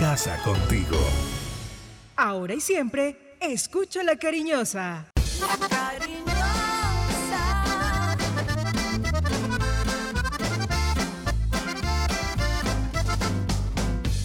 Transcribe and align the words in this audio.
casa 0.00 0.42
contigo. 0.42 0.96
Ahora 2.16 2.54
y 2.54 2.60
siempre, 2.62 3.36
escucha 3.38 4.02
la 4.02 4.16
cariñosa. 4.16 5.12
La 5.38 5.68
cariñosa. 5.68 6.24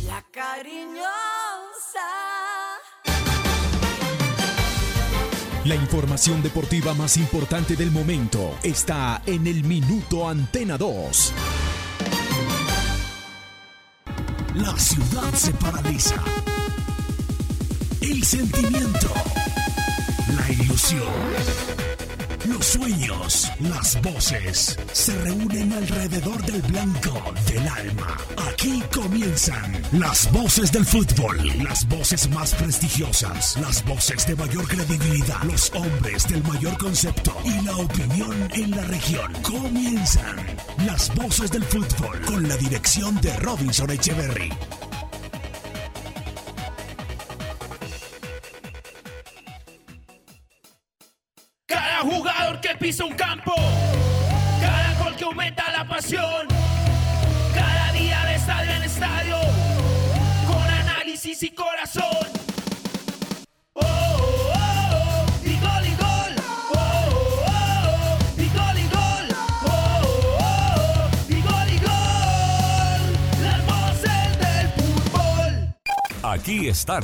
La 0.08 0.24
cariñosa. 0.32 1.10
La 5.66 5.76
información 5.76 6.42
deportiva 6.42 6.94
más 6.94 7.18
importante 7.18 7.76
del 7.76 7.92
momento 7.92 8.58
está 8.64 9.22
en 9.26 9.46
el 9.46 9.66
Minuto 9.66 10.30
Antena 10.30 10.78
2. 10.78 11.34
La 14.56 14.78
ciudad 14.80 15.34
se 15.34 15.52
paraliza. 15.54 16.16
El 18.00 18.24
sentimiento. 18.24 19.14
La 20.38 20.50
ilusión. 20.50 21.02
Los 22.46 22.66
sueños, 22.66 23.52
las 23.60 24.02
voces 24.02 24.78
se 24.94 25.14
reúnen 25.24 25.74
alrededor 25.74 26.42
del 26.46 26.62
blanco 26.62 27.34
del 27.48 27.68
alma. 27.68 28.18
Aquí 28.50 28.82
comienzan 28.94 29.74
las 29.92 30.32
voces 30.32 30.72
del 30.72 30.86
fútbol, 30.86 31.38
las 31.62 31.86
voces 31.90 32.30
más 32.30 32.54
prestigiosas, 32.54 33.58
las 33.58 33.84
voces 33.84 34.26
de 34.26 34.36
mayor 34.36 34.66
credibilidad, 34.68 35.42
los 35.44 35.70
hombres 35.74 36.30
del 36.30 36.44
mayor 36.44 36.78
concepto 36.78 37.36
y 37.44 37.62
la 37.66 37.76
opinión 37.76 38.48
en 38.54 38.72
la 38.72 38.84
región. 38.84 39.34
Comienzan 39.42 40.38
las 40.86 41.14
voces 41.16 41.50
del 41.50 41.64
fútbol 41.64 42.22
con 42.26 42.48
la 42.48 42.56
dirección 42.58 43.20
de 43.20 43.36
Robinson 43.38 43.90
Echeverry. 43.90 44.50
Cada 51.66 52.02
jugador 52.02 52.62
que 52.62 52.76
pisa 52.76 53.04
un 53.06 53.16
campo, 53.16 53.54
cada 54.62 55.04
gol 55.04 55.16
que 55.16 55.24
aumenta 55.24 55.72
la 55.72 55.88
pasión, 55.88 56.48
cada 57.56 57.92
día 57.94 58.24
de 58.26 58.36
estadio 58.36 58.72
en 58.72 58.84
estadio, 58.84 59.38
con 60.48 60.62
análisis 60.62 61.42
y 61.42 61.50
corazón. 61.50 61.85
Aquí 76.46 76.68
están 76.68 77.02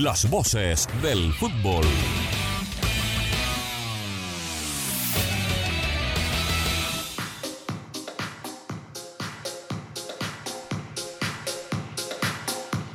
las 0.00 0.28
voces 0.28 0.88
del 1.02 1.32
fútbol. 1.34 1.84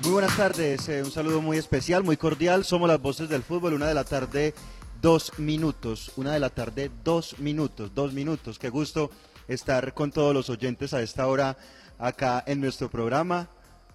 Muy 0.03 0.11
buenas 0.11 0.35
tardes, 0.35 0.89
eh, 0.89 1.03
un 1.03 1.09
saludo 1.09 1.41
muy 1.41 1.57
especial, 1.57 2.03
muy 2.03 2.17
cordial. 2.17 2.65
Somos 2.65 2.89
las 2.89 3.01
voces 3.01 3.29
del 3.29 3.43
fútbol, 3.43 3.75
una 3.75 3.87
de 3.87 3.93
la 3.93 4.03
tarde, 4.03 4.53
dos 5.01 5.39
minutos. 5.39 6.11
Una 6.17 6.33
de 6.33 6.41
la 6.41 6.49
tarde, 6.49 6.91
dos 7.05 7.39
minutos, 7.39 7.95
dos 7.95 8.11
minutos. 8.11 8.59
Qué 8.59 8.67
gusto 8.67 9.09
estar 9.47 9.93
con 9.93 10.11
todos 10.11 10.33
los 10.33 10.49
oyentes 10.49 10.93
a 10.93 11.01
esta 11.01 11.27
hora 11.27 11.55
acá 11.97 12.43
en 12.45 12.59
nuestro 12.59 12.89
programa. 12.89 13.47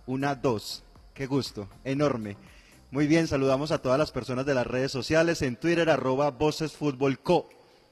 Una, 0.07 0.35
dos. 0.35 0.85
Qué 1.15 1.27
gusto, 1.27 1.69
enorme. 1.85 2.39
Muy 2.91 3.07
bien, 3.07 3.27
saludamos 3.29 3.71
a 3.71 3.83
todas 3.83 3.99
las 3.99 4.11
personas 4.11 4.47
de 4.47 4.55
las 4.55 4.67
redes 4.67 4.91
sociales, 4.91 5.43
en 5.43 5.57
Twitter, 5.57 5.91
arroba 5.91 6.31
Voces 6.31 6.73
Fútbol 6.73 7.19
Co. 7.19 7.51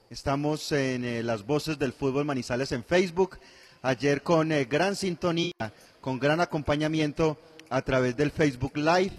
Estamos 0.09 0.71
en 0.71 1.05
eh, 1.05 1.21
las 1.21 1.45
Voces 1.45 1.77
del 1.77 1.93
Fútbol 1.93 2.25
Manizales 2.25 2.71
en 2.71 2.83
Facebook. 2.83 3.37
Ayer 3.83 4.23
con 4.23 4.51
eh, 4.51 4.65
gran 4.65 4.95
sintonía, 4.95 5.53
con 6.01 6.17
gran 6.17 6.41
acompañamiento 6.41 7.37
a 7.69 7.83
través 7.83 8.17
del 8.17 8.31
Facebook 8.31 8.75
Live, 8.75 9.13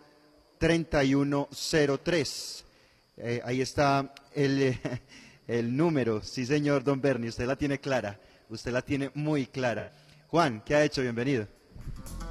3103. 0.62 2.66
Eh, 3.18 3.42
ahí 3.44 3.62
está 3.62 4.14
el, 4.36 4.78
el 5.48 5.76
número. 5.76 6.22
Sí, 6.22 6.46
señor 6.46 6.84
Don 6.84 7.02
Bernie, 7.02 7.30
usted 7.30 7.48
la 7.48 7.56
tiene 7.56 7.80
clara. 7.80 8.20
Usted 8.48 8.72
la 8.72 8.84
tiene 8.84 9.10
muy 9.16 9.48
clara. 9.48 9.92
Juan, 10.28 10.62
¿qué 10.64 10.76
ha 10.76 10.84
hecho? 10.84 11.02
Bienvenido. 11.02 11.48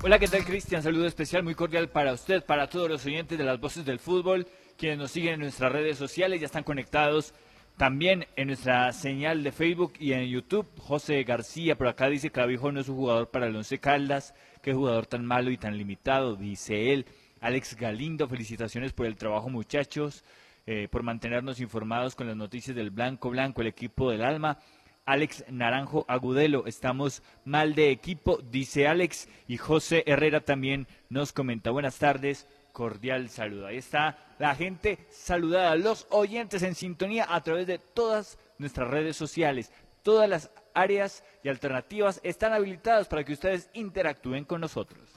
Hola, 0.02 0.18
¿qué 0.18 0.28
tal 0.28 0.44
Cristian? 0.44 0.82
Saludo 0.82 1.06
especial 1.06 1.42
muy 1.42 1.54
cordial 1.54 1.88
para 1.88 2.12
usted, 2.12 2.44
para 2.44 2.68
todos 2.68 2.88
los 2.88 3.04
oyentes 3.04 3.36
de 3.36 3.44
las 3.44 3.60
voces 3.60 3.84
del 3.84 3.98
fútbol, 3.98 4.46
quienes 4.78 4.98
nos 4.98 5.10
siguen 5.10 5.34
en 5.34 5.40
nuestras 5.40 5.70
redes 5.70 5.98
sociales, 5.98 6.40
ya 6.40 6.46
están 6.46 6.64
conectados 6.64 7.34
también 7.76 8.26
en 8.36 8.48
nuestra 8.48 8.92
señal 8.92 9.42
de 9.42 9.52
Facebook 9.52 9.94
y 9.98 10.12
en 10.12 10.28
YouTube. 10.28 10.66
José 10.78 11.22
García 11.24 11.76
por 11.76 11.88
acá 11.88 12.08
dice 12.08 12.30
Clavijo 12.30 12.70
no 12.70 12.80
es 12.80 12.88
un 12.88 12.96
jugador 12.96 13.30
para 13.30 13.46
el 13.46 13.56
Once 13.56 13.78
Caldas, 13.78 14.34
qué 14.62 14.74
jugador 14.74 15.06
tan 15.06 15.24
malo 15.24 15.50
y 15.50 15.56
tan 15.56 15.78
limitado, 15.78 16.36
dice 16.36 16.92
él. 16.92 17.06
Alex 17.40 17.76
Galindo, 17.76 18.28
felicitaciones 18.28 18.92
por 18.92 19.06
el 19.06 19.16
trabajo 19.16 19.48
muchachos, 19.48 20.24
eh, 20.66 20.88
por 20.90 21.02
mantenernos 21.02 21.58
informados 21.58 22.14
con 22.14 22.26
las 22.26 22.36
noticias 22.36 22.76
del 22.76 22.90
Blanco 22.90 23.30
Blanco, 23.30 23.62
el 23.62 23.68
equipo 23.68 24.10
del 24.10 24.22
alma. 24.22 24.58
Alex 25.06 25.44
Naranjo 25.48 26.04
Agudelo, 26.08 26.66
estamos 26.66 27.22
mal 27.44 27.74
de 27.74 27.90
equipo, 27.90 28.38
dice 28.50 28.86
Alex, 28.86 29.28
y 29.48 29.56
José 29.56 30.04
Herrera 30.06 30.40
también 30.40 30.86
nos 31.08 31.32
comenta. 31.32 31.70
Buenas 31.70 31.98
tardes, 31.98 32.46
cordial 32.72 33.28
saludo. 33.28 33.66
Ahí 33.66 33.78
está 33.78 34.18
la 34.38 34.54
gente 34.54 34.98
saludada, 35.10 35.74
los 35.74 36.06
oyentes 36.10 36.62
en 36.62 36.74
sintonía 36.74 37.26
a 37.28 37.42
través 37.42 37.66
de 37.66 37.78
todas 37.78 38.38
nuestras 38.58 38.88
redes 38.88 39.16
sociales. 39.16 39.72
Todas 40.02 40.28
las 40.28 40.50
áreas 40.74 41.24
y 41.42 41.48
alternativas 41.48 42.20
están 42.22 42.52
habilitadas 42.52 43.08
para 43.08 43.24
que 43.24 43.32
ustedes 43.32 43.68
interactúen 43.74 44.44
con 44.44 44.60
nosotros. 44.60 45.10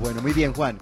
Bueno, 0.00 0.22
muy 0.22 0.32
bien, 0.32 0.52
Juan. 0.52 0.78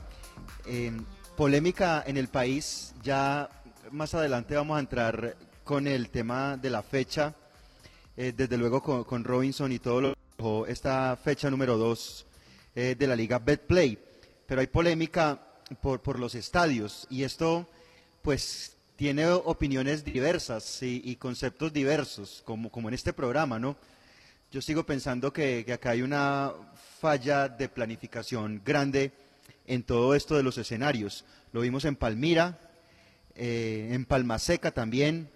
Eh, 0.67 0.93
polémica 1.37 2.03
en 2.07 2.17
el 2.17 2.29
país. 2.29 2.95
Ya 3.03 3.49
más 3.91 4.15
adelante 4.15 4.57
vamos 4.57 4.77
a 4.77 4.81
entrar 4.81 5.37
con 5.65 5.87
el 5.87 6.11
tema 6.11 6.57
de 6.57 6.71
la 6.71 6.83
fecha. 6.83 7.35
Eh, 8.19 8.35
desde 8.37 8.59
luego 8.59 8.83
con, 8.83 9.25
Robinson 9.25 9.73
y 9.73 9.79
todo 9.79 10.01
lo 10.01 10.13
que 10.13 10.21
dejó 10.37 10.67
esta 10.67 11.17
fecha 11.17 11.49
número 11.51 11.79
2 11.79 12.27
de 12.75 13.07
la 13.07 13.17
Liga 13.17 13.39
Betplay. 13.39 13.99
Pero 14.47 14.61
hay 14.61 14.67
polémica 14.67 15.41
por, 15.81 16.01
por 16.01 16.19
los 16.19 16.35
estadios 16.35 17.07
y 17.11 17.23
esto, 17.23 17.67
pues, 18.23 18.77
tiene 18.97 19.27
opiniones 19.27 20.05
diversas 20.05 20.83
y, 20.83 21.01
y 21.05 21.17
conceptos 21.17 21.73
diversos, 21.73 22.43
como, 22.45 22.71
como 22.71 22.89
en 22.89 22.95
este 22.95 23.13
programa, 23.13 23.59
¿no? 23.59 23.77
Yo 24.51 24.61
sigo 24.63 24.85
pensando 24.85 25.33
que, 25.33 25.65
que 25.65 25.73
acá 25.73 25.91
hay 25.91 26.03
una 26.03 26.53
falla 27.01 27.49
de 27.49 27.69
planificación 27.69 28.63
grande 28.65 29.13
en 29.67 29.83
todo 29.83 30.15
esto 30.15 30.37
de 30.37 30.43
los 30.43 30.59
escenarios. 30.59 31.25
Lo 31.53 31.61
vimos 31.61 31.85
en 31.85 31.95
Palmira, 31.95 32.59
eh, 33.37 33.91
en 33.93 34.05
Palmaseca 34.05 34.73
también, 34.73 35.29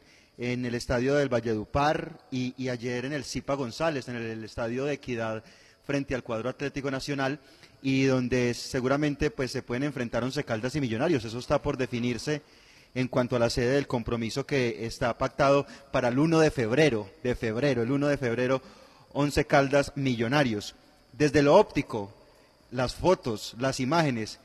en 0.42 0.66
el 0.66 0.74
estadio 0.74 1.14
del 1.14 1.28
Valledupar 1.28 2.18
y, 2.32 2.52
y 2.60 2.68
ayer 2.68 3.04
en 3.04 3.12
el 3.12 3.22
Zipa 3.22 3.54
González, 3.54 4.08
en 4.08 4.16
el, 4.16 4.22
el 4.22 4.42
estadio 4.42 4.84
de 4.84 4.94
Equidad 4.94 5.44
frente 5.84 6.16
al 6.16 6.24
cuadro 6.24 6.50
Atlético 6.50 6.90
Nacional 6.90 7.38
y 7.80 8.06
donde 8.06 8.52
seguramente 8.54 9.30
pues 9.30 9.52
se 9.52 9.62
pueden 9.62 9.84
enfrentar 9.84 10.24
Once 10.24 10.42
Caldas 10.42 10.74
y 10.74 10.80
Millonarios. 10.80 11.24
Eso 11.24 11.38
está 11.38 11.62
por 11.62 11.76
definirse 11.76 12.42
en 12.92 13.06
cuanto 13.06 13.36
a 13.36 13.38
la 13.38 13.50
sede 13.50 13.74
del 13.74 13.86
compromiso 13.86 14.44
que 14.44 14.84
está 14.84 15.16
pactado 15.16 15.64
para 15.92 16.08
el 16.08 16.18
1 16.18 16.40
de 16.40 16.50
febrero, 16.50 17.08
de 17.22 17.36
febrero, 17.36 17.82
el 17.82 17.92
1 17.92 18.08
de 18.08 18.18
febrero, 18.18 18.62
Once 19.12 19.44
Caldas 19.46 19.92
Millonarios. 19.94 20.74
Desde 21.12 21.42
lo 21.42 21.54
óptico, 21.54 22.12
las 22.72 22.96
fotos, 22.96 23.54
las 23.60 23.78
imágenes, 23.78 24.40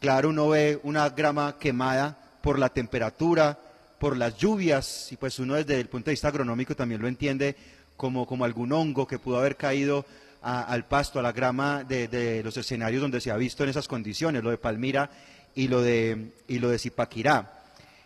claro, 0.00 0.30
uno 0.30 0.48
ve 0.48 0.80
una 0.82 1.10
grama 1.10 1.58
quemada 1.58 2.38
por 2.40 2.58
la 2.58 2.70
temperatura, 2.70 3.58
por 4.02 4.16
las 4.16 4.36
lluvias, 4.36 5.12
y 5.12 5.16
pues 5.16 5.38
uno 5.38 5.54
desde 5.54 5.78
el 5.78 5.86
punto 5.86 6.06
de 6.06 6.14
vista 6.14 6.26
agronómico 6.26 6.74
también 6.74 7.00
lo 7.00 7.06
entiende 7.06 7.54
como, 7.96 8.26
como 8.26 8.44
algún 8.44 8.72
hongo 8.72 9.06
que 9.06 9.20
pudo 9.20 9.38
haber 9.38 9.56
caído 9.56 10.04
al 10.42 10.86
pasto, 10.86 11.20
a 11.20 11.22
la 11.22 11.30
grama 11.30 11.84
de, 11.84 12.40
los 12.42 12.56
escenarios 12.56 13.00
donde 13.00 13.20
se 13.20 13.30
ha 13.30 13.36
visto 13.36 13.62
en 13.62 13.70
esas 13.70 13.86
condiciones, 13.86 14.42
lo 14.42 14.50
de 14.50 14.58
Palmira 14.58 15.08
y 15.54 15.68
lo 15.68 15.82
de, 15.82 16.32
y 16.48 16.58
lo 16.58 16.70
de 16.70 16.80
Zipaquirá. 16.80 17.62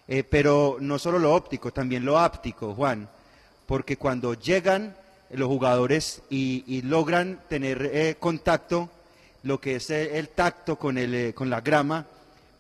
Eh, 0.07 0.23
pero 0.23 0.77
no 0.81 0.99
solo 0.99 1.19
lo 1.19 1.35
óptico, 1.35 1.73
también 1.73 2.05
lo 2.05 2.19
áptico, 2.19 2.75
Juan, 2.75 3.09
porque 3.65 3.97
cuando 3.97 4.35
llegan 4.35 4.95
los 5.31 5.49
jugadores 5.49 6.21
y, 6.29 6.83
logran 6.83 7.41
tener 7.49 7.91
eh, 7.91 8.17
contacto, 8.21 8.91
lo 9.45 9.59
que 9.63 9.77
es 9.77 9.89
eh, 9.89 10.19
el 10.19 10.29
tacto 10.29 10.77
con, 10.77 10.99
el, 10.99 11.33
con 11.33 11.49
la 11.49 11.63
grama, 11.63 12.05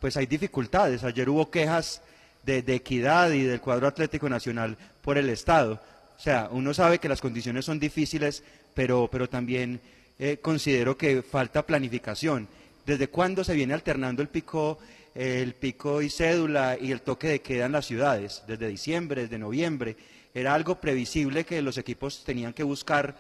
pues 0.01 0.17
hay 0.17 0.25
dificultades. 0.25 1.05
Ayer 1.05 1.29
hubo 1.29 1.51
quejas 1.51 2.01
de, 2.47 2.75
equidad 2.75 3.33
y 3.33 3.43
del 3.43 3.61
cuadro 3.61 3.89
Atlético 3.89 4.29
Nacional 4.29 4.77
por 5.03 5.19
el 5.19 5.29
Estado. 5.29 5.81
O 6.17 6.21
sea, 6.21 6.49
uno 6.51 6.73
sabe 6.73 6.99
que 6.99 7.09
las 7.09 7.21
condiciones 7.21 7.65
son 7.65 7.79
difíciles, 7.79 8.43
pero, 8.73 9.09
pero 9.11 9.29
también 9.29 9.81
eh, 10.19 10.39
considero 10.41 10.97
que 10.97 11.23
falta 11.23 11.67
planificación. 11.67 12.49
¿Desde 12.87 13.09
cuándo 13.09 13.43
se 13.43 13.55
viene 13.55 13.75
alternando 13.75 14.23
el 14.23 14.29
pico, 14.29 14.79
el 15.15 15.55
pico 15.55 16.01
y 16.01 16.09
cédula 16.09 16.79
y 16.81 16.93
el 16.93 17.03
toque 17.03 17.29
de 17.29 17.41
queda 17.41 17.67
en 17.67 17.73
las 17.73 17.87
ciudades? 17.87 18.45
Desde 18.47 18.69
diciembre, 18.69 19.23
desde 19.23 19.39
noviembre. 19.39 19.97
Era 20.33 20.55
algo 20.55 20.81
previsible 20.81 21.45
que 21.45 21.61
los 21.63 21.79
equipos 21.79 22.23
tenían 22.25 22.53
que 22.53 22.63
buscar 22.63 23.17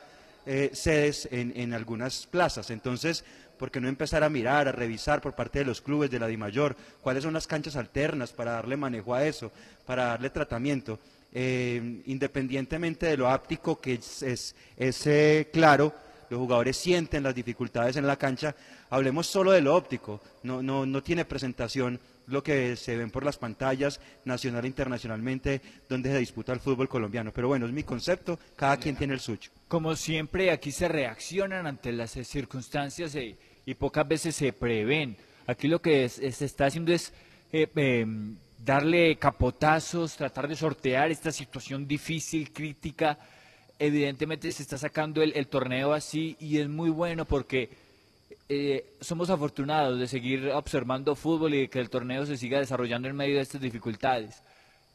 eh, 0.46 0.70
sedes 0.72 1.29
en, 1.32 1.52
en 1.56 1.75
algunas 1.75 2.26
plazas. 2.26 2.70
Entonces, 2.70 3.25
¿por 3.58 3.70
qué 3.70 3.81
no 3.81 3.88
empezar 3.88 4.23
a 4.25 4.29
mirar, 4.29 4.69
a 4.69 4.73
revisar 4.73 5.20
por 5.20 5.35
parte 5.35 5.61
de 5.61 5.64
los 5.64 5.81
clubes 5.81 6.11
de 6.11 6.19
la 6.19 6.26
DIMAYOR 6.26 6.76
cuáles 7.00 7.23
son 7.25 7.35
las 7.35 7.47
canchas 7.47 7.76
alternas 7.76 8.32
para 8.32 8.53
darle 8.53 8.76
manejo 8.76 9.14
a 9.14 9.25
eso, 9.25 9.50
para 9.85 10.06
darle 10.06 10.31
tratamiento? 10.31 10.99
Eh, 11.32 12.03
independientemente 12.06 13.06
de 13.06 13.17
lo 13.17 13.29
áptico, 13.29 13.81
que 13.81 13.94
es, 13.94 14.23
es- 14.23 14.55
es, 14.76 15.06
eh, 15.06 15.49
claro, 15.53 15.93
los 16.31 16.38
jugadores 16.41 16.76
sienten 16.76 17.23
las 17.23 17.35
dificultades 17.35 17.97
en 17.97 18.06
la 18.06 18.17
cancha, 18.17 18.55
hablemos 18.91 19.26
solo 19.26 19.53
de 19.53 19.61
lo 19.61 19.75
óptico, 19.76 20.20
no, 20.43 20.62
no, 20.62 20.85
no 20.87 21.03
tiene 21.03 21.25
presentación 21.25 22.00
lo 22.29 22.43
que 22.43 22.75
se 22.75 22.97
ven 22.97 23.11
por 23.11 23.25
las 23.25 23.37
pantallas 23.38 24.00
nacional 24.25 24.64
e 24.64 24.69
internacionalmente 24.69 25.61
donde 25.88 26.11
se 26.11 26.19
disputa 26.19 26.53
el 26.53 26.58
fútbol 26.58 26.88
colombiano. 26.88 27.32
Pero 27.32 27.47
bueno, 27.47 27.67
es 27.67 27.73
mi 27.73 27.85
concepto, 27.85 28.37
cada 28.56 28.79
quien 28.79 28.97
tiene 28.97 29.14
el 29.14 29.20
suyo. 29.20 29.50
Como 29.69 29.94
siempre, 29.94 30.50
aquí 30.50 30.73
se 30.73 30.88
reaccionan 30.88 31.69
ante 31.69 31.93
las 31.93 32.11
circunstancias 32.25 33.14
eh, 33.14 33.37
y 33.67 33.75
pocas 33.75 34.07
veces 34.09 34.35
se 34.35 34.53
prevén. 34.53 35.17
Aquí 35.47 35.69
lo 35.69 35.83
que 35.83 36.09
se 36.09 36.45
está 36.45 36.67
haciendo 36.67 36.93
es 36.93 37.13
eh, 37.53 37.69
em, 37.77 38.37
darle 38.65 39.17
capotazos, 39.17 40.17
tratar 40.17 40.49
de 40.49 40.57
sortear 40.57 41.11
esta 41.11 41.33
situación 41.33 41.87
difícil, 41.87 42.53
crítica. 42.53 43.19
Evidentemente 43.79 44.51
se 44.53 44.63
está 44.63 44.79
sacando 44.79 45.21
el, 45.23 45.33
el 45.37 45.49
torneo 45.49 45.93
así 45.93 46.37
y 46.41 46.59
es 46.59 46.69
muy 46.69 46.91
bueno 46.91 47.25
porque 47.27 47.69
eh, 48.49 48.87
somos 49.01 49.29
afortunados 49.29 49.99
de 49.99 50.07
seguir 50.07 50.49
observando 50.51 51.17
fútbol 51.17 51.55
y 51.55 51.61
de 51.63 51.69
que 51.69 51.81
el 51.81 51.91
torneo 51.91 52.25
se 52.25 52.37
siga 52.37 52.61
desarrollando 52.61 53.09
en 53.09 53.17
medio 53.17 53.37
de 53.37 53.43
estas 53.43 53.61
dificultades. 53.61 54.43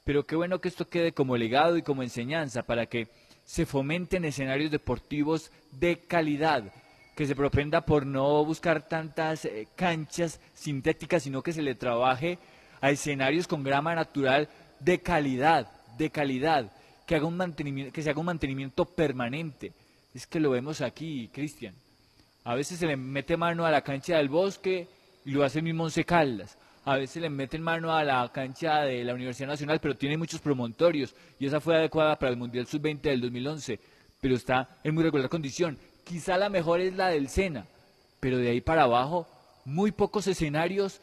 Pero 0.06 0.26
qué 0.26 0.36
bueno 0.38 0.60
que 0.60 0.70
esto 0.70 0.88
quede 0.88 1.12
como 1.12 1.36
legado 1.36 1.78
y 1.78 1.82
como 1.82 2.02
enseñanza 2.02 2.64
para 2.64 2.86
que 2.86 3.10
se 3.44 3.66
fomenten 3.66 4.24
escenarios 4.24 4.72
deportivos 4.72 5.52
de 5.72 5.98
calidad, 6.00 6.64
que 7.16 7.25
se 7.25 7.36
propenda 7.36 7.81
por 7.81 8.06
no 8.06 8.44
buscar 8.46 8.88
tantas 8.88 9.46
eh, 9.46 9.68
canchas 9.75 10.40
sintéticas, 10.54 11.24
sino 11.24 11.42
que 11.42 11.54
se 11.54 11.62
le 11.62 11.75
trabaje 11.75 12.40
a 12.80 12.92
escenarios 12.92 13.48
con 13.48 13.63
grama 13.63 13.94
natural 13.96 14.50
de 14.80 15.00
calidad, 15.00 15.72
de 15.98 16.10
calidad, 16.10 16.72
que, 17.06 17.16
haga 17.16 17.25
un 17.25 17.38
mantenimiento, 17.38 17.94
que 17.94 18.02
se 18.02 18.10
haga 18.10 18.19
un 18.19 18.25
mantenimiento 18.25 18.86
permanente. 18.86 19.74
Es 20.13 20.25
que 20.25 20.40
lo 20.40 20.52
vemos 20.52 20.81
aquí, 20.81 21.30
Cristian. 21.31 21.75
A 22.44 22.56
veces 22.56 22.80
se 22.80 22.88
le 22.88 22.98
mete 22.98 23.38
mano 23.38 23.66
a 23.66 23.72
la 23.72 23.81
cancha 23.81 24.18
del 24.18 24.30
bosque 24.30 24.88
y 25.25 25.31
lo 25.31 25.44
hace 25.44 25.60
el 25.60 25.66
mismo 25.66 25.84
Once 25.84 26.04
Caldas. 26.04 26.58
A 26.84 26.98
veces 26.98 27.22
le 27.22 27.30
meten 27.30 27.62
mano 27.62 27.94
a 27.94 28.04
la 28.04 28.28
cancha 28.34 28.81
de 28.81 29.04
la 29.04 29.13
Universidad 29.13 29.50
Nacional, 29.50 29.80
pero 29.80 29.96
tiene 29.96 30.18
muchos 30.18 30.42
promontorios 30.42 31.13
y 31.40 31.46
esa 31.46 31.62
fue 31.62 31.75
adecuada 31.75 32.18
para 32.18 32.31
el 32.31 32.38
Mundial 32.38 32.66
Sub-20 32.66 33.02
del 33.02 33.22
2011, 33.22 33.80
pero 34.19 34.36
está 34.36 34.80
en 34.84 34.96
muy 34.96 35.04
regular 35.04 35.30
condición. 35.30 35.78
Quizá 36.03 36.38
la 36.38 36.50
mejor 36.50 36.81
es 36.81 36.95
la 36.95 37.09
del 37.09 37.30
Sena, 37.30 37.65
pero 38.19 38.38
de 38.38 38.50
ahí 38.50 38.62
para 38.62 38.83
abajo, 38.83 39.27
muy 39.65 39.92
pocos 39.92 40.27
escenarios 40.27 41.00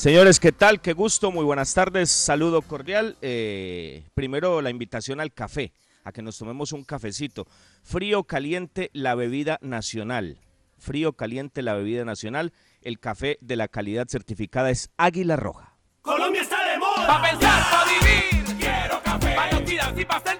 Señores, 0.00 0.40
¿qué 0.40 0.50
tal? 0.50 0.80
Qué 0.80 0.94
gusto, 0.94 1.30
muy 1.30 1.44
buenas 1.44 1.74
tardes, 1.74 2.10
saludo 2.10 2.62
cordial. 2.62 3.18
Eh, 3.20 4.04
primero 4.14 4.62
la 4.62 4.70
invitación 4.70 5.20
al 5.20 5.30
café, 5.34 5.74
a 6.04 6.10
que 6.10 6.22
nos 6.22 6.38
tomemos 6.38 6.72
un 6.72 6.84
cafecito. 6.84 7.46
Frío, 7.82 8.24
caliente, 8.24 8.88
la 8.94 9.14
bebida 9.14 9.58
nacional. 9.60 10.38
Frío, 10.78 11.12
caliente, 11.12 11.60
la 11.60 11.74
bebida 11.74 12.06
nacional. 12.06 12.54
El 12.80 12.98
café 12.98 13.36
de 13.42 13.56
la 13.56 13.68
calidad 13.68 14.06
certificada 14.08 14.70
es 14.70 14.88
Águila 14.96 15.36
Roja. 15.36 15.76
Colombia 16.00 16.40
está 16.40 16.66
de 16.66 16.78
moda. 16.78 17.06
Pa' 17.06 17.20
pensar, 17.20 17.70
pa' 17.70 17.84
vivir. 17.84 18.56
Quiero 18.58 19.02
café. 19.02 19.34
Pa' 19.34 20.00
y 20.00 20.04
pa' 20.06 20.39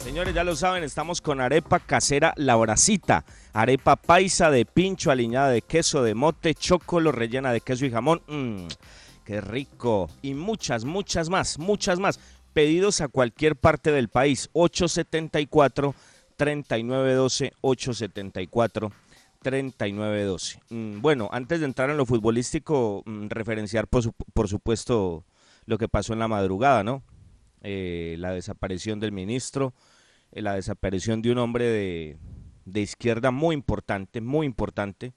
Señores, 0.00 0.34
ya 0.34 0.44
lo 0.44 0.56
saben, 0.56 0.82
estamos 0.82 1.20
con 1.20 1.42
arepa 1.42 1.78
casera 1.78 2.32
La 2.36 2.56
Horacita. 2.56 3.22
Arepa 3.52 3.96
paisa 3.96 4.50
de 4.50 4.64
pincho, 4.64 5.10
aliñada 5.10 5.50
de 5.50 5.60
queso 5.60 6.02
de 6.02 6.14
mote, 6.14 6.54
chocolo, 6.54 7.12
rellena 7.12 7.52
de 7.52 7.60
queso 7.60 7.84
y 7.84 7.90
jamón. 7.90 8.22
Mmm, 8.26 8.66
qué 9.26 9.42
rico. 9.42 10.08
Y 10.22 10.32
muchas, 10.32 10.86
muchas 10.86 11.28
más, 11.28 11.58
muchas 11.58 12.00
más. 12.00 12.18
Pedidos 12.54 13.02
a 13.02 13.08
cualquier 13.08 13.56
parte 13.56 13.92
del 13.92 14.08
país. 14.08 14.48
874 14.54 15.94
3912 16.34 17.52
874 17.60 18.92
3912. 19.42 20.60
Mm, 20.70 21.02
bueno, 21.02 21.28
antes 21.30 21.60
de 21.60 21.66
entrar 21.66 21.90
en 21.90 21.98
lo 21.98 22.06
futbolístico, 22.06 23.02
mm, 23.04 23.26
referenciar 23.28 23.86
por, 23.86 24.14
por 24.32 24.48
supuesto 24.48 25.24
lo 25.66 25.76
que 25.76 25.88
pasó 25.88 26.14
en 26.14 26.20
la 26.20 26.28
madrugada, 26.28 26.82
¿no? 26.82 27.02
Eh, 27.62 28.16
la 28.18 28.32
desaparición 28.32 29.00
del 29.00 29.12
ministro, 29.12 29.74
la 30.32 30.54
desaparición 30.54 31.22
de 31.22 31.32
un 31.32 31.38
hombre 31.38 31.64
de, 31.64 32.18
de 32.64 32.80
izquierda 32.80 33.30
muy 33.30 33.54
importante, 33.54 34.20
muy 34.20 34.46
importante, 34.46 35.12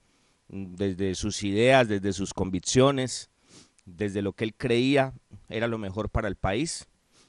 mm, 0.48 0.74
desde 0.74 1.14
sus 1.14 1.42
ideas, 1.42 1.88
desde 1.88 2.12
sus 2.12 2.34
convicciones, 2.34 3.30
desde 3.84 4.22
lo 4.22 4.32
que 4.32 4.44
él 4.44 4.54
creía 4.54 5.12
era 5.48 5.68
lo 5.68 5.78
mejor 5.78 6.08
para 6.08 6.28
el 6.28 6.36
país. 6.36 6.88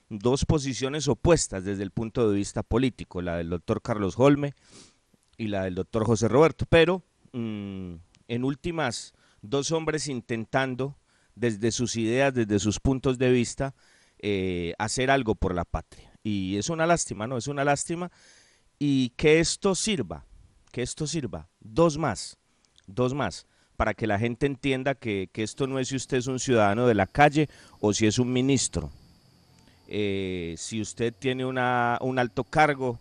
Dos 0.10 0.46
posiciones 0.46 1.08
opuestas 1.08 1.64
desde 1.64 1.84
el 1.84 1.92
punto 1.92 2.30
de 2.30 2.36
vista 2.36 2.64
político, 2.64 3.22
la 3.22 3.38
del 3.38 3.50
doctor 3.50 3.82
Carlos 3.82 4.16
Holme 4.18 4.54
y 5.38 5.48
la 5.48 5.64
del 5.64 5.76
doctor 5.76 6.06
José 6.06 6.28
Roberto, 6.28 6.66
pero 6.70 7.04
mm, 7.34 7.96
en 8.28 8.44
últimas, 8.44 9.14
dos 9.42 9.72
hombres 9.72 10.08
intentando 10.08 10.96
desde 11.36 11.72
sus 11.72 11.96
ideas, 11.98 12.34
desde 12.34 12.60
sus 12.60 12.80
puntos 12.80 13.18
de 13.18 13.32
vista, 13.32 13.76
eh, 14.20 14.74
hacer 14.78 15.12
algo 15.12 15.36
por 15.36 15.54
la 15.54 15.66
patria. 15.66 16.15
Y 16.26 16.58
es 16.58 16.70
una 16.70 16.88
lástima, 16.88 17.28
¿no? 17.28 17.38
Es 17.38 17.48
una 17.48 17.64
lástima. 17.64 18.12
Y 18.80 19.10
que 19.10 19.40
esto 19.40 19.76
sirva, 19.76 20.26
que 20.72 20.82
esto 20.82 21.06
sirva, 21.06 21.48
dos 21.60 22.00
más, 22.00 22.40
dos 22.88 23.14
más, 23.14 23.46
para 23.78 23.94
que 23.94 24.08
la 24.08 24.18
gente 24.18 24.48
entienda 24.48 24.96
que, 24.96 25.30
que 25.32 25.44
esto 25.44 25.68
no 25.68 25.78
es 25.78 25.90
si 25.90 25.96
usted 25.96 26.18
es 26.18 26.26
un 26.26 26.40
ciudadano 26.40 26.88
de 26.88 26.96
la 26.96 27.06
calle 27.06 27.48
o 27.80 27.94
si 27.94 28.08
es 28.08 28.18
un 28.18 28.34
ministro. 28.34 28.90
Eh, 29.88 30.56
si 30.58 30.82
usted 30.82 31.14
tiene 31.14 31.46
una, 31.46 32.00
un 32.02 32.18
alto 32.18 32.44
cargo 32.44 32.98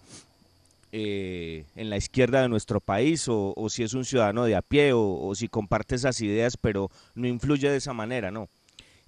eh, 0.92 1.64
en 1.76 1.88
la 1.88 1.96
izquierda 1.96 2.42
de 2.42 2.50
nuestro 2.50 2.78
país 2.80 3.26
o, 3.28 3.54
o 3.56 3.70
si 3.70 3.84
es 3.84 3.94
un 3.94 4.04
ciudadano 4.04 4.44
de 4.44 4.54
a 4.54 4.60
pie 4.60 4.92
o, 4.92 5.00
o 5.00 5.34
si 5.34 5.48
comparte 5.48 5.94
esas 5.94 6.20
ideas 6.20 6.58
pero 6.58 6.90
no 7.14 7.26
influye 7.26 7.70
de 7.70 7.78
esa 7.78 7.94
manera, 7.94 8.30
no. 8.30 8.50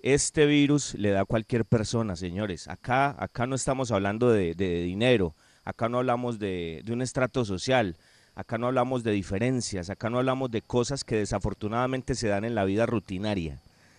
Este 0.07 0.47
virus 0.47 0.95
le 0.95 1.11
da 1.11 1.23
a 1.23 1.25
cualquier 1.25 1.65
persona, 1.65 2.15
señores. 2.15 2.69
Acá, 2.69 3.17
acá 3.19 3.45
no 3.49 3.57
estamos 3.57 3.91
hablando 3.91 4.31
de, 4.31 4.55
dinero, 4.55 5.35
acá 5.65 5.89
no 5.89 5.99
hablamos 5.99 6.39
de, 6.39 6.81
de 6.85 6.93
un 6.93 7.03
estrato 7.03 7.45
social, 7.45 7.97
acá 8.37 8.57
no 8.57 8.69
hablamos 8.69 9.03
de 9.03 9.11
diferencias, 9.11 9.91
acá 9.91 10.09
no 10.09 10.19
hablamos 10.19 10.53
de 10.53 10.63
cosas 10.63 11.03
que 11.03 11.17
desafortunadamente 11.17 12.15
se 12.15 12.29
dan 12.29 12.45
en 12.45 12.55
la 12.55 12.65
vida 12.65 12.87
rutinaria. 12.87 13.59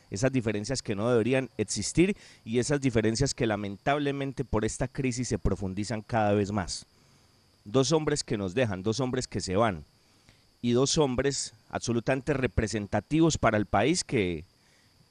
Esas 0.10 0.32
diferencias 0.32 0.82
que 0.82 0.96
no 0.96 1.10
deberían 1.10 1.50
existir 1.58 2.16
y 2.46 2.60
esas 2.60 2.80
diferencias 2.80 3.34
que 3.34 3.46
lamentablemente 3.46 4.46
por 4.46 4.64
esta 4.64 4.88
crisis 4.88 5.28
se 5.28 5.38
profundizan 5.38 6.04
cada 6.04 6.32
vez 6.32 6.54
más. 6.54 6.86
Dos 7.66 7.92
hombres 7.92 8.24
que 8.24 8.38
nos 8.38 8.54
dejan, 8.54 8.82
dos 8.82 9.02
hombres 9.02 9.28
que 9.28 9.42
se 9.42 9.58
van 9.58 9.84
y 10.62 10.72
dos 10.72 10.98
hombres 10.98 11.54
absolutamente 11.70 12.34
representativos 12.34 13.38
para 13.38 13.58
el 13.58 13.66
país 13.66 14.06
que, 14.06 14.46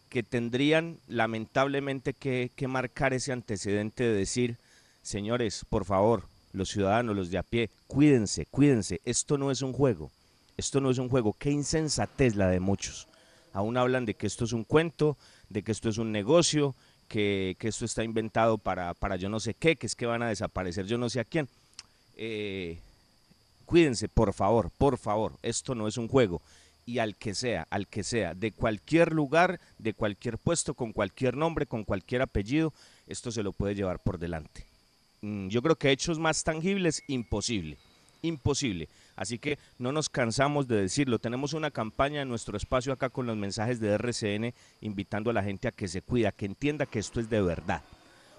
que 0.08 0.22
tendrían 0.22 0.98
lamentablemente 1.08 2.14
que, 2.14 2.50
que 2.54 2.68
marcar 2.68 3.12
ese 3.12 3.32
antecedente 3.32 4.04
de 4.04 4.14
decir, 4.14 4.58
señores, 5.02 5.64
por 5.68 5.84
favor, 5.84 6.28
los 6.52 6.70
ciudadanos, 6.70 7.14
los 7.14 7.30
de 7.30 7.38
a 7.38 7.42
pie, 7.42 7.70
cuídense, 7.86 8.46
cuídense, 8.46 9.00
esto 9.04 9.38
no 9.38 9.50
es 9.50 9.62
un 9.62 9.72
juego, 9.72 10.10
esto 10.56 10.80
no 10.80 10.90
es 10.90 10.98
un 10.98 11.08
juego, 11.08 11.34
qué 11.38 11.50
insensatez 11.50 12.36
la 12.36 12.48
de 12.48 12.60
muchos. 12.60 13.08
Aún 13.52 13.76
hablan 13.76 14.06
de 14.06 14.14
que 14.14 14.26
esto 14.26 14.44
es 14.44 14.52
un 14.52 14.64
cuento, 14.64 15.16
de 15.48 15.62
que 15.62 15.72
esto 15.72 15.88
es 15.88 15.98
un 15.98 16.12
negocio, 16.12 16.74
que, 17.08 17.56
que 17.58 17.68
esto 17.68 17.84
está 17.84 18.04
inventado 18.04 18.58
para, 18.58 18.94
para 18.94 19.16
yo 19.16 19.28
no 19.28 19.40
sé 19.40 19.54
qué, 19.54 19.76
que 19.76 19.86
es 19.86 19.94
que 19.94 20.06
van 20.06 20.22
a 20.22 20.28
desaparecer 20.28 20.86
yo 20.86 20.98
no 20.98 21.08
sé 21.08 21.20
a 21.20 21.24
quién. 21.24 21.48
Eh, 22.16 22.80
cuídense, 23.64 24.08
por 24.08 24.32
favor, 24.32 24.70
por 24.76 24.98
favor, 24.98 25.32
esto 25.42 25.74
no 25.74 25.88
es 25.88 25.96
un 25.96 26.08
juego. 26.08 26.42
Y 26.88 27.00
al 27.00 27.16
que 27.16 27.34
sea, 27.34 27.66
al 27.70 27.88
que 27.88 28.04
sea, 28.04 28.34
de 28.34 28.52
cualquier 28.52 29.12
lugar, 29.12 29.58
de 29.78 29.92
cualquier 29.92 30.38
puesto, 30.38 30.74
con 30.74 30.92
cualquier 30.92 31.36
nombre, 31.36 31.66
con 31.66 31.82
cualquier 31.82 32.22
apellido, 32.22 32.72
esto 33.08 33.32
se 33.32 33.42
lo 33.42 33.52
puede 33.52 33.74
llevar 33.74 33.98
por 33.98 34.18
delante. 34.18 34.64
Mm, 35.20 35.48
Yo 35.48 35.62
creo 35.62 35.74
que 35.76 35.90
hechos 35.90 36.20
más 36.20 36.44
tangibles, 36.44 37.02
imposible, 37.08 37.76
imposible. 38.22 38.88
Así 39.16 39.38
que 39.40 39.58
no 39.78 39.90
nos 39.90 40.08
cansamos 40.08 40.68
de 40.68 40.76
decirlo. 40.76 41.18
Tenemos 41.18 41.54
una 41.54 41.72
campaña 41.72 42.22
en 42.22 42.28
nuestro 42.28 42.56
espacio 42.56 42.92
acá 42.92 43.08
con 43.08 43.26
los 43.26 43.36
mensajes 43.36 43.80
de 43.80 43.88
RCN 43.94 44.54
invitando 44.80 45.30
a 45.30 45.32
la 45.32 45.42
gente 45.42 45.66
a 45.66 45.72
que 45.72 45.88
se 45.88 46.02
cuida, 46.02 46.30
que 46.30 46.46
entienda 46.46 46.86
que 46.86 47.00
esto 47.00 47.18
es 47.18 47.28
de 47.28 47.42
verdad. 47.42 47.82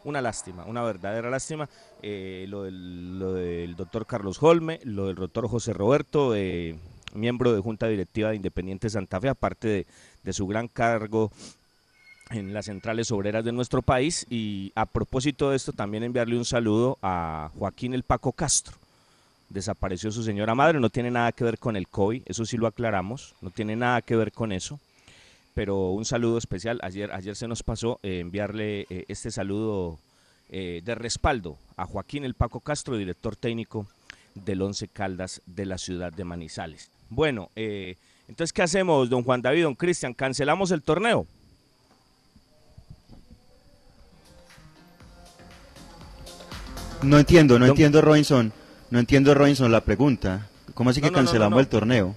Una 0.06 0.22
lástima, 0.22 0.64
una 0.66 0.84
verdadera 0.84 1.30
lástima. 1.30 1.68
eh, 2.02 2.46
lo, 2.48 2.64
del, 2.64 3.20
lo 3.20 3.34
del 3.34 3.76
doctor 3.76 4.06
Carlos 4.06 4.42
Holme, 4.42 4.80
lo 4.86 5.08
del 5.08 5.16
doctor 5.16 5.50
José 5.50 5.74
Roberto, 5.74 6.34
eh, 6.36 6.78
miembro 7.18 7.54
de 7.54 7.62
Junta 7.62 7.88
Directiva 7.88 8.30
de 8.30 8.38
Independiente 8.38 8.90
Santa 8.90 9.20
Fe, 9.20 9.30
aparte 9.30 9.86
de, 10.24 10.34
su 10.34 10.48
gran 10.48 10.68
cargo 10.68 11.32
en 12.30 12.54
las 12.54 12.66
centrales 12.66 13.12
obreras 13.12 13.44
de 13.44 13.52
nuestro 13.52 13.82
país. 13.82 14.26
Y 14.30 14.72
a 14.76 14.86
propósito 14.86 15.50
de 15.50 15.58
esto, 15.58 15.74
también 15.74 16.04
enviarle 16.04 16.38
un 16.38 16.46
saludo 16.46 16.98
a 17.02 17.52
Joaquín 17.58 17.94
El 17.94 18.04
Paco 18.04 18.32
Castro. 18.32 18.76
Desapareció 19.50 20.12
su 20.12 20.24
señora 20.24 20.56
madre, 20.56 20.80
no 20.80 20.90
tiene 20.90 21.12
nada 21.12 21.32
que 21.32 21.44
ver 21.44 21.58
con 21.58 21.78
el 21.78 21.88
COVID, 21.88 22.24
eso 22.26 22.46
sí 22.46 22.58
lo 22.58 22.68
aclaramos, 22.68 23.34
no 23.42 23.50
tiene 23.50 23.78
nada 23.78 24.02
que 24.02 24.16
ver 24.16 24.32
con 24.34 24.52
eso. 24.52 24.80
Pero 25.54 25.92
un 25.92 26.06
saludo 26.06 26.38
especial, 26.38 26.80
ayer, 26.84 27.12
ayer 27.12 27.36
se 27.36 27.48
nos 27.48 27.64
pasó 27.64 28.00
eh, 28.04 28.20
enviarle 28.20 28.86
eh, 28.90 29.06
este 29.08 29.32
saludo 29.32 29.98
eh, 30.50 30.82
de 30.86 30.96
respaldo 30.96 31.58
a 31.76 31.86
Joaquín 31.86 32.24
El 32.24 32.34
Paco 32.34 32.60
Castro, 32.60 32.96
director 32.96 33.36
técnico 33.36 33.88
del 34.36 34.62
Once 34.62 34.88
Caldas 34.88 35.42
de 35.46 35.66
la 35.66 35.78
ciudad 35.78 36.14
de 36.14 36.24
Manizales. 36.24 36.90
Bueno, 37.10 37.50
eh, 37.56 37.96
entonces, 38.28 38.52
¿qué 38.54 38.62
hacemos, 38.64 39.10
don 39.10 39.24
Juan 39.24 39.42
David, 39.42 39.64
don 39.64 39.76
Cristian? 39.76 40.14
¿Cancelamos 40.14 40.72
el 40.72 40.82
torneo? 40.82 41.26
No 47.04 47.20
entiendo, 47.20 47.60
no 47.60 47.66
Don- 47.66 47.72
entiendo, 47.72 48.02
Robinson. 48.02 48.52
No 48.90 49.00
entiendo, 49.00 49.34
Robinson, 49.34 49.72
la 49.72 49.82
pregunta. 49.82 50.48
¿Cómo 50.74 50.90
así 50.90 51.02
que 51.02 51.08
No, 51.08 51.12
no, 51.12 51.18
cancelamos 51.18 51.58
no. 51.58 51.60
el 51.60 51.68
torneo? 51.68 52.16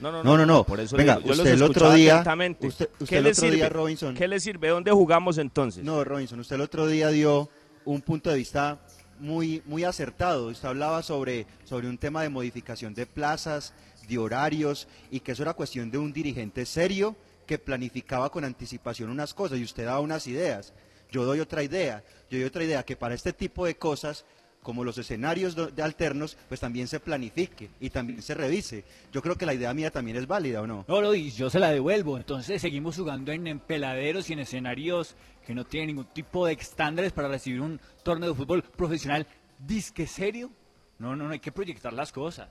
No, 0.00 0.10
no, 0.10 0.22
no, 0.24 0.36
no. 0.38 0.46
no. 0.46 0.64
por 0.64 0.80
eso 0.80 0.96
Venga, 0.96 1.16
digo, 1.16 1.28
yo 1.28 1.28
los 1.30 1.38
usted 1.38 1.52
el 1.52 1.62
otro 1.62 1.92
día. 1.92 2.24
Usted, 2.60 2.88
usted 2.98 3.06
¿Qué 3.08 3.18
el 3.18 3.24
le 3.24 3.30
otro 3.30 3.40
sirve? 3.42 3.56
día, 3.56 3.68
Robinson. 3.68 4.14
¿Qué 4.14 4.26
le 4.28 4.40
sirve? 4.40 4.68
¿Dónde 4.68 4.90
jugamos 4.90 5.38
entonces? 5.38 5.84
No, 5.84 6.02
Robinson, 6.02 6.40
usted 6.40 6.56
el 6.56 6.62
otro 6.62 6.86
día 6.86 7.08
dio 7.08 7.48
un 7.84 8.00
punto 8.00 8.30
de 8.30 8.36
vista 8.36 8.78
muy, 9.20 9.62
muy 9.66 9.84
acertado. 9.84 10.48
Usted 10.48 10.68
hablaba 10.68 11.02
sobre, 11.02 11.46
sobre 11.64 11.88
un 11.88 11.98
tema 11.98 12.22
de 12.22 12.30
modificación 12.30 12.94
de 12.94 13.06
plazas, 13.06 13.74
de 14.08 14.18
horarios, 14.18 14.88
y 15.10 15.20
que 15.20 15.32
eso 15.32 15.42
era 15.42 15.54
cuestión 15.54 15.90
de 15.90 15.98
un 15.98 16.12
dirigente 16.12 16.66
serio 16.66 17.16
que 17.46 17.58
planificaba 17.58 18.30
con 18.30 18.44
anticipación 18.44 19.10
unas 19.10 19.34
cosas 19.34 19.58
y 19.58 19.64
usted 19.64 19.84
daba 19.84 20.00
unas 20.00 20.26
ideas. 20.26 20.72
Yo 21.10 21.24
doy 21.24 21.40
otra 21.40 21.62
idea. 21.62 22.02
Yo 22.30 22.38
doy 22.38 22.44
otra 22.44 22.64
idea 22.64 22.82
que 22.82 22.96
para 22.96 23.14
este 23.14 23.32
tipo 23.32 23.66
de 23.66 23.76
cosas, 23.76 24.24
como 24.62 24.84
los 24.84 24.96
escenarios 24.96 25.54
de 25.54 25.82
alternos, 25.82 26.38
pues 26.48 26.60
también 26.60 26.88
se 26.88 27.00
planifique 27.00 27.68
y 27.80 27.90
también 27.90 28.22
se 28.22 28.34
revise. 28.34 28.84
Yo 29.12 29.20
creo 29.20 29.36
que 29.36 29.44
la 29.44 29.54
idea 29.54 29.74
mía 29.74 29.90
también 29.90 30.16
es 30.16 30.26
válida, 30.26 30.62
¿o 30.62 30.66
no? 30.66 30.84
No, 30.88 31.00
lo 31.00 31.14
yo 31.14 31.50
se 31.50 31.58
la 31.58 31.70
devuelvo. 31.70 32.16
Entonces 32.16 32.62
seguimos 32.62 32.96
jugando 32.96 33.32
en, 33.32 33.46
en 33.46 33.58
peladeros 33.58 34.30
y 34.30 34.32
en 34.32 34.38
escenarios 34.38 35.14
que 35.46 35.54
no 35.54 35.64
tienen 35.64 35.88
ningún 35.88 36.06
tipo 36.06 36.46
de 36.46 36.54
estándares 36.54 37.12
para 37.12 37.28
recibir 37.28 37.60
un 37.60 37.80
torneo 38.02 38.30
de 38.30 38.36
fútbol 38.36 38.62
profesional 38.62 39.26
disque 39.58 40.06
serio. 40.06 40.50
No, 40.98 41.16
no, 41.16 41.24
no 41.24 41.32
hay 41.32 41.40
que 41.40 41.52
proyectar 41.52 41.92
las 41.92 42.12
cosas. 42.12 42.48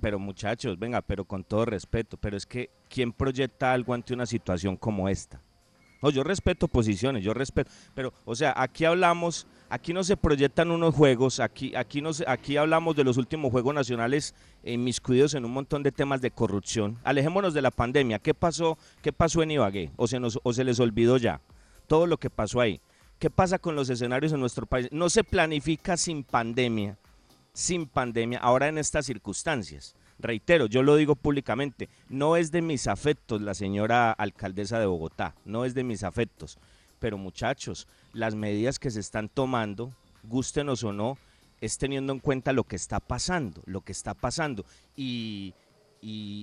Pero 0.00 0.18
muchachos, 0.18 0.78
venga, 0.78 1.02
pero 1.02 1.24
con 1.24 1.44
todo 1.44 1.64
respeto, 1.64 2.16
pero 2.16 2.36
es 2.36 2.46
que 2.46 2.70
¿quién 2.88 3.12
proyecta 3.12 3.72
algo 3.72 3.94
ante 3.94 4.14
una 4.14 4.26
situación 4.26 4.76
como 4.76 5.08
esta? 5.08 5.40
No, 6.02 6.10
yo 6.10 6.22
respeto 6.22 6.68
posiciones, 6.68 7.24
yo 7.24 7.32
respeto, 7.32 7.70
pero, 7.94 8.12
o 8.26 8.34
sea, 8.34 8.52
aquí 8.56 8.84
hablamos, 8.84 9.46
aquí 9.70 9.94
no 9.94 10.04
se 10.04 10.16
proyectan 10.16 10.70
unos 10.70 10.94
juegos, 10.94 11.40
aquí, 11.40 11.74
aquí, 11.74 12.02
no 12.02 12.12
se- 12.12 12.24
aquí 12.28 12.56
hablamos 12.58 12.94
de 12.96 13.02
los 13.04 13.16
últimos 13.16 13.50
Juegos 13.50 13.74
Nacionales 13.74 14.34
inmiscuidos 14.62 15.34
en 15.34 15.44
un 15.46 15.52
montón 15.52 15.82
de 15.82 15.92
temas 15.92 16.20
de 16.20 16.30
corrupción. 16.30 16.98
Alejémonos 17.02 17.54
de 17.54 17.62
la 17.62 17.70
pandemia, 17.70 18.18
¿qué 18.18 18.34
pasó, 18.34 18.76
qué 19.02 19.12
pasó 19.12 19.42
en 19.42 19.52
Ibagué? 19.52 19.90
¿O 19.96 20.06
se, 20.06 20.20
nos, 20.20 20.38
o 20.42 20.52
se 20.52 20.64
les 20.64 20.80
olvidó 20.80 21.16
ya 21.16 21.40
todo 21.86 22.06
lo 22.06 22.18
que 22.18 22.28
pasó 22.30 22.60
ahí? 22.60 22.80
¿Qué 23.18 23.30
pasa 23.30 23.58
con 23.58 23.74
los 23.74 23.88
escenarios 23.88 24.32
en 24.34 24.40
nuestro 24.40 24.66
país? 24.66 24.88
No 24.92 25.08
se 25.08 25.24
planifica 25.24 25.96
sin 25.96 26.22
pandemia 26.24 26.98
sin 27.56 27.86
pandemia, 27.86 28.38
ahora 28.38 28.68
en 28.68 28.76
estas 28.76 29.06
circunstancias. 29.06 29.94
Reitero, 30.18 30.66
yo 30.66 30.82
lo 30.82 30.94
digo 30.94 31.16
públicamente, 31.16 31.88
no 32.10 32.36
es 32.36 32.52
de 32.52 32.60
mis 32.60 32.86
afectos 32.86 33.40
la 33.40 33.54
señora 33.54 34.12
alcaldesa 34.12 34.78
de 34.78 34.84
Bogotá, 34.84 35.34
no 35.46 35.64
es 35.64 35.72
de 35.72 35.82
mis 35.82 36.02
afectos. 36.02 36.58
Pero 36.98 37.16
muchachos, 37.16 37.88
las 38.12 38.34
medidas 38.34 38.78
que 38.78 38.90
se 38.90 39.00
están 39.00 39.30
tomando, 39.30 39.94
gústenos 40.22 40.84
o 40.84 40.92
no, 40.92 41.16
es 41.62 41.78
teniendo 41.78 42.12
en 42.12 42.18
cuenta 42.18 42.52
lo 42.52 42.64
que 42.64 42.76
está 42.76 43.00
pasando, 43.00 43.62
lo 43.64 43.80
que 43.80 43.92
está 43.92 44.12
pasando. 44.12 44.66
Y, 44.94 45.54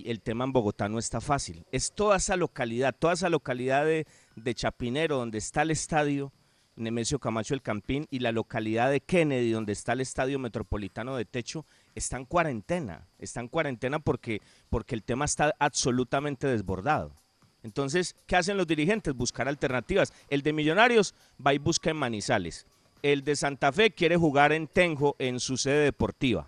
el 0.06 0.20
tema 0.20 0.44
en 0.44 0.52
Bogotá 0.52 0.90
no 0.90 1.00
está 1.00 1.22
fácil. 1.22 1.64
Es 1.72 1.94
toda 1.94 2.18
esa 2.18 2.36
localidad, 2.36 2.94
toda 2.98 3.14
esa 3.14 3.30
localidad 3.30 3.86
de 3.86 4.56
Chapinero, 4.56 5.18
donde 5.18 5.38
está 5.38 5.62
el 5.62 5.72
estadio 5.72 6.34
Nemesio 6.76 7.20
Camacho 7.20 7.54
el 7.54 7.62
Campín, 7.62 8.08
y 8.10 8.20
la 8.20 8.32
localidad 8.32 8.90
de 8.90 9.02
Kennedy, 9.02 9.52
donde 9.52 9.74
está 9.74 9.94
el 9.94 10.02
estadio 10.02 10.40
metropolitano 10.40 11.16
de 11.16 11.26
Techo, 11.26 11.66
está 11.96 12.18
en 12.18 12.26
cuarentena. 12.26 13.08
Está 13.20 13.40
en 13.42 13.48
cuarentena 13.48 14.00
porque, 14.00 14.42
porque 14.70 14.96
el 14.96 15.04
tema 15.04 15.26
está 15.26 15.54
absolutamente 15.60 16.48
desbordado. 16.48 17.16
Entonces, 17.64 18.16
¿qué 18.28 18.36
hacen 18.36 18.58
los 18.58 18.68
dirigentes? 18.68 19.14
Buscar 19.14 19.48
alternativas. 19.48 20.14
El 20.30 20.42
de 20.42 20.54
Millonarios 20.54 21.16
va 21.46 21.54
y 21.54 21.58
busca 21.58 21.90
en 21.90 21.98
Manizales. 21.98 22.68
El 23.02 23.24
de 23.24 23.36
Santa 23.36 23.72
Fe 23.72 23.92
quiere 23.92 24.18
jugar 24.18 24.52
en 24.52 24.68
Tenjo, 24.68 25.16
en 25.20 25.40
su 25.40 25.58
sede 25.58 25.86
deportiva. 25.86 26.48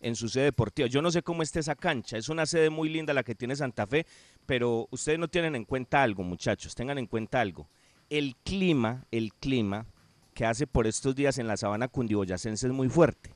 En 0.00 0.16
su 0.16 0.28
sede 0.30 0.44
deportiva. 0.44 0.88
Yo 0.88 1.02
no 1.02 1.10
sé 1.10 1.22
cómo 1.22 1.42
está 1.42 1.60
esa 1.60 1.74
cancha. 1.74 2.16
Es 2.16 2.30
una 2.30 2.46
sede 2.46 2.70
muy 2.70 2.88
linda 2.88 3.12
la 3.12 3.22
que 3.22 3.34
tiene 3.34 3.54
Santa 3.54 3.86
Fe, 3.86 4.06
pero 4.46 4.88
ustedes 4.90 5.18
no 5.18 5.28
tienen 5.28 5.54
en 5.54 5.66
cuenta 5.66 6.02
algo, 6.02 6.22
muchachos. 6.22 6.74
Tengan 6.74 6.96
en 6.96 7.06
cuenta 7.06 7.40
algo. 7.40 7.68
El 8.10 8.36
clima, 8.44 9.04
el 9.10 9.32
clima 9.32 9.86
que 10.34 10.44
hace 10.44 10.66
por 10.66 10.86
estos 10.86 11.14
días 11.14 11.38
en 11.38 11.46
la 11.46 11.56
sabana 11.56 11.88
cundiboyacense 11.88 12.66
es 12.66 12.72
muy 12.72 12.88
fuerte. 12.88 13.32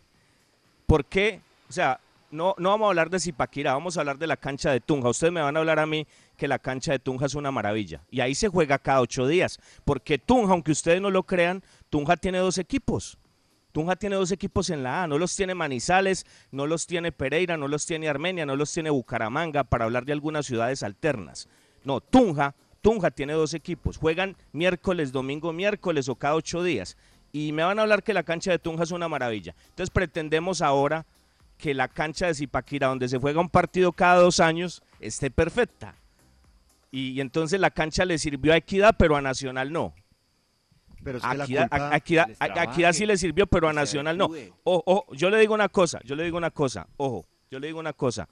¿Por 0.86 1.04
qué? 1.06 1.40
O 1.68 1.72
sea, 1.72 2.00
no, 2.30 2.54
no 2.58 2.70
vamos 2.70 2.86
a 2.86 2.88
hablar 2.88 3.08
de 3.08 3.20
Zipaquirá, 3.20 3.74
vamos 3.74 3.96
a 3.96 4.00
hablar 4.00 4.18
de 4.18 4.26
la 4.26 4.36
cancha 4.36 4.72
de 4.72 4.80
Tunja. 4.80 5.08
Ustedes 5.08 5.32
me 5.32 5.40
van 5.40 5.56
a 5.56 5.60
hablar 5.60 5.78
a 5.78 5.86
mí 5.86 6.06
que 6.36 6.48
la 6.48 6.58
cancha 6.58 6.92
de 6.92 6.98
Tunja 6.98 7.26
es 7.26 7.34
una 7.34 7.52
maravilla. 7.52 8.02
Y 8.10 8.20
ahí 8.20 8.34
se 8.34 8.48
juega 8.48 8.78
cada 8.78 9.00
ocho 9.00 9.26
días. 9.28 9.60
Porque 9.84 10.18
Tunja, 10.18 10.52
aunque 10.52 10.72
ustedes 10.72 11.00
no 11.00 11.10
lo 11.10 11.22
crean, 11.22 11.62
Tunja 11.88 12.16
tiene 12.16 12.38
dos 12.38 12.58
equipos. 12.58 13.18
Tunja 13.70 13.96
tiene 13.96 14.16
dos 14.16 14.30
equipos 14.30 14.70
en 14.70 14.82
la 14.82 15.02
A, 15.02 15.06
no 15.08 15.18
los 15.18 15.34
tiene 15.34 15.54
Manizales, 15.54 16.26
no 16.52 16.66
los 16.66 16.86
tiene 16.86 17.10
Pereira, 17.10 17.56
no 17.56 17.66
los 17.66 17.86
tiene 17.86 18.08
Armenia, 18.08 18.46
no 18.46 18.54
los 18.54 18.72
tiene 18.72 18.90
Bucaramanga, 18.90 19.64
para 19.64 19.84
hablar 19.84 20.04
de 20.04 20.12
algunas 20.12 20.46
ciudades 20.46 20.84
alternas. 20.84 21.48
No, 21.82 22.00
Tunja, 22.00 22.54
Tunja 22.84 23.10
tiene 23.10 23.32
dos 23.32 23.54
equipos, 23.54 23.96
juegan 23.96 24.36
miércoles, 24.52 25.10
domingo, 25.10 25.54
miércoles 25.54 26.06
o 26.10 26.16
cada 26.16 26.34
ocho 26.34 26.62
días. 26.62 26.98
Y 27.32 27.50
me 27.52 27.62
van 27.64 27.78
a 27.78 27.82
hablar 27.82 28.02
que 28.02 28.12
la 28.12 28.22
cancha 28.24 28.50
de 28.50 28.58
Tunja 28.58 28.82
es 28.82 28.90
una 28.90 29.08
maravilla. 29.08 29.54
Entonces 29.70 29.88
pretendemos 29.88 30.60
ahora 30.60 31.06
que 31.56 31.72
la 31.72 31.88
cancha 31.88 32.26
de 32.26 32.34
Zipaquira, 32.34 32.88
donde 32.88 33.08
se 33.08 33.16
juega 33.18 33.40
un 33.40 33.48
partido 33.48 33.90
cada 33.92 34.16
dos 34.20 34.38
años, 34.38 34.82
esté 35.00 35.30
perfecta. 35.30 35.94
Y, 36.90 37.12
y 37.12 37.20
entonces 37.22 37.58
la 37.58 37.70
cancha 37.70 38.04
le 38.04 38.18
sirvió 38.18 38.52
a 38.52 38.58
Equidad, 38.58 38.94
pero 38.98 39.16
a 39.16 39.22
Nacional 39.22 39.72
no. 39.72 39.94
Pero 41.02 41.16
es 41.18 41.24
que 41.24 41.36
la 41.36 41.44
Aquí, 41.44 41.56
a- 41.56 41.68
aquí 41.94 42.18
a- 42.18 42.26
les 42.26 42.40
a- 42.40 42.44
aquí 42.44 42.52
trabaje. 42.54 42.92
sí 42.92 43.06
le 43.06 43.16
sirvió, 43.16 43.46
pero 43.46 43.66
a 43.66 43.70
Que 43.70 43.76
se 43.76 43.80
Nacional 43.80 44.18
no. 44.18 44.30
ojo, 44.64 45.06
yo 45.14 45.30
le 45.30 45.38
digo 45.38 45.54
una 45.54 45.70
cosa, 45.70 46.00
yo 46.04 46.16
le 46.16 46.24
digo 46.24 46.36
una 46.36 46.50
cosa, 46.50 46.86
ojo, 46.98 47.24
yo 47.50 47.58
le 47.58 47.66
digo 47.68 47.80
una 47.80 47.94
cosa. 47.94 48.28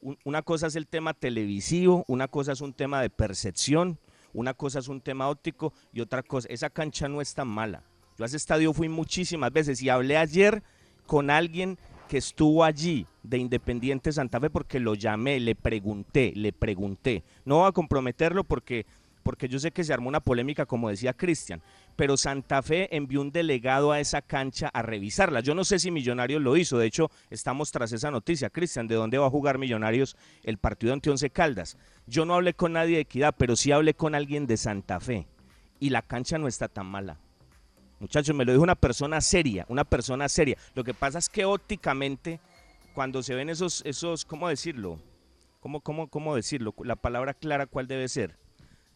Un- 0.00 0.18
Una 0.24 0.42
cosa 0.42 0.66
es 0.66 0.76
el 0.76 0.86
tema 0.86 1.12
televisivo, 1.14 2.04
una 2.08 2.28
cosa 2.28 2.52
es 2.52 2.60
un 2.60 2.72
tema 2.72 3.02
de 3.02 3.10
percepción, 3.10 3.98
una 4.32 4.54
cosa 4.54 4.78
es 4.78 4.88
un 4.88 5.00
tema 5.00 5.28
óptico 5.28 5.72
y 5.92 6.00
otra 6.00 6.22
cosa, 6.22 6.48
esa 6.50 6.70
cancha 6.70 7.08
no 7.08 7.20
es 7.20 7.34
tan 7.34 7.48
mala. 7.48 7.82
Yo 8.16 8.24
a 8.24 8.26
ese 8.26 8.36
estadio 8.36 8.72
fui 8.72 8.88
muchísimas 8.88 9.52
veces 9.52 9.82
y 9.82 9.88
hablé 9.88 10.16
ayer 10.16 10.62
con 11.06 11.30
alguien 11.30 11.78
que 12.08 12.18
estuvo 12.18 12.64
allí 12.64 13.06
de 13.22 13.38
Independiente 13.38 14.12
Santa 14.12 14.40
Fe 14.40 14.50
porque 14.50 14.80
lo 14.80 14.94
llamé, 14.94 15.38
le 15.40 15.54
pregunté, 15.54 16.32
le 16.34 16.52
pregunté. 16.52 17.22
No 17.44 17.58
voy 17.58 17.68
a 17.68 17.72
comprometerlo 17.72 18.44
porque 18.44 18.86
porque 19.22 19.48
yo 19.48 19.58
sé 19.58 19.70
que 19.70 19.84
se 19.84 19.92
armó 19.92 20.08
una 20.08 20.20
polémica, 20.20 20.64
como 20.64 20.88
decía 20.88 21.12
Cristian, 21.12 21.60
pero 21.96 22.16
Santa 22.16 22.62
Fe 22.62 22.94
envió 22.96 23.20
un 23.20 23.30
delegado 23.30 23.92
a 23.92 24.00
esa 24.00 24.22
cancha 24.22 24.68
a 24.68 24.82
revisarla. 24.82 25.40
Yo 25.40 25.54
no 25.54 25.64
sé 25.64 25.78
si 25.78 25.90
Millonarios 25.90 26.42
lo 26.42 26.56
hizo, 26.56 26.78
de 26.78 26.86
hecho, 26.86 27.10
estamos 27.30 27.70
tras 27.72 27.92
esa 27.92 28.10
noticia. 28.10 28.50
Cristian, 28.50 28.86
¿de 28.86 28.94
dónde 28.94 29.18
va 29.18 29.26
a 29.26 29.30
jugar 29.30 29.58
Millonarios 29.58 30.16
el 30.42 30.58
partido 30.58 30.92
ante 30.92 31.10
Once 31.10 31.28
Caldas? 31.30 31.76
Yo 32.06 32.24
no 32.24 32.34
hablé 32.34 32.54
con 32.54 32.72
nadie 32.72 32.96
de 32.96 33.02
Equidad, 33.02 33.34
pero 33.36 33.56
sí 33.56 33.72
hablé 33.72 33.94
con 33.94 34.14
alguien 34.14 34.46
de 34.46 34.56
Santa 34.56 35.00
Fe, 35.00 35.26
y 35.78 35.90
la 35.90 36.02
cancha 36.02 36.38
no 36.38 36.48
está 36.48 36.68
tan 36.68 36.86
mala. 36.86 37.18
Muchachos, 38.00 38.34
me 38.34 38.46
lo 38.46 38.52
dijo 38.52 38.62
una 38.62 38.76
persona 38.76 39.20
seria, 39.20 39.66
una 39.68 39.84
persona 39.84 40.28
seria. 40.28 40.56
Lo 40.74 40.84
que 40.84 40.94
pasa 40.94 41.18
es 41.18 41.28
que 41.28 41.44
ópticamente, 41.44 42.40
cuando 42.94 43.22
se 43.22 43.34
ven 43.34 43.50
esos, 43.50 43.82
esos, 43.84 44.24
¿cómo 44.24 44.48
decirlo? 44.48 44.98
¿Cómo, 45.60 45.80
cómo, 45.80 46.08
cómo 46.08 46.34
decirlo? 46.34 46.74
La 46.82 46.96
palabra 46.96 47.34
clara, 47.34 47.66
¿cuál 47.66 47.86
debe 47.86 48.08
ser? 48.08 48.36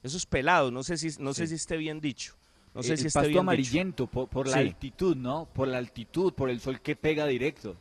Esos 0.02 0.24
pelados, 0.24 0.72
no 0.72 0.83
sé 0.83 0.96
si, 0.96 1.22
no 1.22 1.35
sé 1.35 1.46
si 1.46 1.54
esté 1.54 1.76
bien 1.76 2.00
dicho. 2.00 2.35
No 2.74 2.82
sé 2.82 2.92
el 2.92 2.98
si 2.98 3.04
pasto 3.04 3.28
bien 3.28 3.38
amarillento 3.38 4.06
por, 4.06 4.28
por 4.28 4.46
la 4.48 4.54
Sí. 4.54 4.58
altitud, 4.60 5.16
¿no? 5.16 5.46
Por 5.52 5.68
la 5.68 5.78
altitud, 5.78 6.32
por 6.32 6.50
el 6.50 6.60
sol 6.60 6.80
que 6.80 6.96
pega 6.96 7.26
directo. 7.26 7.76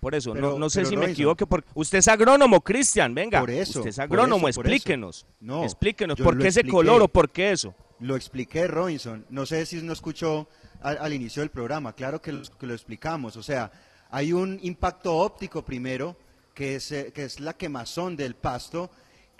Por 0.00 0.14
eso, 0.14 0.32
Pero- 0.32 0.52
no, 0.52 0.58
no 0.58 0.70
sé 0.70 0.86
si 0.86 0.96
me 0.96 1.10
equivoco. 1.10 1.44
Porque 1.46 1.68
usted 1.74 1.98
es 1.98 2.08
agrónomo, 2.08 2.62
Cristian, 2.62 3.14
venga. 3.14 3.40
Por 3.40 3.50
eso, 3.50 3.80
usted 3.80 3.90
es 3.90 3.98
agrónomo, 3.98 4.48
eso, 4.48 4.60
explíquenos. 4.62 5.26
No, 5.40 5.62
explíquenos, 5.64 6.18
¿por 6.18 6.38
qué 6.38 6.48
ese 6.48 6.64
color 6.64 7.02
o 7.02 7.08
por 7.08 7.28
qué 7.30 7.52
eso? 7.52 7.74
Lo 7.98 8.16
expliqué, 8.16 8.66
Robinson. 8.66 9.26
No 9.28 9.44
sé 9.44 9.66
si 9.66 9.82
no 9.82 9.92
escuchó 9.92 10.48
al, 10.80 10.96
al 10.98 11.12
inicio 11.12 11.42
del 11.42 11.50
programa. 11.50 11.92
Claro 11.92 12.22
que 12.22 12.32
lo, 12.32 12.40
que 12.42 12.66
lo 12.66 12.72
explicamos. 12.72 13.36
O 13.36 13.42
sea, 13.42 13.70
hay 14.10 14.32
un 14.32 14.58
impacto 14.62 15.14
óptico 15.18 15.62
primero, 15.62 16.16
que 16.54 16.76
es, 16.76 16.90
eh, 16.92 17.12
que 17.14 17.24
es 17.24 17.38
la 17.38 17.52
quemazón 17.52 18.16
del 18.16 18.34
pasto, 18.36 18.90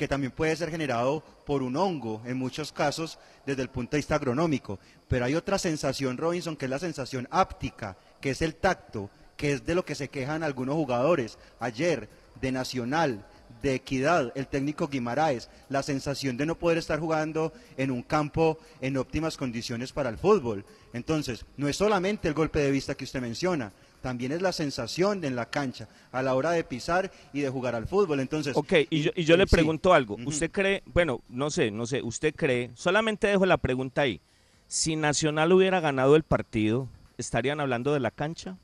que 0.01 0.09
también 0.09 0.33
puede 0.33 0.57
ser 0.57 0.71
generado 0.71 1.23
por 1.45 1.63
un 1.63 1.77
hongo, 1.77 2.23
en 2.25 2.39
muchos 2.39 2.73
casos, 2.73 3.19
desde 3.45 3.61
el 3.61 3.69
punto 3.69 3.91
de 3.91 3.99
vista 3.99 4.15
agronómico. 4.15 4.79
Pero 5.09 5.27
hay 5.27 5.35
otra 5.35 5.59
sensación, 5.59 6.17
Robinson, 6.17 6.57
que 6.57 6.65
es 6.65 6.71
la 6.71 6.79
sensación 6.79 7.29
áptica, 7.31 7.99
que 8.19 8.31
es 8.31 8.41
el 8.41 8.55
tacto, 8.55 9.11
que 9.37 9.53
es 9.53 9.67
de 9.67 9.75
lo 9.75 9.85
que 9.85 9.95
se 9.95 10.09
quejan 10.09 10.43
algunos 10.43 10.75
jugadores. 10.75 11.37
Ayer, 11.59 12.09
de 12.41 12.51
Nacional, 12.51 13.27
de 13.61 13.75
equidad, 13.75 14.33
el 14.37 14.47
técnico 14.47 14.89
Guimaraes, 14.89 15.51
la 15.69 15.83
sensación 15.83 16.39
de 16.39 16.47
no 16.47 16.59
poder 16.59 16.79
estar 16.79 16.99
jugando 16.99 17.53
en 17.77 17.91
un 17.91 18.03
campo 18.03 18.57
en 18.81 18.97
óptimas 18.97 19.37
condiciones 19.37 19.93
para 19.93 20.09
el 20.09 20.17
fútbol. 20.17 20.65
Entonces, 20.95 21.45
no 21.59 21.69
es 21.69 21.77
solamente 21.77 22.27
el 22.27 22.33
golpe 22.33 22.61
de 22.61 22.71
vista 22.71 22.95
que 22.95 23.05
usted 23.05 23.21
menciona, 23.21 23.71
también 24.01 24.33
es 24.33 24.41
la 24.43 24.53
sensación 24.53 25.25
en 25.25 25.37
la 25.37 25.47
cancha 25.51 25.89
a 26.13 26.23
la 26.23 26.35
hora 26.35 26.51
de 26.53 26.65
pisar 26.65 27.11
y 27.33 27.41
de 27.41 27.51
jugar 27.51 27.75
al 27.75 27.87
fútbol. 27.87 28.21
Entonces, 28.21 28.57
Ok, 28.57 28.73
y 28.91 29.03
yo, 29.03 29.11
y 29.15 29.25
yo 29.25 29.37
le 29.37 29.47
sí. 29.47 29.51
pregunto 29.55 29.93
algo. 29.93 30.17
¿Usted 30.25 30.51
cree, 30.51 30.83
bueno, 30.87 31.21
no 31.29 31.51
sé, 31.51 31.71
no 31.71 31.87
sé, 31.87 32.03
usted 32.03 32.35
cree, 32.35 32.71
solamente 32.75 33.27
dejo 33.27 33.47
la 33.47 33.59
pregunta 33.59 34.03
ahí. 34.03 34.21
Si 34.69 34.97
Nacional 34.97 35.53
hubiera 35.53 35.81
ganado 35.81 36.17
el 36.17 36.23
partido, 36.23 36.89
¿estarían 37.19 37.61
hablando 37.61 37.93
de 37.93 38.01
la 38.01 38.11
cancha? 38.11 38.57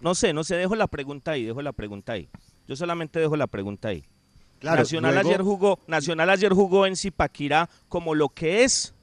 No 0.00 0.14
sé, 0.14 0.32
no 0.32 0.42
sé, 0.44 0.56
dejo 0.56 0.74
la 0.74 0.86
pregunta 0.88 1.32
ahí, 1.32 1.44
dejo 1.44 1.62
la 1.62 1.72
pregunta 1.72 2.12
ahí. 2.12 2.28
Yo 2.66 2.76
solamente 2.76 3.20
dejo 3.20 3.36
la 3.36 3.46
pregunta 3.46 3.88
ahí. 3.88 4.04
Claro, 4.58 4.78
Nacional 4.78 5.14
luego- 5.14 5.28
ayer 5.28 5.42
jugó, 5.42 5.78
Nacional 5.86 6.30
ayer 6.30 6.52
jugó 6.52 6.86
en 6.86 6.96
Zipaquirá 6.96 7.68
como 7.88 8.14
lo 8.14 8.28
que 8.28 8.64
es 8.64 8.94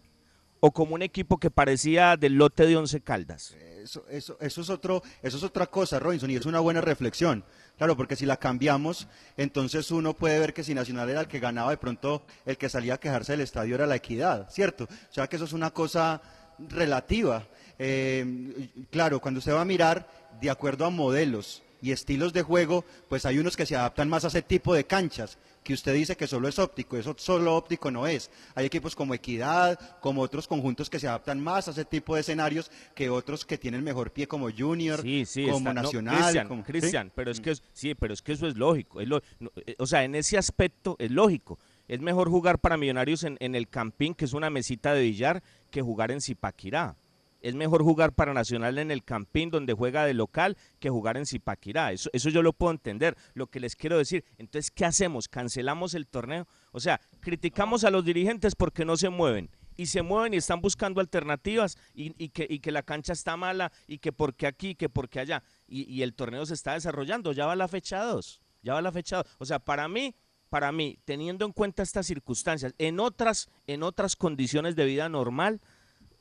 o 0.60 0.72
como 0.72 0.96
un 0.96 1.02
equipo 1.02 1.38
que 1.38 1.52
parecía 1.52 2.18
del 2.18 2.34
lote 2.34 2.66
de 2.66 2.78
Once 2.78 3.02
Caldas. 3.02 3.56
Eso, 3.84 4.06
eso, 4.10 4.38
eso 4.42 4.62
es 4.62 4.70
otro, 4.70 5.02
eso 5.22 5.38
es 5.38 5.44
otra 5.44 5.68
cosa, 5.68 6.00
Robinson, 6.00 6.30
y 6.30 6.36
es 6.36 6.46
una 6.46 6.60
buena 6.60 6.82
reflexión. 6.82 7.44
Claro, 7.78 7.96
porque 7.96 8.18
si 8.18 8.26
la 8.26 8.38
cambiamos, 8.38 9.08
entonces 9.38 9.90
uno 9.92 10.14
puede 10.14 10.38
ver 10.38 10.54
que 10.54 10.66
si 10.66 10.74
Nacional 10.74 11.10
era 11.10 11.22
el 11.22 11.28
que 11.28 11.40
ganaba, 11.40 11.72
de 11.72 11.78
pronto 11.78 12.26
el 12.46 12.58
que 12.58 12.68
salía 12.68 12.96
a 12.96 13.00
quejarse 13.00 13.32
del 13.34 13.42
estadio 13.42 13.76
era 13.76 13.88
la 13.88 13.96
equidad, 13.96 14.50
¿cierto? 14.50 14.84
O 14.84 15.14
sea 15.14 15.28
que 15.28 15.38
eso 15.38 15.46
es 15.46 15.54
una 15.54 15.72
cosa 15.72 16.22
relativa. 16.68 17.48
Eh, 17.78 18.70
claro, 18.92 19.22
cuando 19.22 19.38
usted 19.38 19.54
va 19.54 19.62
a 19.62 19.66
mirar, 19.66 20.10
de 20.42 20.50
acuerdo 20.50 20.86
a 20.86 20.90
modelos 20.90 21.64
y 21.82 21.92
estilos 21.92 22.34
de 22.34 22.42
juego, 22.42 22.84
pues 23.08 23.26
hay 23.26 23.40
unos 23.40 23.56
que 23.56 23.66
se 23.66 23.76
adaptan 23.76 24.10
más 24.10 24.26
a 24.26 24.28
ese 24.30 24.42
tipo 24.42 24.74
de 24.74 24.86
canchas, 24.86 25.38
que 25.64 25.74
usted 25.74 25.94
dice 25.94 26.16
que 26.18 26.28
solo 26.28 26.48
es 26.48 26.58
óptico, 26.60 26.98
eso 26.98 27.16
solo 27.18 27.56
óptico 27.56 27.92
no 27.92 28.08
es. 28.08 28.30
Hay 28.56 28.66
equipos 28.66 28.96
como 28.96 29.14
Equidad, 29.14 29.80
como 30.00 30.22
otros 30.22 30.48
conjuntos 30.48 30.90
que 30.90 31.00
se 31.00 31.08
adaptan 31.08 31.40
más 31.40 31.68
a 31.68 31.72
ese 31.72 31.86
tipo 31.86 32.16
de 32.16 32.22
escenarios 32.22 32.72
que 32.96 33.10
otros 33.10 33.46
que 33.46 33.58
tienen 33.58 33.84
mejor 33.84 34.12
pie 34.12 34.28
como 34.28 34.50
Junior, 34.52 35.02
Sí, 35.02 35.26
sí, 35.26 35.44
como 35.46 35.58
está- 35.58 35.74
no, 35.74 35.82
Nacional. 35.84 36.16
Cristian, 36.18 36.48
como- 36.48 36.64
¿sí? 36.66 36.72
Cristian, 36.72 37.12
pero 37.16 37.32
es 37.32 37.40
que 37.42 37.52
es- 37.52 37.64
sí, 37.74 37.96
pero 37.96 38.14
es 38.14 38.22
que 38.22 38.32
eso 38.34 38.48
es 38.48 38.56
lógico, 38.58 39.02
es 39.02 39.08
lo- 39.08 39.22
no, 39.40 39.52
eh, 39.66 39.76
o 39.80 39.86
sea, 39.88 40.04
en 40.04 40.16
ese 40.16 40.38
aspecto 40.38 40.96
es 41.00 41.12
lógico. 41.12 41.60
Es 41.88 42.00
mejor 42.02 42.30
jugar 42.30 42.60
para 42.60 42.78
Millonarios 42.78 43.24
en, 43.24 43.36
en 43.40 43.56
el 43.56 43.68
Campín, 43.68 44.14
que 44.14 44.26
es 44.26 44.34
una 44.34 44.50
mesita 44.52 44.94
de 44.94 45.02
billar, 45.02 45.42
que 45.72 45.82
jugar 45.82 46.12
en 46.12 46.22
Zipaquirá. 46.22 46.96
Es 47.42 47.56
mejor 47.56 47.84
jugar 47.84 48.14
para 48.14 48.34
Nacional 48.34 48.78
en 48.78 48.92
el 48.92 49.04
Campín, 49.04 49.50
donde 49.50 49.74
juega 49.74 50.06
de 50.06 50.14
local, 50.14 50.58
que 50.80 50.90
jugar 50.90 51.18
en 51.18 51.26
Zipaquirá. 51.26 51.92
Eso, 51.92 52.10
eso 52.14 52.30
yo 52.30 52.42
lo 52.42 52.54
puedo 52.54 52.72
entender. 52.72 53.16
Lo 53.34 53.48
que 53.48 53.60
les 53.60 53.76
quiero 53.76 53.98
decir, 53.98 54.26
entonces, 54.38 54.72
¿qué 54.72 54.86
hacemos? 54.86 55.28
¿Cancelamos 55.28 55.94
el 55.94 56.08
torneo? 56.08 56.48
O 56.72 56.80
sea, 56.80 57.00
criticamos 57.20 57.84
a 57.84 57.92
los 57.92 58.04
dirigentes 58.06 58.56
porque 58.56 58.86
no 58.86 58.98
se 58.98 59.10
mueven. 59.10 59.50
y 59.78 59.86
se 59.86 60.02
mueven 60.02 60.34
y 60.34 60.38
están 60.38 60.60
buscando 60.60 61.00
alternativas 61.00 61.78
y, 61.94 62.30
que, 62.30 62.46
y 62.50 62.60
que 62.60 62.72
la 62.74 62.84
cancha 62.84 63.14
está 63.14 63.38
mala 63.38 63.72
y 63.88 64.00
que 64.00 64.12
porque 64.12 64.46
aquí, 64.46 64.76
que 64.76 64.90
porque 64.90 65.22
allá. 65.22 65.42
Y, 65.68 65.84
y 65.90 66.04
el 66.04 66.14
torneo 66.16 66.46
se 66.46 66.54
está 66.54 66.74
desarrollando, 66.74 67.32
ya 67.32 67.46
va 67.46 67.56
la 67.56 67.70
fecha 67.70 68.04
2, 68.04 68.42
ya 68.62 68.74
va 68.74 68.82
la 68.82 68.92
fecha 68.92 69.18
2. 69.18 69.26
O 69.38 69.46
sea, 69.46 69.60
para 69.60 69.88
mí, 69.88 70.16
para 70.50 70.74
mí, 70.74 71.00
teniendo 71.06 71.46
en 71.46 71.54
cuenta 71.54 71.82
estas 71.82 72.08
circunstancias, 72.08 72.74
en 72.78 73.00
otras, 73.00 73.48
en 73.68 73.84
otras 73.84 74.18
condiciones 74.18 74.76
de 74.76 74.84
vida 74.84 75.08
normal, 75.08 75.62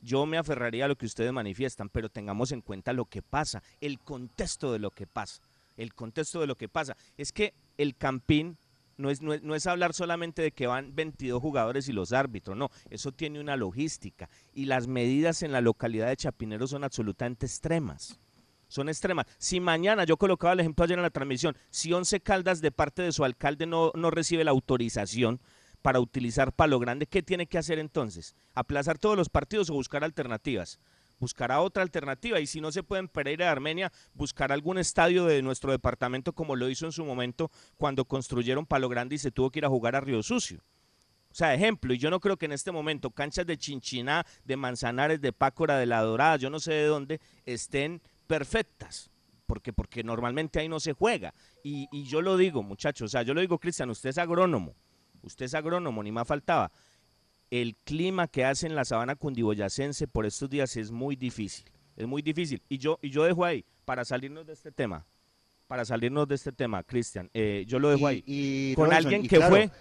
yo 0.01 0.25
me 0.25 0.37
aferraría 0.37 0.85
a 0.85 0.87
lo 0.87 0.97
que 0.97 1.05
ustedes 1.05 1.31
manifiestan, 1.33 1.89
pero 1.89 2.09
tengamos 2.09 2.51
en 2.51 2.61
cuenta 2.61 2.93
lo 2.93 3.05
que 3.05 3.21
pasa, 3.21 3.63
el 3.81 3.99
contexto 3.99 4.71
de 4.71 4.79
lo 4.79 4.91
que 4.91 5.07
pasa, 5.07 5.41
el 5.77 5.93
contexto 5.93 6.39
de 6.41 6.47
lo 6.47 6.55
que 6.55 6.69
pasa. 6.69 6.95
Es 7.17 7.31
que 7.31 7.53
el 7.77 7.95
Campín 7.95 8.57
no 8.97 9.09
es, 9.09 9.21
no 9.21 9.33
es, 9.33 9.41
no 9.41 9.55
es 9.55 9.65
hablar 9.65 9.93
solamente 9.93 10.41
de 10.41 10.51
que 10.51 10.67
van 10.67 10.93
22 10.93 11.41
jugadores 11.41 11.87
y 11.87 11.93
los 11.93 12.11
árbitros, 12.11 12.57
no, 12.57 12.69
eso 12.89 13.11
tiene 13.11 13.39
una 13.39 13.55
logística 13.55 14.29
y 14.53 14.65
las 14.65 14.87
medidas 14.87 15.41
en 15.41 15.51
la 15.51 15.61
localidad 15.61 16.07
de 16.07 16.17
Chapinero 16.17 16.67
son 16.67 16.83
absolutamente 16.83 17.45
extremas. 17.45 18.19
Son 18.67 18.87
extremas. 18.87 19.25
Si 19.39 19.59
mañana, 19.59 20.03
yo 20.03 20.15
colocaba 20.15 20.53
el 20.53 20.59
ejemplo 20.59 20.85
ayer 20.85 20.99
en 20.99 21.01
la 21.01 21.09
transmisión, 21.09 21.57
si 21.71 21.91
Once 21.91 22.19
Caldas 22.19 22.61
de 22.61 22.71
parte 22.71 23.01
de 23.01 23.11
su 23.11 23.23
alcalde 23.23 23.65
no, 23.65 23.91
no 23.95 24.11
recibe 24.11 24.43
la 24.43 24.51
autorización 24.51 25.39
para 25.81 25.99
utilizar 25.99 26.53
Palo 26.53 26.79
Grande, 26.79 27.07
¿qué 27.07 27.23
tiene 27.23 27.47
que 27.47 27.57
hacer 27.57 27.79
entonces? 27.79 28.35
¿Aplazar 28.53 28.97
todos 28.97 29.17
los 29.17 29.29
partidos 29.29 29.69
o 29.69 29.73
buscar 29.73 30.03
alternativas? 30.03 30.79
buscará 31.19 31.61
otra 31.61 31.83
alternativa 31.83 32.39
y 32.39 32.47
si 32.47 32.61
no 32.61 32.71
se 32.71 32.83
puede 32.83 33.01
en 33.01 33.07
Pereira 33.07 33.45
de 33.45 33.51
Armenia, 33.51 33.91
buscar 34.13 34.51
algún 34.51 34.77
estadio 34.77 35.25
de 35.25 35.41
nuestro 35.41 35.71
departamento 35.71 36.33
como 36.33 36.55
lo 36.55 36.69
hizo 36.69 36.85
en 36.85 36.91
su 36.91 37.05
momento 37.05 37.51
cuando 37.77 38.05
construyeron 38.05 38.65
Palo 38.65 38.89
Grande 38.89 39.15
y 39.15 39.19
se 39.19 39.31
tuvo 39.31 39.51
que 39.51 39.59
ir 39.59 39.65
a 39.65 39.69
jugar 39.69 39.95
a 39.95 40.01
Río 40.01 40.23
Sucio. 40.23 40.63
O 41.31 41.35
sea, 41.35 41.53
ejemplo, 41.53 41.93
y 41.93 41.99
yo 41.99 42.09
no 42.09 42.19
creo 42.19 42.37
que 42.37 42.45
en 42.45 42.53
este 42.53 42.71
momento 42.71 43.11
canchas 43.11 43.45
de 43.45 43.57
Chinchiná, 43.57 44.25
de 44.45 44.57
Manzanares, 44.57 45.21
de 45.21 45.31
Pácora, 45.31 45.77
de 45.77 45.85
La 45.85 46.01
Dorada, 46.01 46.37
yo 46.37 46.49
no 46.49 46.59
sé 46.59 46.73
de 46.73 46.85
dónde, 46.85 47.21
estén 47.45 48.01
perfectas. 48.25 49.11
Porque, 49.45 49.73
porque 49.73 50.03
normalmente 50.03 50.59
ahí 50.59 50.69
no 50.69 50.79
se 50.79 50.93
juega. 50.93 51.33
Y, 51.63 51.87
y 51.91 52.03
yo 52.03 52.21
lo 52.21 52.37
digo, 52.37 52.61
muchachos, 52.61 53.05
o 53.05 53.09
sea, 53.09 53.23
yo 53.23 53.33
lo 53.33 53.41
digo, 53.41 53.57
Cristian, 53.57 53.89
usted 53.89 54.11
es 54.11 54.19
agrónomo, 54.19 54.75
usted 55.23 55.45
es 55.45 55.53
agrónomo, 55.53 56.03
ni 56.03 56.11
más 56.11 56.27
faltaba 56.27 56.71
el 57.51 57.75
clima 57.83 58.27
que 58.27 58.45
hace 58.45 58.67
en 58.67 58.75
la 58.75 58.85
sabana 58.85 59.15
cundiboyacense 59.15 60.07
por 60.07 60.25
estos 60.25 60.49
días 60.49 60.75
es 60.77 60.91
muy 60.91 61.15
difícil, 61.15 61.65
es 61.95 62.07
muy 62.07 62.21
difícil. 62.21 62.61
Y 62.69 62.77
yo, 62.77 62.99
y 63.01 63.09
yo 63.09 63.23
dejo 63.23 63.43
ahí, 63.43 63.65
para 63.85 64.05
salirnos 64.05 64.45
de 64.45 64.53
este 64.53 64.71
tema, 64.71 65.05
para 65.67 65.85
salirnos 65.85 66.27
de 66.27 66.35
este 66.35 66.51
tema, 66.51 66.83
Cristian, 66.83 67.29
eh, 67.33 67.65
yo 67.67 67.79
lo 67.79 67.89
dejo 67.89 68.07
ahí. 68.07 68.23
Y, 68.25 68.75
con 68.75 68.85
Robinson, 68.85 69.05
alguien 69.05 69.25
y 69.25 69.27
que 69.27 69.37
claro, 69.37 69.55
fue... 69.55 69.71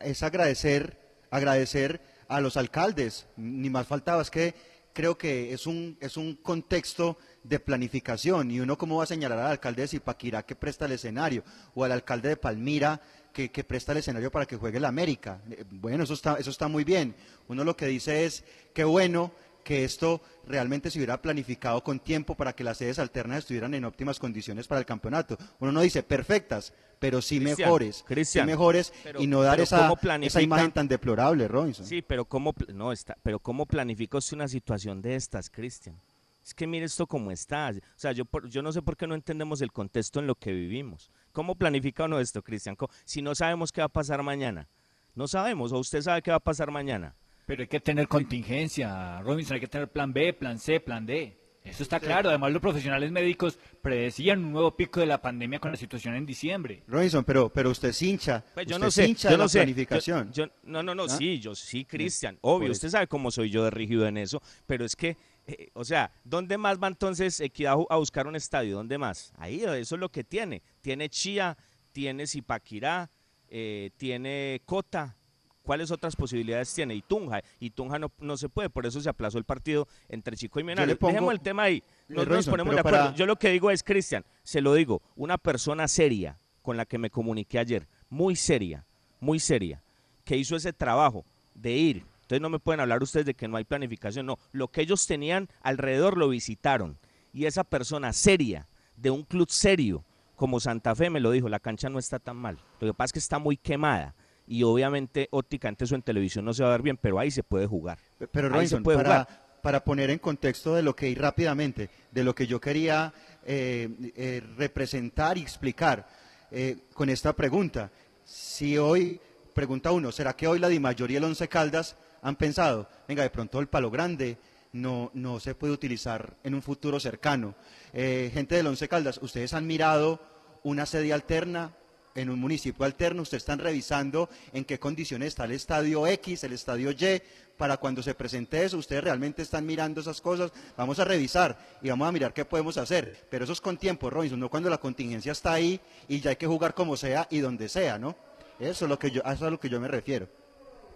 Es 0.00 0.22
agradecer, 0.22 0.98
agradecer 1.30 2.00
a 2.28 2.40
los 2.40 2.56
alcaldes, 2.56 3.26
ni 3.36 3.68
más 3.68 3.86
faltaba, 3.86 4.22
es 4.22 4.30
que 4.30 4.54
creo 4.92 5.16
que 5.16 5.52
es 5.52 5.66
un, 5.66 5.98
es 6.00 6.16
un 6.16 6.36
contexto 6.36 7.18
de 7.44 7.58
planificación 7.60 8.50
y 8.50 8.60
uno 8.60 8.78
cómo 8.78 8.98
va 8.98 9.04
a 9.04 9.06
señalar 9.06 9.38
al 9.38 9.50
alcalde 9.52 9.82
de 9.82 9.88
Zipaquirá 9.88 10.42
que 10.44 10.54
presta 10.54 10.86
el 10.86 10.92
escenario 10.92 11.42
o 11.74 11.84
al 11.84 11.92
alcalde 11.92 12.28
de 12.28 12.36
Palmira 12.36 13.00
que, 13.32 13.50
que 13.50 13.64
presta 13.64 13.92
el 13.92 13.98
escenario 13.98 14.30
para 14.30 14.46
que 14.46 14.56
juegue 14.56 14.78
la 14.78 14.88
América. 14.88 15.40
Eh, 15.50 15.64
Bueno, 15.70 16.04
eso 16.04 16.14
está, 16.14 16.36
eso 16.36 16.50
está 16.50 16.68
muy 16.68 16.84
bien. 16.84 17.14
Uno 17.48 17.64
lo 17.64 17.76
que 17.76 17.86
dice 17.86 18.24
es, 18.24 18.44
qué 18.74 18.84
bueno 18.84 19.32
que 19.64 19.84
esto 19.84 20.20
realmente 20.46 20.90
se 20.90 20.98
hubiera 20.98 21.22
planificado 21.22 21.82
con 21.84 22.00
tiempo 22.00 22.34
para 22.36 22.52
que 22.52 22.64
las 22.64 22.78
sedes 22.78 22.98
alternas 22.98 23.38
estuvieran 23.38 23.74
en 23.74 23.84
óptimas 23.84 24.18
condiciones 24.18 24.66
para 24.66 24.80
el 24.80 24.86
campeonato. 24.86 25.38
Uno 25.60 25.70
no 25.72 25.80
dice 25.80 26.02
perfectas, 26.02 26.72
pero 26.98 27.22
sí 27.22 27.38
Cristian, 27.38 27.66
mejores, 27.68 27.96
sí 27.96 28.04
Cristian, 28.06 28.46
mejores 28.46 28.92
pero- 29.04 29.22
y 29.22 29.26
no 29.28 29.42
dar 29.42 29.60
esa, 29.60 29.88
¿cómo 29.88 29.98
esa 30.26 30.42
imagen 30.42 30.72
tan 30.72 30.88
deplorable, 30.88 31.46
Robinson. 31.48 31.86
Sí, 31.86 32.02
pero 32.02 32.24
¿cómo, 32.24 32.54
no, 32.74 32.92
está, 32.92 33.16
pero 33.22 33.38
¿cómo 33.38 33.66
planifica 33.66 34.18
usted 34.18 34.36
una 34.36 34.48
situación 34.48 35.00
de 35.00 35.14
estas, 35.16 35.48
Cristian? 35.48 35.96
Es 36.44 36.54
que 36.54 36.66
mire 36.66 36.86
esto 36.86 37.06
cómo 37.06 37.30
está. 37.30 37.70
O 37.70 37.80
sea, 37.98 38.12
yo, 38.12 38.24
por- 38.24 38.48
yo 38.48 38.62
no 38.62 38.72
sé 38.72 38.82
por 38.82 38.96
qué 38.96 39.06
no 39.06 39.14
entendemos 39.14 39.60
el 39.62 39.70
contexto 39.72 40.18
en 40.20 40.26
lo 40.26 40.34
que 40.34 40.52
vivimos. 40.52 41.10
¿Cómo 41.32 41.54
planifica 41.54 42.04
uno 42.04 42.18
esto, 42.18 42.42
Cristian? 42.42 42.76
Si 43.04 43.22
no 43.22 43.34
sabemos 43.34 43.70
qué 43.72 43.80
va 43.80 43.86
a 43.86 43.88
pasar 43.88 44.22
mañana. 44.22 44.68
No 45.14 45.28
sabemos, 45.28 45.72
o 45.72 45.78
usted 45.78 46.00
sabe 46.00 46.22
qué 46.22 46.30
va 46.30 46.38
a 46.38 46.40
pasar 46.40 46.70
mañana. 46.70 47.14
Pero 47.46 47.62
hay 47.62 47.68
que 47.68 47.80
tener 47.80 48.08
contingencia, 48.08 49.20
Robinson, 49.22 49.54
hay 49.54 49.60
que 49.60 49.66
tener 49.68 49.88
plan 49.88 50.12
B, 50.12 50.32
plan 50.32 50.58
C, 50.58 50.80
plan 50.80 51.04
D. 51.06 51.38
Eso 51.64 51.84
está 51.84 52.00
claro. 52.00 52.28
Además, 52.28 52.50
los 52.50 52.60
profesionales 52.60 53.12
médicos 53.12 53.56
predecían 53.82 54.44
un 54.44 54.50
nuevo 54.52 54.74
pico 54.76 54.98
de 54.98 55.06
la 55.06 55.22
pandemia 55.22 55.60
con 55.60 55.70
la 55.70 55.76
situación 55.76 56.16
en 56.16 56.26
diciembre. 56.26 56.82
Robinson, 56.88 57.22
pero, 57.24 57.50
pero 57.50 57.70
usted 57.70 57.90
es 57.90 58.02
hincha, 58.02 58.44
Pues 58.54 58.66
yo 58.66 58.74
usted 58.76 58.84
no 58.86 58.90
sé, 58.90 59.06
hincha 59.06 59.28
yo 59.28 59.32
de 59.32 59.36
no 59.38 59.44
la 59.44 59.48
sé. 59.48 59.58
planificación. 59.60 60.32
Yo- 60.32 60.46
yo- 60.46 60.52
no, 60.64 60.82
no, 60.82 60.92
no, 60.94 61.04
¿Ah? 61.04 61.08
sí, 61.08 61.38
yo 61.38 61.54
sí, 61.54 61.84
Cristian, 61.84 62.36
obvio, 62.40 62.72
usted 62.72 62.88
sabe 62.88 63.06
cómo 63.06 63.30
soy 63.30 63.50
yo 63.50 63.62
de 63.62 63.70
rígido 63.70 64.08
en 64.08 64.16
eso, 64.16 64.42
pero 64.66 64.84
es 64.84 64.96
que, 64.96 65.16
eh, 65.46 65.68
o 65.74 65.84
sea, 65.84 66.10
¿dónde 66.24 66.56
más 66.58 66.78
va 66.80 66.86
entonces 66.88 67.40
Equidad 67.40 67.76
a 67.90 67.96
buscar 67.96 68.26
un 68.26 68.36
estadio? 68.36 68.76
¿Dónde 68.76 68.98
más? 68.98 69.32
Ahí, 69.36 69.62
eso 69.62 69.94
es 69.96 70.00
lo 70.00 70.08
que 70.10 70.24
tiene. 70.24 70.62
Tiene 70.80 71.08
Chía, 71.08 71.56
tiene 71.92 72.26
Zipaquirá, 72.26 73.10
eh, 73.48 73.90
tiene 73.96 74.62
Cota. 74.64 75.16
¿Cuáles 75.62 75.92
otras 75.92 76.16
posibilidades 76.16 76.74
tiene? 76.74 76.94
Y 76.96 77.02
Tunja. 77.02 77.40
Y 77.60 77.70
Tunja 77.70 77.96
no, 77.98 78.10
no 78.18 78.36
se 78.36 78.48
puede, 78.48 78.68
por 78.68 78.84
eso 78.84 79.00
se 79.00 79.08
aplazó 79.08 79.38
el 79.38 79.44
partido 79.44 79.86
entre 80.08 80.36
Chico 80.36 80.58
y 80.58 80.64
pongo- 80.96 81.12
Dejemos 81.12 81.32
el 81.34 81.40
tema 81.40 81.62
ahí. 81.64 81.82
Nos, 82.08 82.26
nos 82.26 82.46
ponemos 82.48 82.74
de 82.74 82.80
acuerdo. 82.80 82.98
para- 82.98 83.14
Yo 83.14 83.26
lo 83.26 83.36
que 83.36 83.50
digo 83.50 83.70
es, 83.70 83.84
Cristian, 83.84 84.24
se 84.42 84.60
lo 84.60 84.74
digo, 84.74 85.02
una 85.14 85.38
persona 85.38 85.86
seria 85.86 86.36
con 86.62 86.76
la 86.76 86.84
que 86.84 86.98
me 86.98 87.10
comuniqué 87.10 87.60
ayer, 87.60 87.86
muy 88.08 88.34
seria, 88.34 88.84
muy 89.20 89.38
seria, 89.38 89.80
que 90.24 90.36
hizo 90.36 90.56
ese 90.56 90.72
trabajo 90.72 91.24
de 91.54 91.72
ir. 91.72 92.04
Entonces 92.22 92.40
no 92.40 92.50
me 92.50 92.58
pueden 92.58 92.80
hablar 92.80 93.02
ustedes 93.02 93.26
de 93.26 93.34
que 93.34 93.48
no 93.48 93.56
hay 93.56 93.64
planificación, 93.64 94.26
no. 94.26 94.38
Lo 94.52 94.68
que 94.68 94.80
ellos 94.80 95.06
tenían 95.06 95.48
alrededor 95.60 96.16
lo 96.16 96.28
visitaron. 96.28 96.98
Y 97.32 97.46
esa 97.46 97.64
persona 97.64 98.12
seria, 98.12 98.66
de 98.96 99.10
un 99.10 99.22
club 99.22 99.50
serio, 99.50 100.04
como 100.36 100.60
Santa 100.60 100.94
Fe 100.94 101.10
me 101.10 101.20
lo 101.20 101.30
dijo, 101.30 101.48
la 101.48 101.60
cancha 101.60 101.88
no 101.88 101.98
está 101.98 102.18
tan 102.18 102.36
mal. 102.36 102.58
Lo 102.80 102.88
que 102.88 102.94
pasa 102.94 103.06
es 103.06 103.12
que 103.12 103.18
está 103.18 103.38
muy 103.38 103.56
quemada. 103.56 104.14
Y 104.46 104.64
obviamente 104.64 105.28
ópticamente 105.30 105.84
eso 105.84 105.94
en 105.94 106.02
televisión 106.02 106.44
no 106.44 106.52
se 106.52 106.62
va 106.62 106.70
a 106.70 106.72
ver 106.72 106.82
bien, 106.82 106.96
pero 106.96 107.18
ahí 107.18 107.30
se 107.30 107.42
puede 107.42 107.66
jugar. 107.66 107.98
Pero 108.30 108.54
Ahí 108.58 108.66
se 108.66 108.80
puede 108.80 108.98
para, 108.98 109.24
jugar. 109.24 109.60
para 109.62 109.84
poner 109.84 110.10
en 110.10 110.18
contexto 110.18 110.74
de 110.74 110.82
lo 110.82 110.96
que, 110.96 111.08
y 111.08 111.14
rápidamente, 111.14 111.90
de 112.10 112.24
lo 112.24 112.34
que 112.34 112.46
yo 112.46 112.60
quería 112.60 113.12
eh, 113.44 113.88
eh, 114.16 114.42
representar 114.56 115.38
y 115.38 115.42
explicar 115.42 116.08
eh, 116.50 116.78
con 116.92 117.08
esta 117.08 117.32
pregunta. 117.34 117.90
Si 118.24 118.76
hoy, 118.78 119.20
pregunta 119.54 119.92
uno, 119.92 120.12
¿será 120.12 120.34
que 120.34 120.46
hoy 120.46 120.58
la 120.58 120.68
Dimayor 120.68 121.10
y 121.10 121.16
el 121.16 121.24
Once 121.24 121.46
Caldas 121.48 121.96
han 122.22 122.36
pensado, 122.36 122.88
venga, 123.06 123.22
de 123.22 123.30
pronto 123.30 123.60
el 123.60 123.68
palo 123.68 123.90
grande 123.90 124.38
no, 124.72 125.10
no 125.12 125.38
se 125.40 125.54
puede 125.54 125.72
utilizar 125.74 126.36
en 126.42 126.54
un 126.54 126.62
futuro 126.62 126.98
cercano? 126.98 127.54
Eh, 127.92 128.30
gente 128.32 128.54
del 128.54 128.68
Once 128.68 128.88
Caldas, 128.88 129.18
¿ustedes 129.20 129.52
han 129.52 129.66
mirado 129.66 130.20
una 130.62 130.86
sede 130.86 131.12
alterna 131.12 131.76
en 132.14 132.30
un 132.30 132.38
municipio 132.38 132.84
alterno, 132.84 133.22
ustedes 133.22 133.42
están 133.42 133.58
revisando 133.58 134.28
en 134.52 134.64
qué 134.64 134.78
condiciones 134.78 135.28
está 135.28 135.44
el 135.44 135.52
estadio 135.52 136.06
X, 136.06 136.44
el 136.44 136.52
estadio 136.52 136.90
Y, 136.90 137.22
para 137.56 137.76
cuando 137.76 138.02
se 138.02 138.14
presente 138.14 138.64
eso, 138.64 138.76
ustedes 138.78 139.04
realmente 139.04 139.42
están 139.42 139.64
mirando 139.64 140.00
esas 140.00 140.20
cosas, 140.20 140.52
vamos 140.76 140.98
a 140.98 141.04
revisar 141.04 141.58
y 141.80 141.88
vamos 141.88 142.08
a 142.08 142.12
mirar 142.12 142.34
qué 142.34 142.44
podemos 142.44 142.76
hacer, 142.76 143.26
pero 143.30 143.44
eso 143.44 143.52
es 143.52 143.60
con 143.60 143.76
tiempo, 143.76 144.10
Robinson, 144.10 144.40
no 144.40 144.50
cuando 144.50 144.68
la 144.68 144.78
contingencia 144.78 145.32
está 145.32 145.54
ahí 145.54 145.80
y 146.08 146.20
ya 146.20 146.30
hay 146.30 146.36
que 146.36 146.46
jugar 146.46 146.74
como 146.74 146.96
sea 146.96 147.26
y 147.30 147.38
donde 147.38 147.68
sea, 147.68 147.98
¿no? 147.98 148.16
Eso 148.58 148.84
es 148.84 148.88
lo 148.88 148.98
que 148.98 149.10
yo, 149.10 149.22
eso 149.22 149.32
es 149.32 149.42
a 149.42 149.50
lo 149.50 149.58
que 149.58 149.68
yo 149.68 149.80
me 149.80 149.88
refiero. 149.88 150.28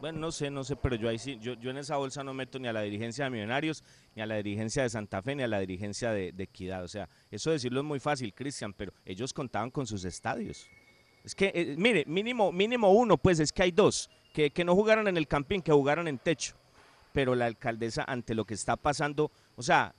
Bueno, 0.00 0.18
no 0.18 0.30
sé, 0.30 0.50
no 0.50 0.62
sé, 0.62 0.76
pero 0.76 0.94
yo 0.96 1.08
ahí 1.08 1.18
sí, 1.18 1.38
yo, 1.40 1.54
yo 1.54 1.70
en 1.70 1.78
esa 1.78 1.96
bolsa 1.96 2.22
no 2.22 2.34
meto 2.34 2.58
ni 2.58 2.68
a 2.68 2.72
la 2.72 2.82
dirigencia 2.82 3.24
de 3.24 3.30
Millonarios, 3.30 3.82
ni 4.14 4.20
a 4.20 4.26
la 4.26 4.36
dirigencia 4.36 4.82
de 4.82 4.90
Santa 4.90 5.22
Fe, 5.22 5.34
ni 5.34 5.42
a 5.42 5.48
la 5.48 5.58
dirigencia 5.58 6.10
de, 6.12 6.34
Equidad. 6.36 6.84
O 6.84 6.88
sea, 6.88 7.08
eso 7.30 7.50
decirlo 7.50 7.80
es 7.80 7.86
muy 7.86 7.98
fácil, 7.98 8.34
Cristian, 8.34 8.74
pero 8.74 8.92
ellos 9.06 9.32
contaban 9.32 9.70
con 9.70 9.86
sus 9.86 10.04
estadios. 10.04 10.68
Es 11.24 11.34
que, 11.34 11.50
eh, 11.54 11.74
mire, 11.78 12.04
mínimo, 12.06 12.52
mínimo 12.52 12.92
uno, 12.92 13.16
pues 13.16 13.40
es 13.40 13.52
que 13.52 13.62
hay 13.62 13.70
dos, 13.70 14.10
que, 14.34 14.50
que 14.50 14.64
no 14.64 14.74
jugaron 14.74 15.08
en 15.08 15.16
el 15.16 15.26
campín, 15.26 15.62
que 15.62 15.72
jugaron 15.72 16.08
en 16.08 16.18
techo. 16.18 16.54
Pero 17.12 17.34
la 17.34 17.46
alcaldesa, 17.46 18.04
ante 18.06 18.34
lo 18.34 18.44
que 18.44 18.52
está 18.52 18.76
pasando, 18.76 19.32
o 19.56 19.62
sea, 19.62 19.94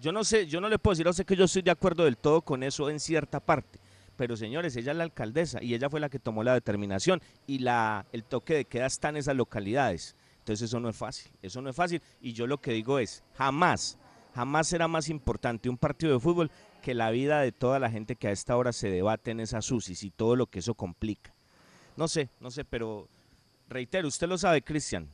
yo 0.00 0.10
no 0.10 0.24
sé, 0.24 0.46
yo 0.46 0.60
no 0.60 0.68
le 0.68 0.78
puedo 0.78 0.94
decir 0.94 1.06
a 1.06 1.10
usted 1.10 1.26
que 1.26 1.36
yo 1.36 1.44
estoy 1.44 1.62
de 1.62 1.70
acuerdo 1.70 2.04
del 2.04 2.16
todo 2.16 2.40
con 2.40 2.62
eso 2.62 2.88
en 2.88 2.98
cierta 2.98 3.40
parte. 3.40 3.78
Pero 4.16 4.36
señores, 4.36 4.76
ella 4.76 4.92
es 4.92 4.98
la 4.98 5.04
alcaldesa 5.04 5.62
y 5.62 5.74
ella 5.74 5.90
fue 5.90 6.00
la 6.00 6.08
que 6.08 6.18
tomó 6.18 6.44
la 6.44 6.54
determinación 6.54 7.20
y 7.46 7.58
la, 7.58 8.06
el 8.12 8.24
toque 8.24 8.54
de 8.54 8.64
queda 8.64 8.86
está 8.86 9.08
en 9.08 9.16
esas 9.16 9.36
localidades. 9.36 10.16
Entonces 10.38 10.68
eso 10.68 10.78
no 10.78 10.88
es 10.88 10.96
fácil, 10.96 11.32
eso 11.42 11.60
no 11.62 11.70
es 11.70 11.76
fácil. 11.76 12.02
Y 12.20 12.32
yo 12.32 12.46
lo 12.46 12.58
que 12.58 12.72
digo 12.72 12.98
es, 12.98 13.24
jamás, 13.34 13.98
jamás 14.34 14.68
será 14.68 14.88
más 14.88 15.08
importante 15.08 15.68
un 15.68 15.78
partido 15.78 16.12
de 16.12 16.20
fútbol 16.20 16.50
que 16.82 16.94
la 16.94 17.10
vida 17.10 17.40
de 17.40 17.50
toda 17.50 17.78
la 17.78 17.90
gente 17.90 18.14
que 18.14 18.28
a 18.28 18.30
esta 18.30 18.56
hora 18.56 18.72
se 18.72 18.90
debate 18.90 19.30
en 19.30 19.40
esas 19.40 19.70
UCIs 19.70 20.02
y 20.02 20.10
todo 20.10 20.36
lo 20.36 20.46
que 20.46 20.58
eso 20.58 20.74
complica. 20.74 21.34
No 21.96 22.08
sé, 22.08 22.28
no 22.40 22.50
sé, 22.50 22.64
pero 22.64 23.08
reitero, 23.68 24.06
usted 24.06 24.28
lo 24.28 24.36
sabe, 24.36 24.62
Cristian, 24.62 25.08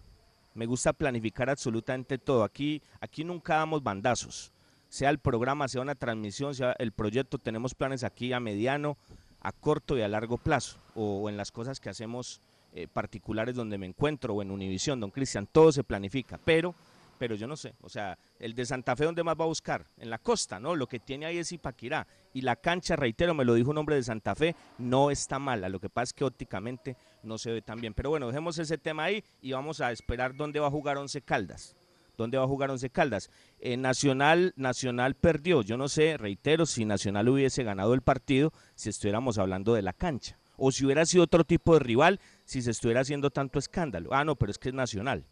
me 0.55 0.67
gusta 0.67 0.93
planificar 0.93 1.49
absolutamente 1.49 2.19
todo. 2.19 2.43
Aquí, 2.43 2.83
aquí 3.01 3.23
nunca 3.23 3.57
damos 3.57 3.83
bandazos. 3.83 4.53
Sea 4.91 5.09
el 5.09 5.19
programa, 5.19 5.69
sea 5.69 5.81
una 5.81 5.95
transmisión, 5.95 6.55
sea 6.55 6.77
el 6.79 6.93
proyecto, 6.93 7.39
tenemos 7.39 7.75
planes 7.75 8.05
aquí 8.05 8.35
a 8.35 8.41
mediano, 8.41 8.99
a 9.41 9.53
corto 9.53 9.97
y 9.97 10.03
a 10.03 10.09
largo 10.09 10.37
plazo, 10.37 10.79
o, 10.95 11.31
en 11.31 11.39
las 11.39 11.51
cosas 11.51 11.81
que 11.81 11.89
hacemos 11.89 12.43
eh, 12.75 12.87
particulares 12.93 13.55
donde 13.55 13.79
me 13.79 13.87
encuentro 13.87 14.35
o 14.35 14.43
en 14.43 14.51
Univisión, 14.51 15.01
don 15.01 15.11
Cristian, 15.11 15.47
todo 15.47 15.73
se 15.73 15.83
planifica, 15.83 16.39
pero 16.45 16.75
pero 17.21 17.35
yo 17.35 17.47
no 17.47 17.55
sé, 17.55 17.75
o 17.83 17.91
sea, 17.91 18.17
el 18.39 18.55
de 18.55 18.65
Santa 18.65 18.97
Fe, 18.97 19.05
¿dónde 19.05 19.23
más 19.23 19.39
va 19.39 19.45
a 19.45 19.49
buscar? 19.49 19.85
En 19.99 20.09
la 20.09 20.17
costa, 20.17 20.59
¿no? 20.59 20.75
Lo 20.75 20.87
que 20.87 20.99
tiene 20.99 21.27
ahí 21.27 21.37
es 21.37 21.53
Ipaquirá. 21.53 22.07
Y 22.33 22.41
la 22.41 22.57
cancha, 22.57 22.97
reitero, 22.97 23.35
me 23.35 23.45
lo 23.45 23.53
dijo 23.53 23.69
un 23.69 23.77
hombre 23.77 23.97
de 23.97 24.03
Santa 24.03 24.35
Fe, 24.35 24.57
no 24.79 25.11
está 25.11 25.39
mala. 25.39 25.69
Lo 25.69 25.81
que 25.81 25.91
pasa 25.91 26.05
es 26.05 26.13
que 26.15 26.25
ópticamente 26.25 26.97
no 27.23 27.37
se 27.37 27.53
ve 27.53 27.61
tan 27.61 27.79
bien. 27.79 27.93
Pero 27.93 28.09
bueno, 28.09 28.27
dejemos 28.27 28.57
ese 28.57 28.79
tema 28.79 29.05
ahí 29.05 29.23
y 29.43 29.53
vamos 29.53 29.83
a 29.83 29.93
esperar 29.93 30.35
dónde 30.35 30.61
va 30.61 30.69
a 30.69 30.71
jugar 30.71 30.97
Once 30.97 31.21
Caldas. 31.21 31.77
¿Dónde 32.21 32.39
va 32.39 32.45
a 32.45 32.49
jugar 32.49 32.71
Once 32.71 32.91
Caldas? 32.91 33.31
Eh, 33.59 33.77
Nacional, 33.77 34.53
Nacional 34.57 35.15
perdió. 35.15 35.63
Yo 35.63 35.77
no 35.77 35.89
sé, 35.89 36.17
reitero, 36.17 36.67
si 36.67 36.85
Nacional 36.85 37.29
hubiese 37.29 37.65
ganado 37.65 37.95
el 37.95 38.03
partido, 38.03 38.53
si 38.75 38.91
estuviéramos 38.91 39.39
hablando 39.39 39.75
de 39.75 39.83
la 39.83 39.93
cancha. 39.93 40.39
O 40.57 40.71
si 40.71 40.85
hubiera 40.85 41.07
sido 41.07 41.25
otro 41.25 41.45
tipo 41.45 41.73
de 41.75 41.81
rival, 41.81 42.21
si 42.45 42.61
se 42.61 42.71
estuviera 42.73 43.01
haciendo 43.01 43.31
tanto 43.31 43.59
escándalo. 43.59 44.11
Ah, 44.13 44.25
no, 44.25 44.37
pero 44.37 44.53
es 44.53 44.59
que 44.59 44.69
es 44.69 44.75
Nacional. 44.75 45.25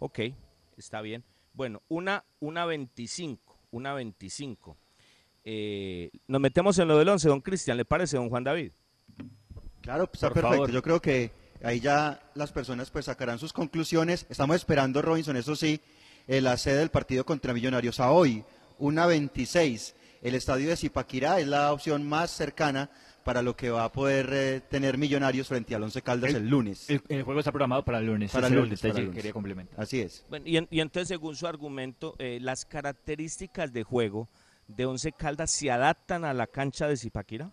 Ok, 0.00 0.18
está 0.76 1.00
bien. 1.00 1.22
Bueno, 1.54 1.82
una, 1.88 2.24
una 2.40 2.64
25, 2.66 3.56
una 3.70 3.94
25. 3.94 4.76
Eh, 5.44 6.10
nos 6.26 6.40
metemos 6.40 6.78
en 6.78 6.88
lo 6.88 6.98
del 6.98 7.08
11, 7.08 7.28
don 7.28 7.40
Cristian, 7.40 7.76
¿le 7.76 7.84
parece, 7.84 8.16
don 8.16 8.28
Juan 8.28 8.42
David? 8.42 8.72
Claro, 9.80 10.06
pues, 10.06 10.14
está 10.14 10.28
Por 10.28 10.34
perfecto. 10.34 10.56
favor. 10.56 10.70
Yo 10.72 10.82
creo 10.82 11.00
que 11.00 11.30
ahí 11.62 11.80
ya 11.80 12.20
las 12.34 12.52
personas 12.52 12.90
pues 12.90 13.04
sacarán 13.06 13.38
sus 13.38 13.52
conclusiones. 13.52 14.26
Estamos 14.28 14.56
esperando, 14.56 15.02
Robinson, 15.02 15.36
eso 15.36 15.54
sí, 15.56 15.80
eh, 16.28 16.40
la 16.40 16.56
sede 16.56 16.78
del 16.78 16.90
partido 16.90 17.24
contra 17.24 17.52
Millonarios 17.54 18.00
a 18.00 18.10
hoy, 18.10 18.44
una 18.78 19.06
26. 19.06 19.94
El 20.22 20.34
estadio 20.34 20.68
de 20.68 20.76
Zipaquirá 20.76 21.40
es 21.40 21.48
la 21.48 21.72
opción 21.72 22.06
más 22.08 22.30
cercana 22.30 22.90
para 23.24 23.42
lo 23.42 23.56
que 23.56 23.70
va 23.70 23.84
a 23.84 23.92
poder 23.92 24.30
eh, 24.32 24.60
tener 24.68 24.98
Millonarios 24.98 25.46
frente 25.48 25.74
al 25.74 25.82
Once 25.84 26.00
Caldas 26.02 26.34
el, 26.34 26.48
lunes. 26.48 26.88
El, 26.90 27.02
el 27.08 27.22
juego 27.22 27.40
está 27.40 27.52
programado 27.52 27.84
para 27.84 27.98
el 27.98 28.06
lunes. 28.06 28.30
Para 28.32 28.48
el 28.48 28.54
lunes, 28.54 28.80
detalle 28.80 28.92
para 28.92 28.98
el 29.00 29.04
que 29.04 29.06
lunes. 29.08 29.16
quería 29.16 29.32
complementar. 29.32 29.80
Así 29.80 30.00
es. 30.00 30.24
Bueno, 30.28 30.46
y, 30.46 30.56
en- 30.56 30.68
y 30.70 30.80
entonces, 30.80 31.08
según 31.08 31.36
su 31.36 31.46
argumento, 31.46 32.14
eh, 32.18 32.38
las 32.40 32.64
características 32.64 33.72
de 33.72 33.82
juego 33.84 34.28
de 34.68 34.86
Once 34.86 35.12
Caldas 35.12 35.50
se 35.50 35.70
adaptan 35.70 36.24
a 36.24 36.32
la 36.34 36.46
cancha 36.46 36.88
de 36.88 36.96
Zipaquirá. 36.96 37.50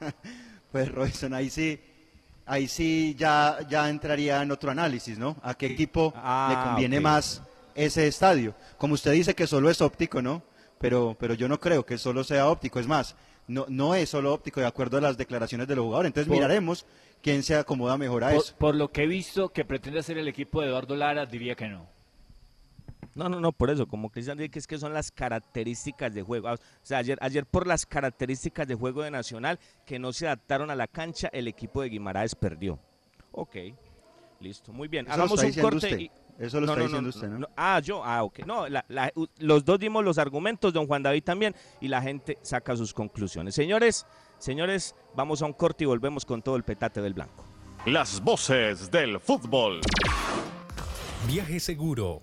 Pues 0.72 0.90
Robinson, 0.90 1.34
ahí 1.34 1.50
sí, 1.50 1.78
ahí 2.46 2.68
sí 2.68 3.14
ya, 3.18 3.58
ya 3.68 3.88
entraría 3.88 4.42
en 4.42 4.50
otro 4.50 4.70
análisis, 4.70 5.18
¿no? 5.18 5.36
¿A 5.42 5.54
qué 5.54 5.66
equipo 5.66 6.12
Ah, 6.16 6.48
le 6.50 6.68
conviene 6.70 6.98
ok. 6.98 7.02
más 7.02 7.42
ese 7.74 8.06
estadio? 8.06 8.54
Como 8.78 8.94
usted 8.94 9.12
dice 9.12 9.34
que 9.34 9.46
solo 9.46 9.70
es 9.70 9.80
óptico, 9.80 10.20
¿no? 10.22 10.42
Pero, 10.78 11.16
pero 11.18 11.34
yo 11.34 11.48
no 11.48 11.60
creo 11.60 11.86
que 11.86 11.98
solo 11.98 12.24
sea 12.24 12.48
óptico, 12.48 12.80
es 12.80 12.86
más, 12.88 13.14
no, 13.46 13.66
no 13.68 13.94
es 13.94 14.08
solo 14.10 14.32
óptico 14.34 14.60
de 14.60 14.66
acuerdo 14.66 14.98
a 14.98 15.00
las 15.00 15.16
declaraciones 15.16 15.68
de 15.68 15.76
los 15.76 15.84
jugadores. 15.84 16.08
Entonces 16.08 16.28
Por- 16.28 16.36
miraremos 16.36 16.86
quién 17.22 17.42
se 17.44 17.54
acomoda 17.54 17.96
mejor 17.96 18.24
a 18.24 18.30
Por, 18.30 18.36
eso. 18.38 18.54
por 18.58 18.74
lo 18.74 18.90
que 18.90 19.04
he 19.04 19.06
visto 19.06 19.50
que 19.50 19.64
pretende 19.64 20.00
hacer 20.00 20.18
el 20.18 20.26
equipo 20.26 20.60
de 20.60 20.68
Eduardo 20.68 20.96
Lara, 20.96 21.24
diría 21.26 21.54
que 21.54 21.68
no. 21.68 21.86
No, 23.14 23.28
no, 23.28 23.40
no, 23.40 23.52
por 23.52 23.68
eso, 23.70 23.86
como 23.86 24.08
Cristian 24.10 24.38
dice 24.38 24.48
que 24.50 24.58
es 24.58 24.66
que 24.66 24.78
son 24.78 24.94
las 24.94 25.10
características 25.12 26.14
de 26.14 26.22
juego. 26.22 26.48
Ah, 26.48 26.54
O 26.54 26.58
sea, 26.82 26.98
ayer, 26.98 27.18
ayer 27.20 27.44
por 27.44 27.66
las 27.66 27.84
características 27.84 28.66
de 28.66 28.74
juego 28.74 29.02
de 29.02 29.10
Nacional 29.10 29.58
que 29.84 29.98
no 29.98 30.12
se 30.12 30.26
adaptaron 30.26 30.70
a 30.70 30.74
la 30.74 30.86
cancha, 30.86 31.28
el 31.32 31.46
equipo 31.48 31.82
de 31.82 31.90
Guimaraes 31.90 32.34
perdió. 32.34 32.78
Ok, 33.32 33.56
listo, 34.40 34.72
muy 34.72 34.88
bien. 34.88 35.06
Eso 35.06 35.16
lo 35.16 35.22
Hagamos 35.24 35.42
está 35.42 35.60
un 35.60 35.62
corte. 35.70 35.76
usted. 35.86 35.98
y- 35.98 36.10
Eso 36.38 36.58
lo 36.60 36.66
está 36.66 36.80
diciendo 36.80 37.08
usted, 37.10 37.28
¿no? 37.28 37.46
Ah, 37.56 37.78
yo, 37.84 38.02
ah, 38.02 38.22
ok. 38.24 38.40
No, 38.46 38.66
la- 38.66 38.84
la- 38.88 39.12
u- 39.14 39.26
los 39.38 39.62
dos 39.64 39.78
dimos 39.78 40.02
los 40.02 40.16
argumentos, 40.16 40.72
don 40.72 40.86
Juan 40.86 41.02
David 41.02 41.22
también, 41.22 41.54
y 41.80 41.88
la 41.88 42.00
gente 42.00 42.38
saca 42.40 42.74
sus 42.74 42.94
conclusiones. 42.94 43.54
Señores, 43.54 44.06
señores, 44.38 44.94
vamos 45.14 45.42
a 45.42 45.46
un 45.46 45.52
corte 45.52 45.84
y 45.84 45.86
volvemos 45.86 46.24
con 46.24 46.40
todo 46.40 46.56
el 46.56 46.62
petate 46.64 47.02
del 47.02 47.12
blanco. 47.12 47.44
Las 47.84 48.20
voces 48.22 48.90
del 48.90 49.20
fútbol. 49.20 49.80
Viaje 51.28 51.60
seguro. 51.60 52.22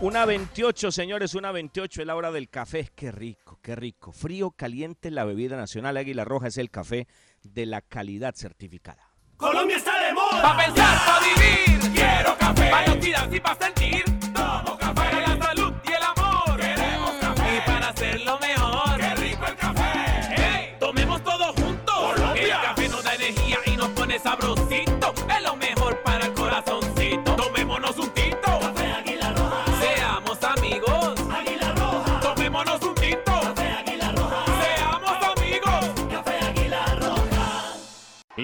Una 0.00 0.26
28, 0.26 0.92
señores, 0.92 1.34
una 1.34 1.50
28 1.52 2.02
es 2.02 2.06
la 2.06 2.14
hora 2.16 2.30
del 2.30 2.50
café. 2.50 2.90
Qué 2.94 3.10
rico, 3.10 3.45
qué 3.66 3.74
rico. 3.74 4.12
Frío, 4.12 4.52
caliente, 4.52 5.10
la 5.10 5.24
bebida 5.24 5.56
nacional 5.56 5.96
Águila 5.96 6.24
Roja 6.24 6.46
es 6.46 6.56
el 6.56 6.70
café 6.70 7.08
de 7.42 7.66
la 7.66 7.80
calidad 7.80 8.32
certificada. 8.36 9.10
Colombia 9.36 9.76
está 9.76 10.06
de 10.06 10.12
moda. 10.14 10.40
Pa' 10.40 10.56
pensar, 10.56 10.96
pa' 11.04 11.18
vivir. 11.18 11.92
Quiero 11.92 12.38
café. 12.38 12.70
Pa' 12.70 12.86
noticias 12.86 13.28
y 13.34 13.40
pa' 13.40 13.56
sentir. 13.56 14.04
Tomo 14.32 14.78
café. 14.78 14.94
Para 14.94 15.20
la 15.20 15.46
salud 15.46 15.74
y 15.82 15.88
el 15.88 16.02
amor. 16.04 16.60
Queremos 16.60 17.10
café. 17.20 17.56
Y 17.56 17.60
para 17.66 17.88
hacerlo 17.88 18.38
mejor. 18.38 19.00
Qué 19.00 19.14
rico 19.16 19.46
el 19.46 19.56
café. 19.56 19.92
Hey, 20.36 20.76
tomemos 20.78 21.24
todos 21.24 21.56
juntos. 21.56 22.14
Colombia. 22.14 22.44
El 22.44 22.62
café 22.68 22.88
nos 22.88 23.02
da 23.02 23.14
energía 23.16 23.58
y 23.66 23.76
nos 23.76 23.88
pone 23.88 24.18
sabrosito. 24.20 24.65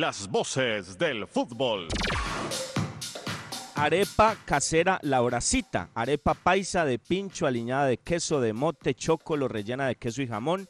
Las 0.03 0.29
voces 0.29 0.99
del 0.99 1.29
fútbol. 1.29 1.87
Arepa 3.77 4.37
casera 4.45 4.99
La 5.03 5.23
Horacita. 5.23 5.91
Arepa 5.95 6.35
paisa 6.35 6.85
de 6.85 6.99
pincho, 6.99 7.47
aliñada 7.47 7.87
de 7.87 7.99
queso, 7.99 8.41
de 8.41 8.53
mote, 8.53 8.97
chocolo, 8.97 9.47
rellena 9.47 9.87
de 9.87 9.95
queso 9.95 10.21
y 10.21 10.27
jamón. 10.27 10.69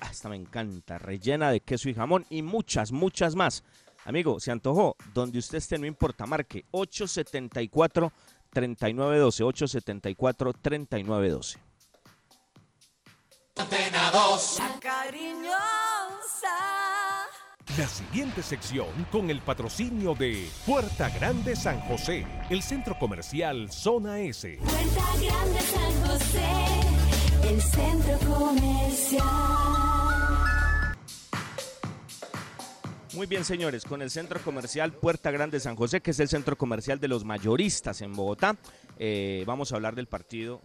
Ah, 0.00 0.08
esta 0.10 0.30
me 0.30 0.36
encanta, 0.36 0.96
rellena 0.96 1.50
de 1.50 1.60
queso 1.60 1.90
y 1.90 1.94
jamón 1.94 2.24
y 2.30 2.40
muchas, 2.40 2.90
muchas 2.90 3.34
más. 3.34 3.64
Amigo, 4.06 4.40
se 4.40 4.50
antojó. 4.50 4.96
Donde 5.12 5.40
usted 5.40 5.58
esté, 5.58 5.76
no 5.76 5.84
importa, 5.84 6.24
marque 6.24 6.64
874 6.70 8.10
3912 8.50 9.44
874 9.44 10.52
3912. 10.54 11.58
Antena 13.56 14.10
2. 14.10 14.58
La 14.58 14.80
cariñosa. 14.80 16.83
La 17.78 17.88
siguiente 17.88 18.42
sección 18.42 18.86
con 19.10 19.30
el 19.30 19.40
patrocinio 19.40 20.14
de 20.14 20.48
Puerta 20.64 21.08
Grande 21.10 21.56
San 21.56 21.80
José, 21.80 22.24
el 22.48 22.62
centro 22.62 22.96
comercial 22.98 23.68
Zona 23.72 24.20
S. 24.20 24.58
Puerta 24.58 25.04
Grande 25.20 25.60
San 25.60 26.06
José, 26.06 27.48
el 27.48 27.60
centro 27.60 28.18
comercial. 28.32 29.24
Muy 33.14 33.26
bien, 33.26 33.44
señores, 33.44 33.84
con 33.84 34.02
el 34.02 34.10
centro 34.10 34.40
comercial 34.40 34.92
Puerta 34.92 35.32
Grande 35.32 35.58
San 35.58 35.74
José, 35.74 36.00
que 36.00 36.12
es 36.12 36.20
el 36.20 36.28
centro 36.28 36.56
comercial 36.56 37.00
de 37.00 37.08
los 37.08 37.24
mayoristas 37.24 38.02
en 38.02 38.12
Bogotá, 38.12 38.56
eh, 38.98 39.42
vamos 39.48 39.72
a 39.72 39.76
hablar 39.76 39.96
del 39.96 40.06
partido 40.06 40.60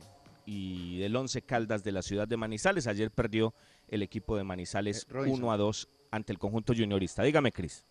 y 0.45 0.99
del 0.99 1.15
Once 1.15 1.41
Caldas 1.41 1.83
de 1.83 1.91
la 1.91 2.01
ciudad 2.03 2.27
de 2.27 2.37
Manizales. 2.37 2.85
Ayer 2.87 3.09
perdió 3.09 3.53
el 3.87 4.03
equipo 4.03 4.35
de 4.37 4.43
Manizales 4.43 5.03
Eh, 5.03 5.13
Robinson. 5.13 5.43
1 5.43 5.51
a 5.51 5.57
2 5.57 5.89
ante 6.11 6.31
el 6.33 6.39
conjunto 6.39 6.73
juniorista. 6.73 7.23
Dígame, 7.23 7.51
Cris. 7.51 7.83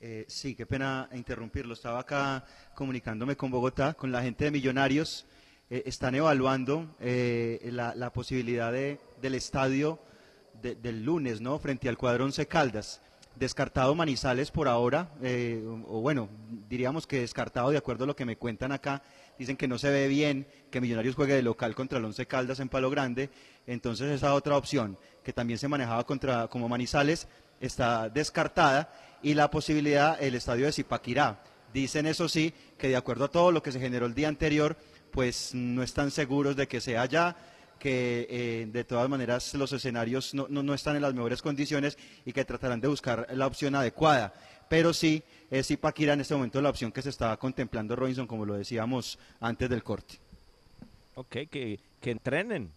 Eh, 0.00 0.24
sí, 0.28 0.54
qué 0.54 0.66
pena 0.66 1.08
interrumpirlo. 1.12 1.74
Estaba 1.74 2.00
acá 2.00 2.44
comunicándome 2.74 3.36
con 3.36 3.50
Bogotá, 3.50 3.94
con 3.94 4.10
la 4.10 4.22
gente 4.22 4.44
de 4.44 4.50
Millonarios. 4.50 5.26
Eh, 5.70 5.84
están 5.86 6.14
evaluando 6.14 6.94
eh, 7.00 7.60
la, 7.72 8.10
posibilidad 8.12 8.72
de, 8.72 8.98
del 9.20 9.34
estadio 9.36 9.98
de- 10.60 10.74
del 10.74 11.04
lunes, 11.04 11.40
¿no? 11.40 11.58
Frente 11.58 11.88
al 11.88 11.96
cuadro 11.96 12.24
Once 12.24 12.46
Caldas. 12.46 13.00
Descartado 13.36 13.94
Manizales 13.94 14.50
por 14.50 14.68
ahora, 14.68 15.08
o 15.88 16.02
bueno, 16.02 16.28
diríamos 16.68 17.06
que 17.06 17.20
descartado 17.20 17.70
de 17.70 17.78
acuerdo 17.78 18.04
a 18.04 18.06
lo 18.06 18.14
que 18.14 18.26
me 18.26 18.36
cuentan 18.36 18.72
acá. 18.72 19.02
Dicen 19.38 19.56
que 19.56 19.68
no 19.68 19.78
se 19.78 19.90
ve 19.90 20.08
bien 20.08 20.46
que 20.70 20.80
Millonarios 20.80 21.14
juegue 21.14 21.34
de 21.34 21.42
local 21.42 21.74
contra 21.74 21.98
el 21.98 22.04
Once 22.04 22.26
Caldas 22.26 22.60
en 22.60 22.68
Palo 22.68 22.90
Grande. 22.90 23.30
Entonces 23.66 24.10
esa 24.10 24.34
otra 24.34 24.56
opción, 24.56 24.98
que 25.24 25.32
también 25.32 25.58
se 25.58 25.68
manejaba 25.68 26.04
contra 26.04 26.48
como 26.48 26.68
Manizales, 26.68 27.28
está 27.60 28.08
descartada. 28.08 28.92
Y 29.22 29.34
la 29.34 29.50
posibilidad, 29.50 30.20
el 30.22 30.34
estadio 30.34 30.66
de 30.66 30.72
Zipaquirá. 30.72 31.42
Dicen 31.72 32.06
eso 32.06 32.28
sí, 32.28 32.52
que 32.76 32.88
de 32.88 32.96
acuerdo 32.96 33.24
a 33.24 33.30
todo 33.30 33.52
lo 33.52 33.62
que 33.62 33.72
se 33.72 33.80
generó 33.80 34.06
el 34.06 34.14
día 34.14 34.28
anterior, 34.28 34.76
pues 35.10 35.54
no 35.54 35.82
están 35.82 36.10
seguros 36.10 36.56
de 36.56 36.68
que 36.68 36.80
sea 36.80 37.02
allá 37.02 37.36
que 37.82 38.28
eh, 38.30 38.66
de 38.70 38.84
todas 38.84 39.08
maneras 39.08 39.52
los 39.54 39.72
escenarios 39.72 40.34
no, 40.34 40.46
no- 40.48 40.62
no 40.62 40.72
están 40.72 40.94
en 40.94 41.02
las 41.02 41.14
mejores 41.14 41.42
condiciones 41.42 41.98
y 42.24 42.32
que 42.32 42.44
tratarán 42.44 42.80
de 42.80 42.86
buscar 42.86 43.26
la 43.34 43.48
opción 43.48 43.74
adecuada. 43.74 44.32
Pero 44.68 44.94
sí, 44.94 45.20
es 45.50 45.66
Zipaquirá 45.66 46.12
en 46.12 46.20
este 46.20 46.34
momento 46.36 46.62
la 46.62 46.70
opción 46.70 46.92
que 46.92 47.02
se 47.02 47.08
estaba 47.08 47.36
contemplando 47.36 47.96
Robinson, 47.96 48.28
como 48.28 48.46
lo 48.46 48.54
decíamos 48.54 49.18
antes 49.40 49.68
del 49.68 49.82
corte. 49.82 50.20
Ok, 51.16 51.36
que, 51.50 51.80
que 52.00 52.10
entrenen, 52.12 52.70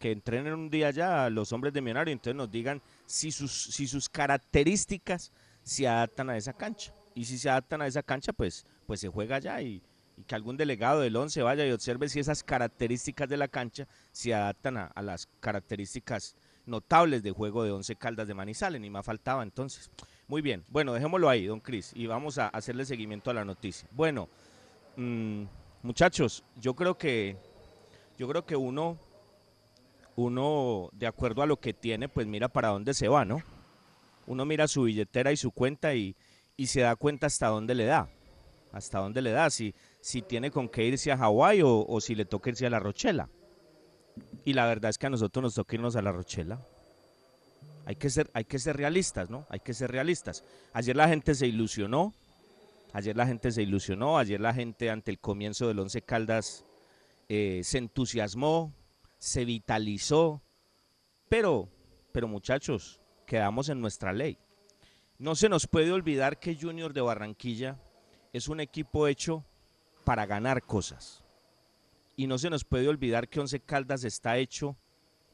que 0.00 0.10
entrenen 0.10 0.54
un 0.54 0.68
día 0.68 0.90
ya 0.90 1.30
los 1.30 1.52
hombres 1.52 1.72
de 1.72 1.80
Millonario, 1.80 2.10
entonces 2.12 2.34
nos 2.34 2.50
digan 2.50 2.82
si 3.06 3.30
sus, 3.30 3.52
si 3.52 3.86
sus 3.86 4.08
características 4.08 5.30
se 5.62 5.86
adaptan 5.86 6.28
a 6.30 6.36
esa 6.36 6.52
cancha. 6.52 6.92
Y 7.14 7.24
si 7.24 7.38
se 7.38 7.48
adaptan 7.48 7.82
a 7.82 7.86
esa 7.86 8.02
cancha, 8.02 8.32
pues, 8.32 8.66
pues 8.86 8.98
se 8.98 9.08
juega 9.08 9.36
allá 9.36 9.62
y, 9.62 9.80
y 10.20 10.24
que 10.24 10.34
algún 10.34 10.58
delegado 10.58 11.00
del 11.00 11.16
11 11.16 11.42
vaya 11.42 11.66
y 11.66 11.72
observe 11.72 12.08
si 12.08 12.20
esas 12.20 12.44
características 12.44 13.26
de 13.28 13.38
la 13.38 13.48
cancha 13.48 13.88
se 14.12 14.34
adaptan 14.34 14.76
a, 14.76 15.02
las 15.02 15.28
características 15.40 16.36
notables 16.66 17.22
de 17.22 17.30
juego 17.30 17.64
de 17.64 17.70
11 17.70 17.96
Caldas 17.96 18.28
de 18.28 18.34
Manizales, 18.34 18.80
ni 18.80 18.90
más 18.90 19.06
faltaba 19.06 19.42
entonces. 19.42 19.90
Muy 20.28 20.42
bien, 20.42 20.62
bueno, 20.68 20.92
dejémoslo 20.92 21.28
ahí, 21.30 21.46
don 21.46 21.60
Cris, 21.60 21.92
y 21.94 22.06
vamos 22.06 22.36
a 22.36 22.48
hacerle 22.48 22.84
seguimiento 22.84 23.30
a 23.30 23.34
la 23.34 23.46
noticia. 23.46 23.88
Bueno, 23.92 24.28
mm, 24.96 25.44
muchachos, 25.82 26.44
yo 26.56 26.74
creo 26.74 26.98
que 26.98 27.36
yo 28.18 28.28
creo 28.28 28.44
que 28.44 28.56
uno, 28.56 28.98
uno, 30.16 30.90
de 30.92 31.06
acuerdo 31.06 31.40
a 31.40 31.46
lo 31.46 31.58
que 31.58 31.72
tiene, 31.72 32.10
pues 32.10 32.26
mira 32.26 32.48
para 32.48 32.68
dónde 32.68 32.92
se 32.92 33.08
va, 33.08 33.24
¿no? 33.24 33.42
Uno 34.26 34.44
mira 34.44 34.68
su 34.68 34.82
billetera 34.82 35.32
y 35.32 35.38
su 35.38 35.50
cuenta 35.50 35.94
y, 35.94 36.14
y 36.58 36.66
se 36.66 36.82
da 36.82 36.94
cuenta 36.96 37.26
hasta 37.26 37.48
dónde 37.48 37.74
le 37.74 37.86
da. 37.86 38.10
Hasta 38.72 39.00
dónde 39.00 39.22
le 39.22 39.30
da, 39.30 39.50
si, 39.50 39.74
si 40.00 40.22
tiene 40.22 40.50
con 40.50 40.68
qué 40.68 40.84
irse 40.84 41.12
a 41.12 41.18
Hawái 41.18 41.60
o, 41.62 42.00
si 42.00 42.14
le 42.14 42.24
toca 42.24 42.50
irse 42.50 42.66
a 42.66 42.70
La 42.70 42.78
Rochela. 42.78 43.28
Y 44.44 44.54
la 44.54 44.66
verdad 44.66 44.90
es 44.90 44.98
que 44.98 45.06
a 45.06 45.10
nosotros 45.10 45.42
nos 45.42 45.54
toca 45.54 45.76
irnos 45.76 45.96
a 45.96 46.02
La 46.02 46.12
Rochela. 46.12 46.66
Hay 47.84 47.96
que 47.96 48.10
ser, 48.10 48.30
hay 48.34 48.44
que 48.44 48.58
ser 48.58 48.76
realistas, 48.76 49.30
¿no? 49.30 49.46
Hay 49.48 49.60
que 49.60 49.74
ser 49.74 49.90
realistas. 49.90 50.44
Ayer 50.72 50.96
la 50.96 51.08
gente 51.08 51.34
se 51.34 51.46
ilusionó. 51.46 52.14
Ayer 52.92 53.16
la 53.16 53.26
gente 53.26 53.50
se 53.50 53.62
ilusionó. 53.62 54.18
Ayer 54.18 54.40
la 54.40 54.54
gente 54.54 54.90
ante 54.90 55.10
el 55.10 55.18
comienzo 55.18 55.68
del 55.68 55.78
Once 55.78 56.00
Caldas 56.02 56.64
eh, 57.28 57.60
se 57.62 57.78
entusiasmó, 57.78 58.74
se 59.18 59.44
vitalizó, 59.44 60.42
pero, 61.28 61.68
pero 62.10 62.26
muchachos, 62.26 63.00
quedamos 63.24 63.68
en 63.68 63.80
nuestra 63.80 64.12
ley. 64.12 64.36
No 65.18 65.36
se 65.36 65.48
nos 65.48 65.68
puede 65.68 65.92
olvidar 65.92 66.40
que 66.40 66.56
Junior 66.60 66.92
de 66.92 67.02
Barranquilla 67.02 67.78
es 68.32 68.48
un 68.48 68.58
equipo 68.58 69.06
hecho 69.06 69.44
para 70.10 70.26
ganar 70.26 70.64
cosas. 70.64 71.22
Y 72.16 72.26
no 72.26 72.36
se 72.36 72.50
nos 72.50 72.64
puede 72.64 72.88
olvidar 72.88 73.28
que 73.28 73.38
Once 73.38 73.60
Caldas 73.60 74.02
está 74.02 74.38
hecho 74.38 74.76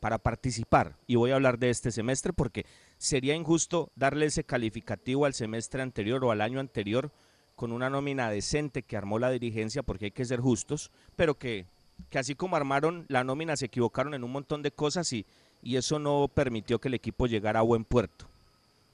para 0.00 0.18
participar. 0.18 0.98
Y 1.06 1.14
voy 1.14 1.30
a 1.30 1.36
hablar 1.36 1.58
de 1.58 1.70
este 1.70 1.90
semestre 1.90 2.34
porque 2.34 2.66
sería 2.98 3.34
injusto 3.34 3.90
darle 3.96 4.26
ese 4.26 4.44
calificativo 4.44 5.24
al 5.24 5.32
semestre 5.32 5.80
anterior 5.80 6.22
o 6.22 6.30
al 6.30 6.42
año 6.42 6.60
anterior 6.60 7.10
con 7.54 7.72
una 7.72 7.88
nómina 7.88 8.28
decente 8.28 8.82
que 8.82 8.98
armó 8.98 9.18
la 9.18 9.30
dirigencia, 9.30 9.82
porque 9.82 10.04
hay 10.04 10.10
que 10.10 10.26
ser 10.26 10.40
justos, 10.40 10.90
pero 11.16 11.38
que, 11.38 11.64
que 12.10 12.18
así 12.18 12.34
como 12.34 12.56
armaron 12.56 13.06
la 13.08 13.24
nómina 13.24 13.56
se 13.56 13.64
equivocaron 13.64 14.12
en 14.12 14.24
un 14.24 14.32
montón 14.32 14.60
de 14.60 14.72
cosas 14.72 15.10
y, 15.14 15.24
y 15.62 15.76
eso 15.76 15.98
no 15.98 16.28
permitió 16.28 16.82
que 16.82 16.88
el 16.88 16.94
equipo 16.94 17.26
llegara 17.26 17.60
a 17.60 17.62
buen 17.62 17.86
puerto. 17.86 18.26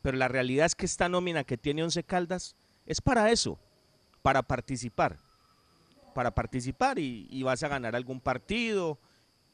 Pero 0.01 0.17
la 0.17 0.29
realidad 0.29 0.67
es 0.67 0.77
que 0.77 0.87
esta 0.87 1.09
nómina 1.09 1.43
que 1.43 1.59
tiene 1.59 1.83
Once 1.83 2.05
Caldas 2.05 2.55
es 2.87 3.01
para 3.01 3.33
eso, 3.33 3.59
para 4.23 4.45
participar. 4.45 5.19
Para 6.15 6.35
participar 6.35 6.99
y, 6.99 7.43
vas 7.43 7.63
a 7.63 7.69
ganar 7.69 7.97
algún 7.97 8.21
partido 8.21 8.99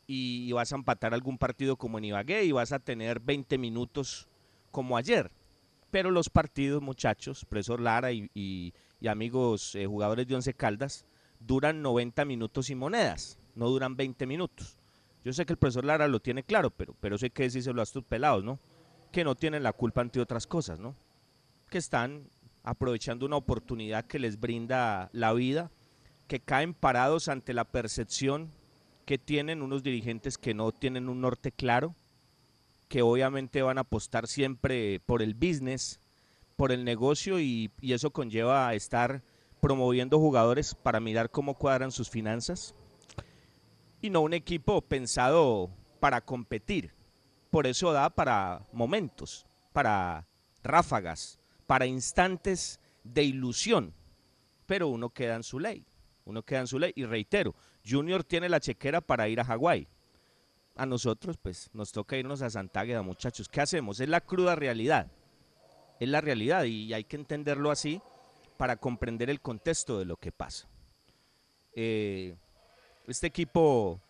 y, 0.07 0.51
vas 0.53 0.73
a 0.73 0.77
empatar 0.77 1.15
algún 1.15 1.39
partido 1.39 1.77
como 1.77 1.99
en 1.99 2.07
Ibagué 2.07 2.45
y 2.45 2.53
vas 2.53 2.73
a 2.73 2.79
tener 2.79 3.21
20 3.21 3.59
minutos 3.59 4.29
como 4.71 4.97
ayer. 4.97 5.31
Pero 5.91 6.11
los 6.11 6.29
partidos, 6.29 6.83
muchachos, 6.83 7.45
profesor 7.45 7.81
Lara 7.81 8.13
y 8.13 8.73
amigos 9.09 9.75
eh, 9.75 9.87
jugadores 9.87 10.27
de 10.27 10.35
Once 10.35 10.53
Caldas, 10.55 11.07
duran 11.41 11.83
90 11.83 12.25
minutos 12.25 12.71
y 12.71 12.75
monedas, 12.75 13.39
no 13.55 13.69
duran 13.69 13.97
20 13.97 14.27
minutos. 14.27 14.77
Yo 15.25 15.33
sé 15.33 15.47
que 15.47 15.53
el 15.53 15.59
profesor 15.59 15.85
Lara 15.85 16.09
lo 16.09 16.21
tiene 16.21 16.43
claro, 16.43 16.71
pero, 16.71 16.95
pero 17.01 17.17
eso 17.17 17.27
hay 17.27 17.31
que 17.31 17.45
decírselo 17.45 17.81
a 17.81 17.85
estos 17.85 18.05
pelados, 18.05 18.45
¿no? 18.45 18.59
Que 19.13 19.25
no 19.25 19.35
tienen 19.35 19.63
la 19.63 19.73
culpa 19.73 20.01
ante 20.01 20.21
otras 20.21 20.47
cosas, 20.47 20.79
¿no? 20.79 20.95
Que 21.71 21.79
están 21.79 22.29
aprovechando 22.63 23.27
una 23.27 23.37
oportunidad 23.37 24.05
que 24.05 24.19
les 24.19 24.39
brinda 24.39 25.11
la 25.13 25.33
vida, 25.33 25.71
que 26.29 26.41
caen 26.41 26.75
parados 26.75 27.29
ante 27.29 27.55
la 27.55 27.65
percepción 27.65 28.53
que 29.07 29.19
tienen 29.19 29.63
unos 29.63 29.83
dirigentes 29.83 30.37
que 30.37 30.55
no 30.55 30.71
tienen 30.71 31.09
un 31.09 31.23
norte 31.23 31.51
claro, 31.51 31.95
que 32.89 33.03
obviamente 33.03 33.63
van 33.63 33.79
a 33.79 33.83
apostar 33.83 34.29
siempre 34.29 35.01
por 35.01 35.23
el 35.23 35.35
business, 35.35 35.99
por 36.57 36.71
el 36.71 36.85
negocio 36.85 37.41
y, 37.41 37.71
y 37.81 37.95
eso 37.95 38.11
conlleva 38.11 38.69
a 38.69 38.75
estar 38.75 39.23
promoviendo 39.61 40.19
jugadores 40.19 40.75
para 40.75 41.01
mirar 41.01 41.31
cómo 41.31 41.55
cuadran 41.55 41.91
sus 41.91 42.11
finanzas 42.11 42.75
y 44.01 44.11
no 44.11 44.21
un 44.21 44.35
equipo 44.35 44.81
pensado 44.83 45.71
para 46.01 46.21
competir. 46.21 46.93
Por 47.51 47.67
eso 47.67 47.93
da 47.93 48.11
para 48.11 48.63
momentos, 48.73 49.47
para 49.73 50.27
ráfagas, 50.63 51.39
para 51.67 51.87
instantes 51.87 52.79
de 53.05 53.25
ilusión. 53.25 53.95
Pero 54.67 54.89
uno 54.89 55.11
queda 55.11 55.37
en 55.37 55.43
su 55.43 55.59
ley, 55.59 55.87
uno 56.29 56.43
queda 56.43 56.61
en 56.61 56.67
su. 56.67 56.79
Y 56.95 57.05
reitero, 57.07 57.55
Junior 57.85 58.23
tiene 58.23 58.49
la 58.49 58.61
chequera 58.61 59.01
para 59.01 59.29
ir 59.29 59.41
a 59.41 59.45
Hawái. 59.45 59.89
A 60.77 60.87
nosotros, 60.87 61.37
pues, 61.39 61.71
nos 61.73 61.91
toca 61.91 62.17
irnos 62.17 62.43
a 62.43 62.51
Santa 62.51 62.81
Águeda, 62.81 63.03
muchachos. 63.03 63.49
¿Qué 63.49 63.61
hacemos? 63.61 63.99
Es 63.99 64.09
la 64.09 64.21
cruda 64.21 64.55
realidad. 64.55 65.11
Es 65.99 66.09
la 66.09 66.21
realidad 66.21 66.65
y 66.65 66.93
hay 66.93 67.03
que 67.03 67.17
entenderlo 67.17 67.71
así 67.73 68.01
para 68.59 68.77
comprender 68.77 69.31
el 69.31 69.41
contexto 69.41 69.99
de 69.99 70.05
lo 70.05 70.17
que 70.17 70.31
pasa. 70.31 70.69
Eh, 71.75 72.37
este 73.07 73.27
equipo 73.27 74.01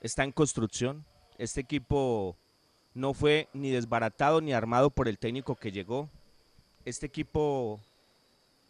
está 0.00 0.24
en 0.24 0.32
construcción. 0.32 1.04
Este 1.38 1.60
equipo 1.60 2.36
no 2.94 3.14
fue 3.14 3.48
ni 3.52 3.70
desbaratado 3.70 4.40
ni 4.40 4.52
armado 4.52 4.90
por 4.90 5.08
el 5.08 5.18
técnico 5.18 5.56
que 5.56 5.72
llegó. 5.72 6.08
Este 6.84 7.06
equipo 7.06 7.80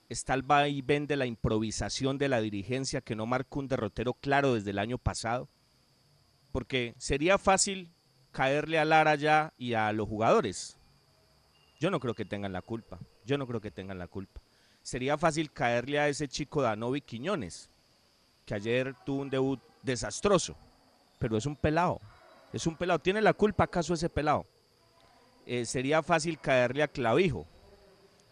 está 0.09 0.33
al 0.33 0.43
vaivén 0.43 1.07
de 1.07 1.17
la 1.17 1.27
improvisación 1.27 2.19
de 2.19 2.29
la 2.29 2.41
dirigencia 2.41 3.01
que 3.01 3.17
no 3.17 3.27
marcó 3.27 3.61
un 3.61 3.69
derrotero 3.69 4.15
claro 4.15 4.55
desde 4.55 4.71
el 4.71 4.79
año 4.79 4.99
pasado. 4.99 5.49
Porque 6.53 6.95
sería 6.99 7.39
fácil 7.39 7.93
caerle 8.33 8.79
a 8.79 8.85
Lara 8.85 9.15
ya 9.15 9.53
y 9.59 9.75
a 9.75 9.93
los 9.93 10.09
jugadores. 10.09 10.79
Yo 11.79 11.91
no 11.91 12.01
creo 12.01 12.15
que 12.15 12.25
tengan 12.25 12.53
la 12.53 12.63
culpa. 12.63 12.99
Yo 13.25 13.39
no 13.39 13.47
creo 13.47 13.61
que 13.61 13.71
tengan 13.71 13.99
la 13.99 14.09
culpa. 14.09 14.41
Sería 14.83 15.19
fácil 15.19 15.53
caerle 15.53 15.99
a 15.99 16.09
ese 16.09 16.29
chico 16.29 16.63
Danovi 16.63 17.03
Quiñones, 17.03 17.69
que 18.47 18.55
ayer 18.55 18.95
tuvo 19.05 19.21
un 19.21 19.31
debut 19.31 19.61
desastroso, 19.83 20.57
pero 21.19 21.37
es 21.37 21.45
un 21.45 21.57
pelado. 21.57 22.01
Es 22.53 22.67
un 22.67 22.77
pelado. 22.77 22.99
¿Tiene 22.99 23.21
la 23.21 23.35
culpa 23.35 23.65
acaso 23.65 23.93
ese 23.93 24.09
pelado? 24.09 24.47
Eh, 25.45 25.67
sería 25.67 26.03
fácil 26.03 26.39
caerle 26.39 26.83
a 26.83 26.89
Clavijo, 26.89 27.47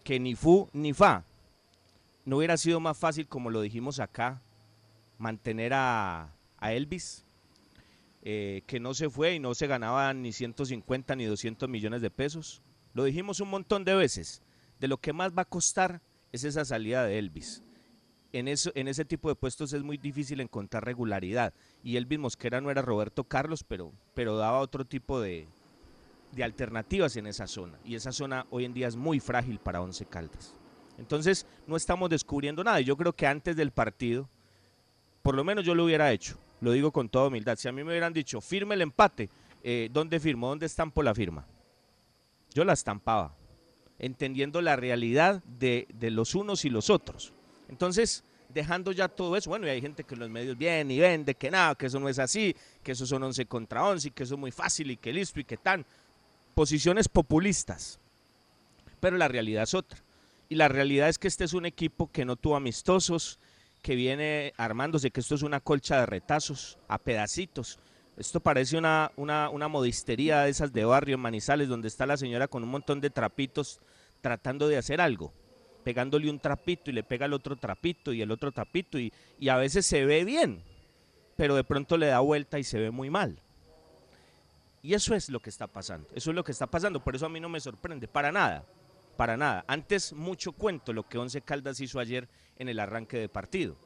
que 0.03 0.19
ni 0.19 0.35
fu 0.35 0.69
ni 0.73 0.95
fa. 0.95 1.25
¿No 2.27 2.37
hubiera 2.39 2.57
sido 2.57 2.81
más 2.81 2.99
fácil, 2.99 3.29
como 3.29 3.51
lo 3.51 3.61
dijimos 3.63 4.01
acá, 4.01 4.43
mantener 5.17 5.73
a, 5.75 6.35
Elvis? 6.61 7.25
eh, 8.29 8.65
que 8.67 8.81
no 8.81 8.93
se 8.93 9.09
fue 9.09 9.37
y 9.37 9.39
no 9.39 9.55
se 9.55 9.69
ganaba 9.69 10.13
ni 10.13 10.33
150 10.33 11.15
ni 11.15 11.27
200 11.27 11.69
millones 11.69 12.03
de 12.03 12.11
pesos. 12.11 12.61
Lo 12.93 13.05
dijimos 13.05 13.39
un 13.39 13.49
montón 13.51 13.85
de 13.85 13.95
veces. 13.95 14.43
De 14.81 14.89
lo 14.89 14.99
que 14.99 15.13
más 15.13 15.31
va 15.33 15.43
a 15.43 15.49
costar 15.49 16.03
es 16.33 16.43
esa 16.43 16.65
salida 16.65 17.05
de 17.05 17.21
Elvis. 17.21 17.63
En 18.33 18.49
ese 18.49 19.05
tipo 19.05 19.29
de 19.29 19.37
puestos 19.37 19.73
es 19.73 19.85
muy 19.85 19.97
difícil 19.97 20.41
encontrar 20.41 20.85
regularidad. 20.85 21.55
Y 21.85 21.97
Elvis 21.97 22.19
Mosquera 22.19 22.61
no 22.61 22.73
era 22.73 22.83
Roberto 22.83 23.23
Carlos, 23.23 23.63
pero, 23.63 23.93
pero 24.15 24.37
daba 24.37 24.59
otro 24.59 24.85
tipo 24.85 25.21
de, 25.21 25.47
de 26.33 26.43
alternativas 26.43 27.17
en 27.17 27.29
esa 27.29 27.47
zona. 27.47 27.79
Y 27.85 27.95
esa 27.95 28.11
zona 28.11 28.47
hoy 28.51 28.65
en 28.65 28.75
día 28.75 28.89
es 28.89 28.97
muy 28.97 29.21
frágil 29.21 29.61
para 29.61 29.81
Once 29.81 30.05
Caldas. 30.05 30.53
Entonces 30.99 31.47
no 31.67 31.77
estamos 31.77 32.11
descubriendo 32.11 32.65
nada. 32.65 32.81
Yo 32.81 32.97
creo 32.97 33.13
que 33.13 33.27
antes 33.27 33.57
del 33.57 33.71
partido, 33.71 34.29
por 35.23 35.35
lo 35.35 35.45
menos 35.45 35.65
yo 35.65 35.75
lo 35.75 35.85
hubiera 35.85 36.13
hecho. 36.13 36.39
Lo 36.61 36.73
digo 36.73 36.91
con 36.91 37.09
toda 37.09 37.29
humildad. 37.29 37.57
Si 37.57 37.69
a 37.69 37.73
mí 37.73 37.85
me 37.85 37.91
hubieran 37.91 38.13
dicho, 38.13 38.41
firme 38.41 38.75
el 38.75 38.83
empate, 38.83 39.29
eh, 39.63 39.89
¿dónde 39.93 40.21
firmo? 40.21 40.49
¿Dónde 40.49 40.67
estampo 40.67 41.03
la 41.03 41.15
firma? 41.15 41.47
Yo 42.55 42.65
la 42.65 42.73
estampaba, 42.73 43.35
entendiendo 43.99 44.63
la 44.63 44.77
realidad 44.77 45.43
de, 45.45 45.87
de 45.93 46.11
los 46.11 46.35
unos 46.35 46.65
y 46.65 46.71
los 46.71 46.89
otros. 46.89 47.35
Entonces, 47.69 48.25
dejando 48.49 48.93
ya 48.93 49.09
todo 49.09 49.37
eso, 49.37 49.51
bueno, 49.51 49.67
y 49.67 49.71
hay 49.71 49.83
gente 49.83 50.05
que 50.05 50.15
en 50.15 50.21
los 50.21 50.31
medios 50.31 50.57
viene 50.57 50.95
y 50.95 50.99
vende 50.99 51.35
que 51.35 51.51
nada, 51.51 51.75
que 51.75 51.87
eso 51.87 52.01
no 52.01 52.09
es 52.09 52.19
así, 52.19 52.57
que 52.83 52.93
eso 52.93 53.05
son 53.05 53.23
11 53.23 53.45
contra 53.47 53.85
11 53.87 54.09
y 54.09 54.11
que 54.13 54.23
eso 54.23 54.35
es 54.35 54.41
muy 54.41 54.51
fácil 54.51 54.91
y 54.91 54.97
que 54.97 55.13
listo 55.13 55.39
y 55.41 55.45
que 55.45 55.59
tan. 55.59 55.85
Posiciones 56.55 57.09
populistas. 57.09 58.01
Pero 58.99 59.19
la 59.19 59.29
realidad 59.29 59.65
es 59.65 59.75
otra. 59.75 60.06
Y 60.49 60.55
la 60.55 60.69
realidad 60.69 61.09
es 61.09 61.19
que 61.19 61.29
este 61.29 61.45
es 61.45 61.55
un 61.55 61.67
equipo 61.67 62.11
que 62.11 62.25
no 62.25 62.37
tuvo 62.37 62.57
amistosos, 62.57 63.39
que 63.83 63.95
viene 63.95 64.53
armándose, 64.57 65.11
que 65.11 65.21
esto 65.21 65.35
es 65.35 65.43
una 65.43 65.61
colcha 65.61 66.01
de 66.01 66.07
retazos, 66.07 66.79
a 66.89 66.99
pedacitos. 66.99 67.79
Esto 68.17 68.41
parece 68.41 68.79
una, 68.79 69.13
una, 69.17 69.51
una 69.51 69.69
modistería 69.69 70.43
de 70.43 70.51
esas 70.51 70.73
de 70.73 70.85
barrio 70.85 71.17
en 71.17 71.21
Manizales, 71.21 71.69
donde 71.69 71.89
está 71.89 72.07
la 72.07 72.17
señora 72.17 72.49
con 72.49 72.63
un 72.63 72.71
montón 72.71 73.01
de 73.01 73.11
trapitos 73.11 73.81
tratando 74.21 74.69
de 74.69 74.79
hacer 74.79 75.01
algo 75.01 75.33
pegándole 75.87 76.29
un 76.29 76.41
trapito 76.41 76.91
y 76.91 76.93
le 76.93 77.05
pega 77.05 77.27
el 77.27 77.33
otro 77.33 77.55
trapito 77.55 78.13
y 78.13 78.21
el 78.21 78.33
otro 78.33 78.51
trapito 78.51 78.99
y, 78.99 79.13
y, 79.39 79.51
a 79.51 79.57
veces 79.57 79.87
se 79.87 80.05
ve 80.05 80.25
bien, 80.25 80.61
pero 81.37 81.55
de 81.55 81.63
pronto 81.63 81.97
le 81.97 82.09
da 82.09 82.19
vuelta 82.19 82.59
y 82.59 82.65
se 82.65 82.81
ve 82.81 82.91
muy 82.91 83.09
mal. 83.09 83.39
Y 84.83 84.95
eso 84.95 85.15
es 85.15 85.31
lo 85.31 85.39
que 85.39 85.49
está 85.49 85.69
pasando, 85.69 86.09
eso 86.13 86.31
es 86.31 86.35
lo 86.35 86.43
que 86.43 86.51
está 86.51 86.67
pasando, 86.67 86.99
por 86.99 87.15
eso 87.15 87.27
a 87.27 87.29
mí 87.29 87.39
no 87.39 87.49
me 87.49 87.61
sorprende, 87.61 88.09
para 88.09 88.33
nada, 88.33 88.65
para 89.17 89.37
nada. 89.37 89.65
Antes 89.67 90.13
mucho 90.13 90.53
cuento 90.53 90.93
lo 90.93 91.09
que 91.09 91.19
Once 91.19 91.41
Caldas 91.41 91.81
hizo 91.81 91.99
ayer 91.99 92.29
en 92.59 92.69
el 92.69 92.79
arranque 92.79 93.19
de 93.19 93.29
partido. 93.29 93.77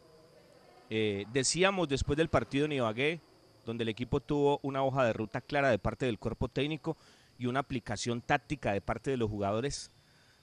Eh, 0.91 1.25
decíamos 1.33 1.89
después 1.89 2.17
del 2.17 2.29
partido 2.29 2.67
en 2.67 2.73
Ibagué, 2.73 3.21
donde 3.65 3.83
el 3.83 3.89
equipo 3.89 4.21
tuvo 4.21 4.59
una 4.63 4.83
hoja 4.83 5.05
de 5.05 5.13
ruta 5.13 5.41
clara 5.41 5.71
de 5.71 5.79
parte 5.79 6.07
del 6.07 6.19
cuerpo 6.19 6.49
técnico 6.49 6.97
y 7.39 7.47
una 7.47 7.61
aplicación 7.61 8.21
táctica 8.21 8.73
de 8.73 8.81
parte 8.81 9.11
de 9.11 9.17
los 9.17 9.31
jugadores 9.31 9.91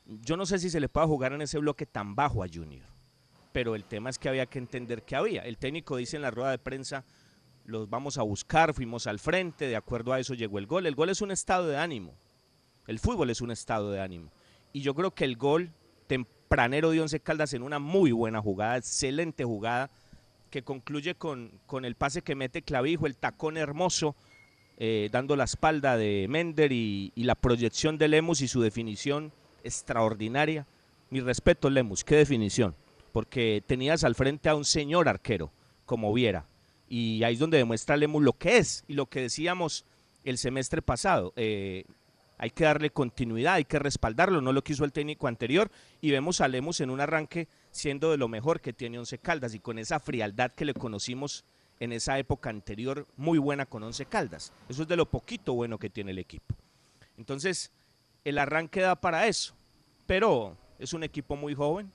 yo 0.07 0.37
no 0.37 0.45
sé 0.45 0.59
si 0.59 0.69
se 0.69 0.79
le 0.79 0.89
puede 0.89 1.07
jugar 1.07 1.33
en 1.33 1.41
ese 1.41 1.59
bloque 1.59 1.85
tan 1.85 2.15
bajo 2.15 2.43
a 2.43 2.47
Junior, 2.47 2.85
pero 3.51 3.75
el 3.75 3.83
tema 3.83 4.09
es 4.09 4.17
que 4.17 4.29
había 4.29 4.45
que 4.45 4.59
entender 4.59 5.03
que 5.03 5.15
había. 5.15 5.43
El 5.43 5.57
técnico 5.57 5.97
dice 5.97 6.15
en 6.15 6.21
la 6.21 6.31
rueda 6.31 6.51
de 6.51 6.57
prensa, 6.57 7.03
los 7.65 7.89
vamos 7.89 8.17
a 8.17 8.23
buscar, 8.23 8.73
fuimos 8.73 9.05
al 9.05 9.19
frente, 9.19 9.67
de 9.67 9.75
acuerdo 9.75 10.13
a 10.13 10.19
eso 10.19 10.33
llegó 10.33 10.59
el 10.59 10.67
gol. 10.67 10.85
El 10.85 10.95
gol 10.95 11.09
es 11.09 11.21
un 11.21 11.31
estado 11.31 11.67
de 11.67 11.77
ánimo, 11.77 12.15
el 12.87 12.99
fútbol 12.99 13.29
es 13.29 13.41
un 13.41 13.51
estado 13.51 13.91
de 13.91 13.99
ánimo. 13.99 14.31
Y 14.73 14.81
yo 14.81 14.93
creo 14.93 15.11
que 15.11 15.25
el 15.25 15.37
gol 15.37 15.71
tempranero 16.07 16.91
de 16.91 17.01
Once 17.01 17.19
Caldas 17.19 17.53
en 17.53 17.63
una 17.63 17.79
muy 17.79 18.11
buena 18.11 18.41
jugada, 18.41 18.77
excelente 18.77 19.43
jugada, 19.43 19.89
que 20.49 20.63
concluye 20.63 21.15
con, 21.15 21.51
con 21.65 21.85
el 21.85 21.95
pase 21.95 22.21
que 22.21 22.35
mete 22.35 22.61
Clavijo, 22.61 23.05
el 23.05 23.17
tacón 23.17 23.57
hermoso, 23.57 24.15
eh, 24.79 25.09
dando 25.11 25.35
la 25.35 25.45
espalda 25.45 25.97
de 25.97 26.27
Mender 26.29 26.71
y, 26.71 27.11
la 27.15 27.33
proyección 27.33 27.97
de 27.97 28.07
Lemus 28.07 28.41
y 28.41 28.47
su 28.47 28.61
definición 28.61 29.33
extraordinaria. 29.63 30.67
Mi 31.09 31.19
respeto, 31.19 31.69
Lemus, 31.71 32.03
qué 32.03 32.15
definición, 32.15 32.75
porque 33.11 33.63
tenías 33.65 34.03
al 34.03 34.13
frente 34.13 34.49
a 34.49 34.55
un 34.55 34.65
señor 34.65 35.09
arquero, 35.09 35.51
como 35.85 36.13
viera, 36.13 36.45
y 36.87 37.23
ahí 37.23 37.33
es 37.33 37.39
donde 37.39 37.57
demuestra 37.57 37.97
Lemus 37.97 38.23
lo 38.23 38.33
que 38.33 38.57
es 38.57 38.83
y 38.87 38.93
lo 38.93 39.07
que 39.07 39.21
decíamos 39.21 39.83
el 40.23 40.37
semestre 40.37 40.83
pasado. 40.83 41.33
Eh, 41.35 41.85
hay 42.37 42.51
que 42.51 42.65
darle 42.65 42.91
continuidad, 42.91 43.55
hay 43.55 43.65
que 43.65 43.79
respaldarlo, 43.79 44.41
no 44.41 44.53
lo 44.53 44.63
quiso 44.63 44.85
el 44.85 44.91
técnico 44.91 45.27
anterior 45.27 45.71
y 46.01 46.11
vemos 46.11 46.41
a 46.41 46.47
Lemus 46.47 46.81
en 46.81 46.89
un 46.89 47.01
arranque 47.01 47.47
siendo 47.71 48.11
de 48.11 48.17
lo 48.17 48.27
mejor 48.27 48.61
que 48.61 48.73
tiene 48.73 48.99
Once 48.99 49.17
Caldas 49.17 49.53
y 49.55 49.59
con 49.59 49.79
esa 49.79 49.99
frialdad 49.99 50.51
que 50.51 50.65
le 50.65 50.73
conocimos 50.73 51.45
en 51.79 51.91
esa 51.91 52.17
época 52.17 52.49
anterior, 52.49 53.07
muy 53.17 53.37
buena 53.37 53.65
con 53.65 53.83
Once 53.83 54.05
Caldas. 54.05 54.51
Eso 54.69 54.83
es 54.83 54.87
de 54.87 54.95
lo 54.95 55.09
poquito 55.09 55.53
bueno 55.53 55.77
que 55.77 55.89
tiene 55.89 56.11
el 56.11 56.19
equipo. 56.19 56.55
Entonces, 57.17 57.71
el 58.23 58.37
arranque 58.37 58.81
da 58.81 58.95
para 58.95 59.27
eso, 59.27 59.55
pero 60.05 60.57
es 60.79 60.93
un 60.93 61.03
equipo 61.03 61.35
muy 61.35 61.53
joven, 61.53 61.91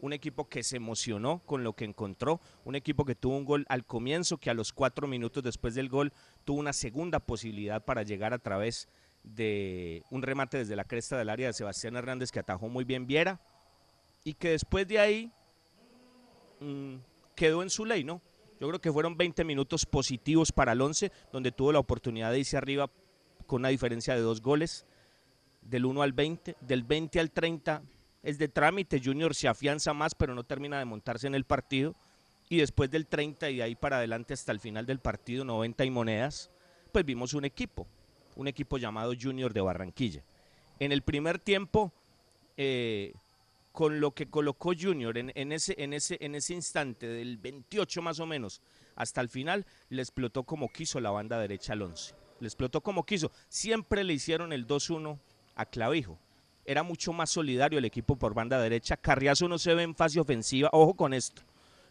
un 0.00 0.12
equipo 0.12 0.48
que 0.48 0.62
se 0.62 0.76
emocionó 0.76 1.40
con 1.46 1.62
lo 1.62 1.74
que 1.74 1.84
encontró, 1.84 2.40
un 2.64 2.74
equipo 2.74 3.04
que 3.04 3.14
tuvo 3.14 3.36
un 3.36 3.44
gol 3.44 3.64
al 3.68 3.84
comienzo, 3.84 4.38
que 4.38 4.50
a 4.50 4.54
los 4.54 4.72
cuatro 4.72 5.06
minutos 5.06 5.42
después 5.42 5.74
del 5.74 5.88
gol 5.88 6.12
tuvo 6.44 6.58
una 6.58 6.72
segunda 6.72 7.20
posibilidad 7.20 7.84
para 7.84 8.02
llegar 8.02 8.34
a 8.34 8.38
través 8.38 8.88
un 9.24 10.22
remate 10.22 10.58
desde 10.58 10.76
la 10.76 10.84
cresta 10.84 11.16
del 11.16 11.28
área 11.28 11.48
de 11.48 11.52
Sebastián 11.52 11.96
Hernández 11.96 12.30
que 12.30 12.40
atajó 12.40 12.68
muy 12.68 12.84
bien 12.84 13.06
Viera 13.06 13.40
y 14.24 14.34
que 14.34 14.50
después 14.50 14.86
de 14.86 14.98
ahí 14.98 15.32
mmm, 16.60 16.96
quedó 17.34 17.62
en 17.62 17.70
su 17.70 17.84
ley, 17.84 18.04
¿no? 18.04 18.20
Yo 18.60 18.68
creo 18.68 18.80
que 18.80 18.92
fueron 18.92 19.16
20 19.16 19.44
minutos 19.44 19.86
positivos 19.86 20.52
para 20.52 20.72
el 20.72 20.80
11, 20.80 21.10
donde 21.32 21.50
tuvo 21.50 21.72
la 21.72 21.80
oportunidad 21.80 22.30
de 22.30 22.38
irse 22.38 22.56
arriba 22.56 22.90
con 23.46 23.62
una 23.62 23.68
diferencia 23.68 24.14
de 24.14 24.20
dos 24.20 24.40
goles 24.40 24.86
del 25.62 25.84
1 25.84 26.02
al 26.02 26.12
20, 26.12 26.56
del 26.60 26.82
20 26.84 27.20
al 27.20 27.30
30 27.30 27.82
es 28.22 28.38
de 28.38 28.48
trámite, 28.48 29.00
Junior 29.02 29.34
se 29.34 29.48
afianza 29.48 29.92
más 29.92 30.14
pero 30.14 30.34
no 30.34 30.44
termina 30.44 30.78
de 30.78 30.84
montarse 30.84 31.26
en 31.26 31.34
el 31.34 31.44
partido 31.44 31.94
y 32.48 32.58
después 32.58 32.90
del 32.90 33.06
30 33.06 33.50
y 33.50 33.56
de 33.56 33.62
ahí 33.62 33.74
para 33.74 33.96
adelante 33.96 34.34
hasta 34.34 34.52
el 34.52 34.60
final 34.60 34.86
del 34.86 35.00
partido, 35.00 35.44
90 35.44 35.84
y 35.84 35.90
monedas, 35.90 36.50
pues 36.92 37.04
vimos 37.04 37.34
un 37.34 37.44
equipo, 37.44 37.86
un 38.36 38.48
equipo 38.48 38.78
llamado 38.78 39.12
Junior 39.20 39.52
de 39.52 39.60
Barranquilla. 39.60 40.22
En 40.78 40.92
el 40.92 41.02
primer 41.02 41.38
tiempo, 41.38 41.92
eh, 42.56 43.14
con 43.72 44.00
lo 44.00 44.12
que 44.12 44.26
colocó 44.26 44.72
Junior 44.78 45.16
en, 45.16 45.52
ese, 45.52 45.74
en, 45.78 45.92
ese, 45.92 46.18
en 46.20 46.34
ese 46.34 46.54
instante, 46.54 47.06
del 47.06 47.38
28 47.38 48.02
más 48.02 48.20
o 48.20 48.26
menos, 48.26 48.60
hasta 48.94 49.20
el 49.20 49.28
final, 49.28 49.66
le 49.88 50.02
explotó 50.02 50.44
como 50.44 50.68
quiso 50.68 51.00
la 51.00 51.10
banda 51.10 51.38
derecha 51.38 51.72
al 51.72 51.82
11. 51.82 52.14
Le 52.40 52.46
explotó 52.46 52.80
como 52.82 53.06
quiso. 53.06 53.30
Siempre 53.48 54.04
le 54.04 54.12
hicieron 54.12 54.52
el 54.52 54.66
2-1 54.66 55.18
a 55.54 55.64
Clavijo. 55.66 56.18
Era 56.64 56.82
mucho 56.82 57.12
más 57.12 57.30
solidario 57.30 57.78
el 57.78 57.84
equipo 57.84 58.16
por 58.16 58.34
banda 58.34 58.60
derecha. 58.60 58.96
Carriazo 58.96 59.48
no 59.48 59.58
se 59.58 59.74
ve 59.74 59.82
en 59.82 59.94
fase 59.94 60.20
ofensiva. 60.20 60.68
Ojo 60.72 60.94
con 60.94 61.14
esto. 61.14 61.42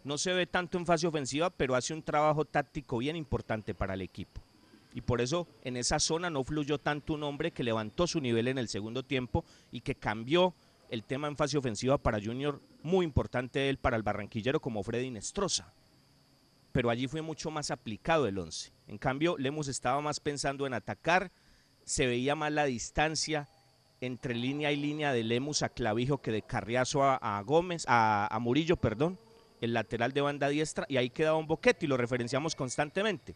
No 0.03 0.17
se 0.17 0.33
ve 0.33 0.47
tanto 0.47 0.77
en 0.77 0.85
fase 0.85 1.07
ofensiva, 1.07 1.49
pero 1.49 1.75
hace 1.75 1.93
un 1.93 2.01
trabajo 2.03 2.45
táctico 2.45 2.97
bien 2.97 3.15
importante 3.15 3.73
para 3.73 3.93
el 3.93 4.01
equipo. 4.01 4.41
Y 4.93 5.01
por 5.01 5.21
eso 5.21 5.47
en 5.63 5.77
esa 5.77 5.99
zona 5.99 6.29
no 6.29 6.43
fluyó 6.43 6.77
tanto 6.77 7.13
un 7.13 7.23
hombre 7.23 7.51
que 7.51 7.63
levantó 7.63 8.07
su 8.07 8.19
nivel 8.19 8.47
en 8.47 8.57
el 8.57 8.67
segundo 8.67 9.03
tiempo 9.03 9.45
y 9.71 9.81
que 9.81 9.95
cambió 9.95 10.53
el 10.89 11.03
tema 11.03 11.27
en 11.27 11.37
fase 11.37 11.57
ofensiva 11.57 11.97
para 11.97 12.21
Junior, 12.21 12.61
muy 12.83 13.05
importante 13.05 13.69
él 13.69 13.77
para 13.77 13.95
el 13.95 14.03
barranquillero 14.03 14.59
como 14.59 14.83
Freddy 14.83 15.09
Nestroza. 15.09 15.73
Pero 16.73 16.89
allí 16.89 17.07
fue 17.07 17.21
mucho 17.21 17.51
más 17.51 17.71
aplicado 17.71 18.27
el 18.27 18.37
11. 18.37 18.73
En 18.87 18.97
cambio, 18.97 19.37
Lemos 19.37 19.67
estaba 19.67 20.01
más 20.01 20.19
pensando 20.19 20.67
en 20.67 20.73
atacar 20.73 21.31
se 21.83 22.05
veía 22.05 22.35
más 22.35 22.51
la 22.51 22.65
distancia 22.65 23.47
entre 23.99 24.33
línea 24.33 24.71
y 24.71 24.77
línea 24.77 25.13
de 25.13 25.23
Lemus 25.23 25.61
a 25.61 25.69
Clavijo 25.69 26.21
que 26.21 26.31
de 26.31 26.41
Carriazo 26.41 27.03
a, 27.03 27.43
Gómez, 27.45 27.85
a, 27.87 28.37
Murillo, 28.41 28.77
perdón, 28.77 29.19
el 29.61 29.73
lateral 29.73 30.11
de 30.11 30.21
banda 30.21 30.49
diestra, 30.49 30.85
y 30.89 30.97
ahí 30.97 31.09
quedaba 31.09 31.37
un 31.37 31.47
boquete 31.47 31.85
y 31.85 31.89
lo 31.89 31.97
referenciamos 31.97 32.55
constantemente. 32.55 33.35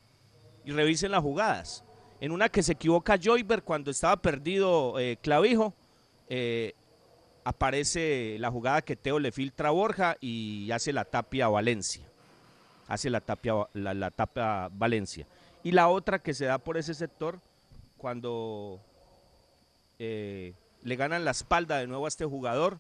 Y 0.66 0.72
revisen 0.72 1.12
las 1.12 1.22
jugadas. 1.22 1.84
En 2.20 2.32
una 2.32 2.50
que 2.50 2.64
se 2.64 2.74
equivoca 2.74 3.20
Joyber 3.22 3.64
cuando 3.64 3.92
estaba 3.92 4.18
perdido 4.18 5.00
eh, 5.00 5.18
Clavijo, 5.22 5.74
eh, 6.28 6.74
aparece 7.44 8.38
la 8.40 8.50
jugada 8.50 8.82
que 8.82 8.96
Teo 8.96 9.20
le 9.20 9.32
filtra 9.32 9.70
a 9.70 9.72
Borja 9.72 10.18
y 10.20 10.72
hace 10.72 10.92
la 10.92 11.06
tapia 11.06 11.46
a 11.46 11.50
Valencia. 11.50 12.04
Hace 12.88 13.10
la 13.10 13.22
tapia, 13.22 13.54
la, 13.74 14.12
a 14.18 14.70
Valencia. 14.74 15.28
Y 15.64 15.72
la 15.72 15.88
otra 15.88 16.20
que 16.20 16.34
se 16.34 16.46
da 16.46 16.58
por 16.58 16.78
ese 16.78 16.94
sector 16.94 17.40
cuando 17.98 18.80
eh, 20.00 20.54
le 20.84 20.96
ganan 20.96 21.26
la 21.26 21.32
espalda 21.32 21.78
de 21.78 21.88
nuevo 21.88 22.06
a 22.06 22.08
este 22.08 22.26
jugador, 22.26 22.80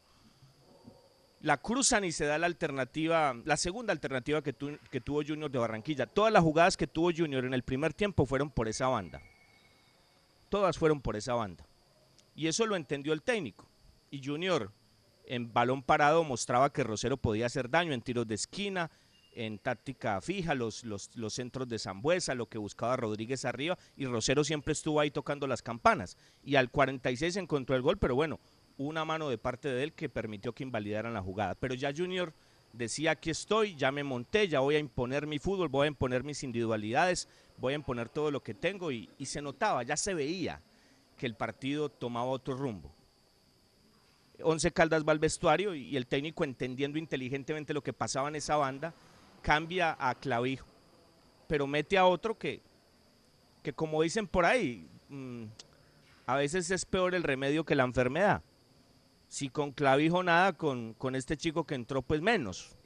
la 1.45 1.57
cruzan 1.57 2.03
y 2.03 2.11
se 2.11 2.25
da 2.25 2.39
la 2.39 2.47
alternativa, 2.47 3.35
la 3.45 3.55
segunda 3.55 3.93
alternativa 3.93 4.41
que, 4.41 4.55
que 4.89 4.99
tuvo 4.99 5.21
Junior 5.23 5.51
de 5.51 5.59
Barranquilla. 5.59 6.07
Todas 6.07 6.33
las 6.33 6.41
jugadas 6.41 6.75
que 6.75 6.87
tuvo 6.87 7.11
Junior 7.15 7.45
en 7.45 7.53
el 7.53 7.61
primer 7.61 7.93
tiempo 7.93 8.25
fueron 8.25 8.49
por 8.49 8.67
esa 8.67 8.87
banda. 8.87 9.21
Todas 10.49 10.75
fueron 10.75 11.01
por 11.01 11.15
esa 11.15 11.35
banda. 11.35 11.63
Y 12.35 12.47
eso 12.47 12.65
lo 12.65 12.75
entendió 12.75 13.13
el 13.13 13.21
técnico. 13.21 13.67
Y 14.09 14.25
Junior 14.25 14.71
en 15.27 15.53
balón 15.53 15.83
parado 15.83 16.23
mostraba 16.23 16.73
que 16.73 16.83
Rosero 16.83 17.15
podía 17.15 17.45
hacer 17.45 17.69
daño 17.69 17.93
en 17.93 18.01
tiros 18.01 18.27
de 18.27 18.33
esquina, 18.33 18.89
en 19.35 19.59
táctica 19.59 20.19
fija, 20.21 20.55
los, 20.55 20.83
los, 20.83 21.15
los, 21.15 21.35
centros 21.35 21.67
de 21.67 21.77
Zambuesa, 21.77 22.33
lo 22.33 22.47
que 22.47 22.57
buscaba 22.57 22.97
Rodríguez 22.97 23.45
arriba, 23.45 23.77
y 23.95 24.07
Rosero 24.07 24.43
siempre 24.43 24.73
estuvo 24.73 24.99
ahí 24.99 25.11
tocando 25.11 25.45
las 25.45 25.61
campanas. 25.61 26.17
Y 26.43 26.55
al 26.55 26.71
46 26.71 27.35
encontró 27.35 27.75
el 27.75 27.83
gol, 27.83 27.99
pero 27.99 28.15
bueno, 28.15 28.39
una 28.77 29.05
mano 29.05 29.29
de 29.29 29.37
parte 29.37 29.69
de 29.69 29.83
él 29.83 29.93
que 29.93 30.09
permitió 30.09 30.53
que 30.53 30.63
invalidaran 30.63 31.13
la 31.13 31.21
jugada. 31.21 31.55
Pero 31.55 31.75
ya 31.75 31.93
Junior 31.95 32.33
decía, 32.73 33.11
aquí 33.11 33.29
estoy, 33.29 33.75
ya 33.75 33.91
me 33.91 34.03
monté, 34.03 34.47
ya 34.47 34.59
voy 34.59 34.75
a 34.75 34.79
imponer 34.79 35.27
mi 35.27 35.39
fútbol, 35.39 35.69
voy 35.69 35.85
a 35.85 35.87
imponer 35.87 36.23
mis 36.23 36.43
individualidades, 36.43 37.27
voy 37.57 37.73
a 37.73 37.77
imponer 37.77 38.09
todo 38.09 38.31
lo 38.31 38.43
que 38.43 38.53
tengo, 38.53 38.91
y, 38.91 39.09
se 39.23 39.41
notaba, 39.41 39.83
ya 39.83 39.97
se 39.97 40.13
veía 40.13 40.61
que 41.17 41.25
el 41.25 41.35
partido 41.35 41.89
tomaba 41.89 42.27
otro 42.27 42.55
rumbo. 42.55 42.93
Once 44.41 44.69
Caldas 44.71 45.05
va 45.07 45.13
al 45.13 45.19
vestuario 45.19 45.73
y 45.73 45.95
el 45.95 46.07
técnico 46.07 46.43
entendiendo 46.43 46.99
inteligentemente 46.99 47.73
lo 47.73 47.81
que 47.81 47.93
pasaba 47.93 48.27
en 48.27 48.35
esa 48.35 48.57
banda, 48.57 48.93
cambia 49.41 49.95
a 49.97 50.13
Clavijo, 50.15 50.67
pero 51.47 51.67
mete 51.67 51.97
a 51.97 52.05
otro 52.05 52.37
que, 52.37 52.61
que 53.63 53.71
como 53.71 54.01
dicen 54.01 54.27
por 54.27 54.43
ahí, 54.43 54.85
mm, 55.07 55.45
a 56.25 56.35
veces 56.35 56.69
es 56.71 56.83
peor 56.85 57.15
el 57.15 57.23
remedio 57.23 57.63
que 57.63 57.75
la 57.75 57.83
enfermedad. 57.83 58.41
Si 59.35 59.49
con 59.49 59.73
Clavijo 59.73 60.23
nada, 60.23 60.53
con, 60.53 60.93
con 60.93 61.13
este 61.13 61.35
chico 61.35 61.65
que 61.65 61.75
entró 61.75 62.01
pues 62.01 62.21
menos. 62.21 62.77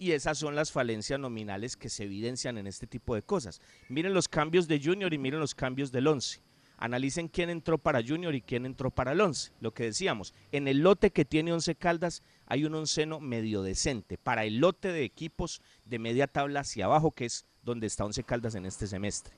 Y 0.00 0.10
esas 0.10 0.36
son 0.36 0.56
las 0.56 0.72
falencias 0.72 1.20
nominales 1.20 1.76
que 1.76 1.88
se 1.88 2.02
evidencian 2.02 2.58
en 2.58 2.66
este 2.66 2.88
tipo 2.88 3.14
de 3.14 3.22
cosas. 3.22 3.60
Miren 3.88 4.12
los 4.12 4.26
cambios 4.26 4.66
de 4.66 4.80
Junior 4.82 5.14
y 5.14 5.18
miren 5.18 5.38
los 5.38 5.54
cambios 5.54 5.92
del 5.92 6.08
11 6.08 6.42
analicen 6.76 7.28
quién 7.28 7.48
entró 7.50 7.78
para 7.78 8.02
Junior 8.04 8.34
y 8.34 8.42
quién 8.42 8.66
entró 8.66 8.90
para 8.90 9.12
el 9.12 9.20
11. 9.20 9.52
Lo 9.60 9.72
que 9.72 9.84
decíamos, 9.84 10.34
en 10.50 10.66
el 10.66 10.78
lote 10.78 11.12
que 11.12 11.24
tiene 11.24 11.52
11 11.52 11.76
Caldas 11.76 12.22
hay 12.46 12.64
un 12.64 12.74
onceno 12.74 13.20
medio 13.20 13.62
decente 13.62 14.18
para 14.18 14.44
el 14.44 14.56
lote 14.56 14.88
de 14.88 15.04
equipos 15.04 15.62
de 15.84 16.00
media 16.00 16.26
tabla 16.26 16.60
hacia 16.60 16.86
abajo, 16.86 17.12
que 17.12 17.26
es 17.26 17.46
donde 17.62 17.86
está 17.86 18.04
11 18.04 18.24
Caldas 18.24 18.56
en 18.56 18.66
este 18.66 18.88
semestre. 18.88 19.36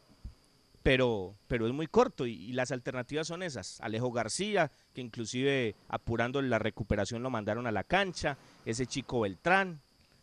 Pero, 0.85 1.35
pero 1.49 1.67
es 1.67 1.73
muy 1.73 1.87
corto 1.87 2.27
y, 2.27 2.53
las 2.53 2.71
alternativas 2.71 3.27
son 3.27 3.43
esas. 3.43 3.81
Alejo 3.81 4.13
García, 4.13 4.71
que 4.93 5.01
inclusive 5.01 5.75
apurando 5.89 6.41
la 6.43 6.59
recuperación 6.59 7.23
lo 7.23 7.31
mandaron 7.31 7.67
a 7.67 7.73
la 7.73 7.85
cancha, 7.85 8.37
ese 8.67 8.87
chico 8.87 9.21
Beltrán, 9.21 9.81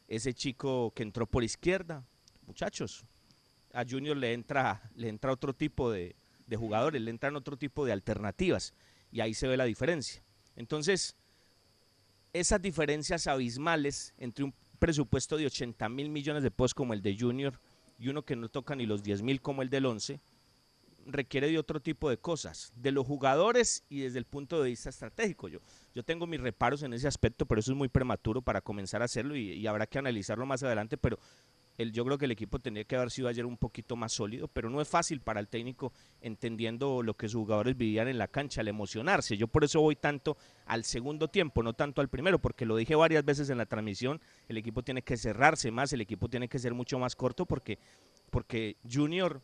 ese 0.08 0.36
chico 0.36 0.94
que 0.96 1.02
entró 1.02 1.26
por 1.26 1.44
izquierda. 1.44 2.04
Muchachos, 2.46 3.04
a 3.74 3.84
Junior 3.90 4.16
le 4.16 4.34
entra, 4.34 4.84
le 4.96 5.10
entra 5.10 5.32
otro 5.32 5.54
tipo 5.54 5.90
de, 5.92 6.16
de 6.46 6.58
jugadores, 6.58 7.02
le 7.02 7.10
entran 7.10 7.36
otro 7.36 7.58
tipo 7.58 7.84
de 7.84 7.94
alternativas 7.94 8.76
y 9.12 9.22
ahí 9.22 9.34
se 9.34 9.48
ve 9.48 9.58
la 9.58 9.66
diferencia. 9.66 10.22
Entonces, 10.56 11.16
esas 12.34 12.62
diferencias 12.62 13.26
abismales 13.26 14.14
entre 14.20 14.46
un 14.46 14.54
presupuesto 14.78 15.38
de 15.38 15.48
80 15.48 15.90
mil 15.90 16.10
millones 16.10 16.44
de 16.44 16.52
pesos 16.52 16.76
como 16.76 16.94
el 16.94 17.02
de 17.02 17.18
Junior 17.18 17.60
y 17.98 18.10
uno 18.10 18.24
que 18.24 18.36
no 18.36 18.50
toca 18.50 18.76
ni 18.76 18.86
los 18.86 19.04
10 19.04 19.22
mil 19.22 19.42
como 19.42 19.62
el 19.62 19.70
del 19.70 19.86
11, 19.86 20.20
requiere 21.14 21.50
de 21.50 21.58
otro 21.58 21.80
tipo 21.80 22.10
de 22.10 22.18
cosas, 22.18 22.72
de 22.76 22.92
los 22.92 23.06
jugadores 23.06 23.84
y 23.90 24.02
desde 24.02 24.20
el 24.20 24.26
punto 24.26 24.62
de 24.62 24.70
vista 24.70 24.90
estratégico. 24.90 25.48
Yo, 25.48 25.60
yo 25.94 26.04
tengo 26.04 26.28
mis 26.28 26.40
reparos 26.40 26.84
en 26.84 26.94
ese 26.94 27.08
aspecto, 27.08 27.46
pero 27.46 27.60
eso 27.60 27.72
es 27.72 27.78
muy 27.78 27.88
prematuro 27.88 28.42
para 28.42 28.62
comenzar 28.62 29.02
a 29.02 29.06
hacerlo 29.06 29.36
y, 29.36 29.54
y 29.54 29.68
habrá 29.68 29.88
que 29.88 30.00
analizarlo 30.00 30.46
más 30.46 30.64
adelante, 30.64 30.98
pero 30.98 31.20
el, 31.78 31.92
yo 31.92 32.06
creo 32.06 32.18
que 32.18 32.26
el 32.26 32.32
equipo 32.32 32.60
tendría 32.60 32.84
que 32.84 32.96
haber 32.96 33.12
sido 33.12 33.28
ayer 33.28 33.46
un 33.46 33.58
poquito 33.58 33.96
más 33.96 34.14
sólido, 34.14 34.48
pero 34.48 34.70
no 34.70 34.82
es 34.82 34.88
fácil 34.88 35.22
para 35.22 35.40
el 35.40 35.48
técnico 35.48 35.94
entendiendo 36.22 37.02
lo 37.02 37.16
que 37.16 37.28
sus 37.28 37.42
jugadores 37.42 37.78
vivían 37.78 38.08
en 38.08 38.18
la 38.18 38.28
cancha, 38.28 38.62
al 38.62 38.68
emocionarse. 38.68 39.38
Yo 39.38 39.48
por 39.48 39.64
eso 39.64 39.82
voy 39.82 39.96
tanto 39.96 40.38
al 40.66 40.84
segundo 40.84 41.28
tiempo, 41.28 41.64
no 41.64 41.74
tanto 41.74 42.02
al 42.02 42.10
primero, 42.10 42.40
porque 42.40 42.66
lo 42.66 42.76
dije 42.76 42.96
varias 42.96 43.26
veces 43.26 43.50
en 43.50 43.58
la 43.58 43.66
transmisión, 43.66 44.22
el 44.48 44.58
equipo 44.58 44.84
tiene 44.84 45.02
que 45.02 45.18
cerrarse 45.18 45.72
más, 45.72 45.94
el 45.94 46.02
equipo 46.02 46.30
tiene 46.30 46.48
que 46.48 46.60
ser 46.60 46.74
mucho 46.74 47.00
más 47.00 47.16
corto 47.16 47.46
porque, 47.46 47.80
porque 48.30 48.78
Junior... 48.90 49.42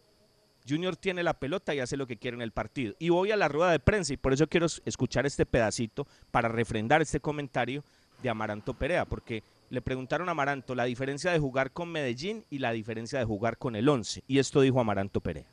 Junior 0.68 0.96
tiene 0.96 1.24
la 1.24 1.34
pelota 1.34 1.74
y 1.74 1.80
hace 1.80 1.98
lo 1.98 2.08
que 2.08 2.18
quiere 2.18 2.36
en 2.36 2.42
el 2.42 2.52
partido. 2.52 2.94
Y 3.00 3.10
voy 3.10 3.32
a 3.32 3.38
la 3.38 3.48
rueda 3.48 3.72
de 3.72 3.80
prensa 3.80 4.14
y 4.14 4.18
por 4.18 4.34
eso 4.34 4.48
quiero 4.48 4.68
escuchar 4.86 5.26
este 5.26 5.46
pedacito 5.46 6.08
para 6.32 6.50
refrendar 6.50 7.02
este 7.02 7.20
comentario 7.20 7.84
de 8.22 8.30
Amaranto 8.30 8.74
Perea, 8.74 9.06
porque 9.06 9.44
le 9.70 9.82
preguntaron 9.82 10.30
a 10.30 10.32
Amaranto 10.32 10.76
la 10.76 10.86
diferencia 10.86 11.32
de 11.32 11.40
jugar 11.40 11.72
con 11.72 11.92
Medellín 11.92 12.44
y 12.50 12.60
la 12.60 12.72
diferencia 12.72 13.20
de 13.20 13.26
jugar 13.26 13.58
con 13.58 13.76
el 13.76 13.88
11. 13.88 14.24
Y 14.28 14.40
esto 14.40 14.62
dijo 14.62 14.80
Amaranto 14.80 15.22
Perea. 15.22 15.46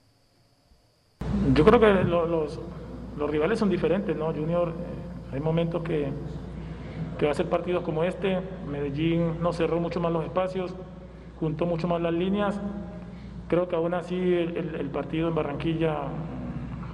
Yo 1.55 1.65
creo 1.65 1.81
que 1.81 2.05
los, 2.05 2.59
rivales 3.31 3.59
son 3.59 3.71
diferentes, 3.71 4.17
¿no? 4.17 4.33
Junior, 4.33 4.69
eh, 4.71 5.35
hay 5.35 5.41
momentos 5.41 5.83
que, 5.83 6.09
que 7.19 7.27
va 7.27 7.33
a 7.33 7.35
ser 7.35 7.49
partidos 7.49 7.83
como 7.83 8.05
este. 8.05 8.41
Medellín 8.69 9.41
no 9.43 9.53
cerró 9.53 9.81
mucho 9.81 10.01
más 10.01 10.13
los 10.13 10.25
espacios, 10.25 10.75
juntó 11.41 11.67
mucho 11.67 11.89
más 11.89 12.01
las 12.01 12.15
líneas. 12.15 12.61
Creo 13.55 13.69
que 13.69 13.77
aún 13.77 13.95
así 13.95 14.17
el, 14.17 14.91
partido 14.93 15.29
en 15.29 15.35
Barranquilla, 15.37 15.95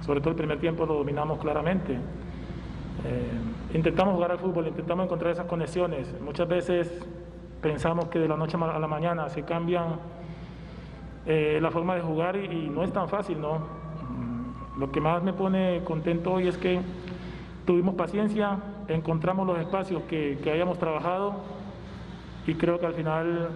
sobre 0.01 0.19
todo 0.19 0.29
el 0.29 0.35
primer 0.35 0.59
tiempo, 0.59 0.85
lo 0.85 0.93
dominamos 0.93 1.39
claramente. 1.39 1.93
Eh, 3.03 3.73
intentamos 3.73 4.13
jugar 4.13 4.29
al 4.29 4.37
fútbol, 4.37 4.67
intentamos 4.67 5.05
encontrar 5.05 5.31
esas 5.31 5.47
conexiones. 5.47 6.13
Muchas 6.21 6.47
veces 6.47 7.03
pensamos 7.63 8.09
que 8.09 8.19
de 8.19 8.27
la 8.27 8.37
noche 8.37 8.57
a 8.61 8.77
la 8.77 8.87
mañana 8.87 9.27
se 9.29 9.41
cambian 9.41 9.95
eh, 11.25 11.57
la 11.59 11.71
forma 11.71 11.95
de 11.95 12.01
jugar 12.01 12.35
y, 12.35 12.69
no 12.69 12.83
es 12.83 12.93
tan 12.93 13.09
fácil, 13.09 13.41
¿no? 13.41 13.55
Mm, 13.55 14.79
lo 14.79 14.91
que 14.91 15.01
más 15.01 15.23
me 15.23 15.33
pone 15.33 15.81
contento 15.83 16.33
hoy 16.33 16.47
es 16.47 16.59
que 16.59 16.79
tuvimos 17.65 17.95
paciencia, 17.95 18.59
encontramos 18.87 19.47
los 19.47 19.57
espacios 19.57 20.03
que, 20.03 20.37
que 20.43 20.51
hayamos 20.51 20.77
trabajado 20.77 21.37
y 22.45 22.53
creo 22.53 22.79
que 22.79 22.85
al 22.85 22.93
final 22.93 23.49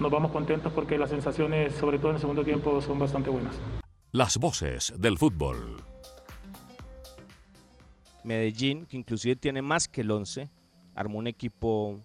nos 0.00 0.10
vamos 0.10 0.30
contentos 0.30 0.72
porque 0.72 0.98
las 0.98 1.10
sensaciones, 1.10 1.74
sobre 1.74 1.98
todo 1.98 2.10
en 2.10 2.16
el 2.16 2.20
segundo 2.20 2.44
tiempo, 2.44 2.80
son 2.80 2.98
bastante 2.98 3.30
buenas. 3.30 3.54
Las 4.10 4.36
voces 4.38 4.92
del 4.98 5.18
fútbol. 5.18 5.82
Medellín, 8.24 8.86
que 8.86 8.96
inclusive 8.96 9.36
tiene 9.36 9.62
más 9.62 9.88
que 9.88 10.02
el 10.02 10.10
11, 10.10 10.48
armó 10.94 11.18
un 11.18 11.26
equipo 11.26 12.00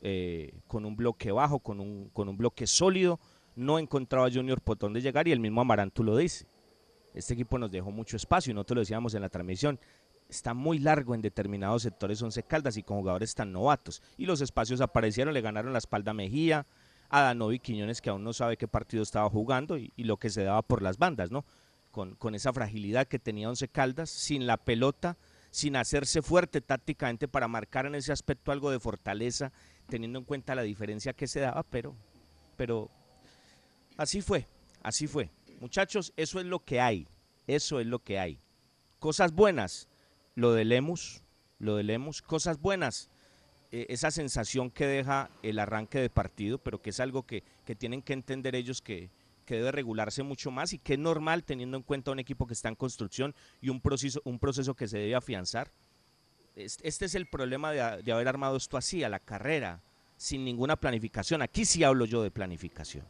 eh, 0.00 0.52
con 0.66 0.84
un 0.84 0.96
bloque 0.96 1.30
bajo, 1.30 1.60
con 1.60 1.78
un, 1.78 2.10
con 2.12 2.28
un 2.28 2.36
bloque 2.36 2.66
sólido, 2.66 3.20
no 3.54 3.78
encontraba 3.78 4.30
Junior 4.30 4.60
por 4.60 4.78
dónde 4.78 5.00
llegar 5.00 5.28
y 5.28 5.32
el 5.32 5.40
mismo 5.40 5.60
Amaranto 5.60 6.02
lo 6.02 6.16
dice. 6.16 6.46
Este 7.14 7.34
equipo 7.34 7.58
nos 7.58 7.70
dejó 7.70 7.90
mucho 7.90 8.16
espacio 8.16 8.50
y 8.50 8.54
no 8.54 8.64
te 8.64 8.74
lo 8.74 8.80
decíamos 8.80 9.14
en 9.14 9.22
la 9.22 9.28
transmisión. 9.28 9.78
Está 10.28 10.54
muy 10.54 10.78
largo 10.78 11.14
en 11.14 11.20
determinados 11.20 11.82
sectores 11.82 12.22
Once 12.22 12.42
Caldas 12.42 12.76
y 12.78 12.82
con 12.82 12.98
jugadores 12.98 13.34
tan 13.34 13.52
novatos. 13.52 14.02
Y 14.16 14.24
los 14.24 14.40
espacios 14.40 14.80
aparecieron, 14.80 15.34
le 15.34 15.42
ganaron 15.42 15.72
la 15.72 15.78
espalda 15.78 16.12
a 16.12 16.14
Mejía, 16.14 16.66
a 17.12 17.20
Danovi 17.20 17.58
Quiñones 17.58 18.00
que 18.00 18.08
aún 18.10 18.24
no 18.24 18.32
sabe 18.32 18.56
qué 18.56 18.66
partido 18.66 19.02
estaba 19.02 19.28
jugando 19.28 19.76
y, 19.76 19.92
lo 19.98 20.16
que 20.16 20.30
se 20.30 20.42
daba 20.44 20.62
por 20.62 20.80
las 20.82 20.96
bandas, 20.96 21.30
¿no? 21.30 21.44
Con, 21.90 22.14
con 22.16 22.34
esa 22.34 22.54
fragilidad 22.54 23.06
que 23.06 23.18
tenía 23.18 23.50
Once 23.50 23.68
Caldas, 23.68 24.08
sin 24.08 24.46
la 24.46 24.56
pelota, 24.56 25.18
sin 25.50 25.76
hacerse 25.76 26.22
fuerte 26.22 26.62
tácticamente 26.62 27.28
para 27.28 27.48
marcar 27.48 27.84
en 27.84 27.94
ese 27.94 28.12
aspecto 28.12 28.50
algo 28.50 28.70
de 28.70 28.80
fortaleza, 28.80 29.52
teniendo 29.88 30.18
en 30.18 30.24
cuenta 30.24 30.54
la 30.54 30.62
diferencia 30.62 31.12
que 31.12 31.28
se 31.28 31.40
daba, 31.40 31.62
pero, 31.64 31.94
pero 32.56 32.90
así 33.98 34.22
fue, 34.22 34.48
así 34.82 35.06
fue. 35.06 35.30
Muchachos, 35.60 36.14
eso 36.16 36.40
es 36.40 36.46
lo 36.46 36.60
que 36.60 36.80
hay, 36.80 37.06
eso 37.46 37.78
es 37.78 37.86
lo 37.86 37.98
que 37.98 38.18
hay. 38.18 38.40
Cosas 38.98 39.32
buenas, 39.32 39.86
lo 40.34 40.54
de 40.54 40.64
Lemus, 40.64 41.22
lo 41.58 41.76
de 41.76 41.82
Lemus, 41.82 42.22
cosas 42.22 42.58
buenas, 42.58 43.10
eh, 43.72 43.86
esa 43.88 44.10
sensación 44.10 44.70
que 44.70 44.86
deja 44.86 45.30
el 45.42 45.58
arranque 45.58 45.98
de 45.98 46.10
partido, 46.10 46.58
pero 46.58 46.80
que 46.80 46.90
es 46.90 47.00
algo 47.00 47.24
que, 47.24 47.42
que 47.64 47.74
tienen 47.74 48.02
que 48.02 48.12
entender 48.12 48.54
ellos 48.54 48.80
que, 48.80 49.10
que 49.44 49.56
debe 49.56 49.72
regularse 49.72 50.22
mucho 50.22 50.50
más 50.50 50.72
y 50.72 50.78
que 50.78 50.94
es 50.94 50.98
normal 50.98 51.44
teniendo 51.44 51.76
en 51.76 51.82
cuenta 51.82 52.10
un 52.10 52.18
equipo 52.18 52.46
que 52.46 52.54
está 52.54 52.68
en 52.68 52.74
construcción 52.74 53.34
y 53.60 53.68
un 53.68 53.80
proceso, 53.80 54.20
un 54.24 54.38
proceso 54.38 54.74
que 54.74 54.88
se 54.88 54.98
debe 54.98 55.14
afianzar. 55.14 55.70
Este 56.54 57.06
es 57.06 57.14
el 57.14 57.26
problema 57.26 57.72
de, 57.72 58.12
haber 58.12 58.28
armado 58.28 58.56
esto 58.56 58.76
así, 58.76 59.02
a 59.04 59.08
la 59.08 59.20
carrera, 59.20 59.80
sin 60.16 60.44
ninguna 60.44 60.76
planificación. 60.76 61.42
Aquí 61.42 61.64
sí 61.64 61.82
hablo 61.82 62.04
yo 62.04 62.22
de 62.22 62.30
planificación, 62.30 63.06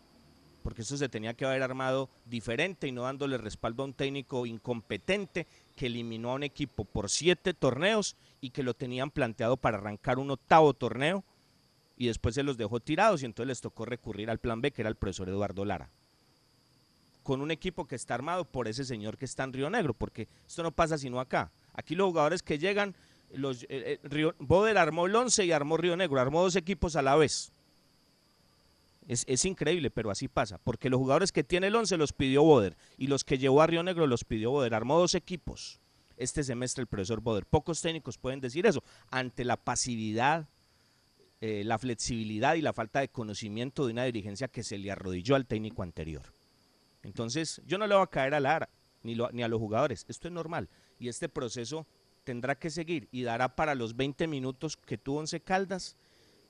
porque 0.63 0.83
esto 0.83 0.97
se 0.97 1.09
tenía 1.09 1.35
que 1.35 1.45
haber 1.45 1.63
armado 1.63 2.09
diferente 2.25 2.87
y 2.87 2.93
no 2.93 3.03
dándole 3.03 3.39
respaldo 3.39 3.83
a 3.83 3.87
un 3.87 3.95
técnico 3.95 4.47
incompetente 4.47 5.47
que 5.77 5.87
eliminó 5.87 6.31
a 6.31 6.35
un 6.35 6.43
equipo 6.43 6.85
por 6.85 7.11
siete 7.11 7.55
torneos 7.55 8.17
y 8.41 8.51
que 8.51 8.63
lo 8.63 8.75
tenían 8.75 9.11
planteado 9.11 9.57
para 9.57 9.79
arrancar 9.79 10.19
un 10.19 10.31
octavo 10.31 10.75
torneo 10.75 11.25
y 11.97 12.07
después 12.07 12.35
se 12.35 12.43
los 12.43 12.57
dejó 12.57 12.81
tirados 12.81 13.23
y 13.23 13.27
entonces 13.27 13.49
les 13.49 13.61
tocó 13.61 13.85
recurrir 13.85 14.31
al 14.31 14.39
plan 14.39 14.61
B, 14.61 14.71
que 14.71 14.83
era 14.83 14.89
el 14.89 14.97
profesor 14.97 15.29
Eduardo 15.29 15.65
Lara 15.65 15.91
con 17.23 17.41
un 17.41 17.51
equipo 17.51 17.87
que 17.87 17.95
está 17.95 18.15
armado 18.15 18.45
por 18.45 18.69
ese 18.69 18.85
señor 18.85 19.17
que 19.17 19.25
está 19.25 19.45
en 19.45 19.53
Río 19.53 19.71
Negro, 19.71 19.95
porque 19.95 20.29
esto 20.47 20.63
no 20.63 20.73
pasa 20.73 20.99
sino 20.99 21.21
acá. 21.21 21.51
Aquí 21.73 21.95
los 21.95 22.09
jugadores 22.09 22.43
que 22.43 22.59
llegan, 22.59 22.95
los, 23.33 23.63
eh, 23.65 24.01
eh, 24.03 24.33
Boder 24.39 24.79
armó 24.79 25.07
el 25.07 25.15
11 25.15 25.45
y 25.45 25.53
armó 25.53 25.77
Río 25.77 25.97
Negro, 25.97 26.21
armó 26.21 26.43
dos 26.43 26.57
equipos 26.57 26.97
a 26.97 27.03
la 27.03 27.17
vez. 27.17 27.52
Es, 29.09 29.25
es, 29.27 29.45
increíble, 29.45 29.91
pero 29.91 30.11
así 30.11 30.29
pasa, 30.29 30.59
porque 30.59 30.89
los 30.89 30.99
jugadores 30.99 31.33
que 31.33 31.43
tiene 31.43 31.67
el 31.67 31.75
11 31.75 31.97
los 31.97 32.13
pidió 32.13 32.45
Boder 32.45 32.77
y 32.97 33.09
los 33.09 33.25
que 33.25 33.37
llevó 33.37 33.61
a 33.61 33.67
Río 33.67 33.83
Negro 33.83 34.07
los 34.07 34.25
pidió 34.25 34.53
Boder, 34.53 34.75
armó 34.75 34.99
dos 34.99 35.15
equipos 35.15 35.81
este 36.23 36.43
semestre 36.45 36.83
el 36.83 36.87
profesor 36.87 37.21
Boder. 37.21 37.47
Pocos 37.47 37.81
técnicos 37.81 38.19
pueden 38.19 38.41
decir 38.41 38.67
eso, 38.67 38.83
ante 39.11 39.45
la 39.45 39.57
pasividad, 39.57 40.49
eh, 41.41 41.63
la 41.65 41.79
flexibilidad 41.79 42.55
y 42.55 42.63
la 42.63 42.73
falta 42.73 43.01
de 43.01 43.09
conocimiento 43.09 43.87
de 43.87 43.93
una 43.93 44.05
dirigencia 44.05 44.49
que 44.49 44.63
se 44.63 44.79
le 44.79 44.91
arrodilló 44.91 45.35
al 45.35 45.47
técnico 45.47 45.83
anterior. 45.83 46.23
Entonces, 47.03 47.61
yo 47.67 47.79
no 47.79 47.87
le 47.87 47.95
voy 47.95 48.05
a 48.05 48.09
caer 48.09 48.35
a 48.35 48.41
Lara 48.41 48.69
ni, 49.03 49.17
ni 49.33 49.43
a 49.43 49.49
los 49.49 49.59
jugadores. 49.59 50.05
Esto 50.09 50.29
es 50.29 50.35
normal. 50.35 50.69
Y 50.99 51.09
este 51.09 51.29
proceso 51.29 51.87
tendrá 52.23 52.57
que 52.57 52.71
seguir 52.71 53.09
y 53.11 53.23
dará 53.23 53.57
para 53.57 53.75
los 53.75 53.97
20 53.97 54.29
minutos 54.29 54.77
que 54.77 54.99
tuvo 54.99 55.19
Once 55.19 55.41
Caldas 55.41 55.97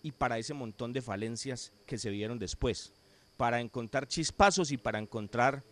y 0.02 0.12
para 0.12 0.38
ese 0.38 0.54
montón 0.54 0.92
de 0.92 1.02
falencias 1.02 1.72
que 1.86 1.98
se 1.98 2.10
vieron 2.10 2.38
después. 2.38 2.92
Para 3.36 3.60
encontrar 3.60 4.08
chispazos 4.08 4.72
y 4.72 4.76
para 4.76 4.98
encontrar 4.98 5.62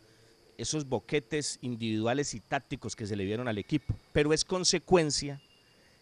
esos 0.56 0.88
boquetes 0.88 1.58
individuales 1.62 2.34
y 2.34 2.40
tácticos 2.40 2.94
que 2.94 3.06
se 3.06 3.16
le 3.16 3.24
vieron 3.24 3.48
al 3.48 3.58
equipo. 3.58 3.94
Pero 4.12 4.32
es 4.32 4.44
consecuencia 4.44 5.40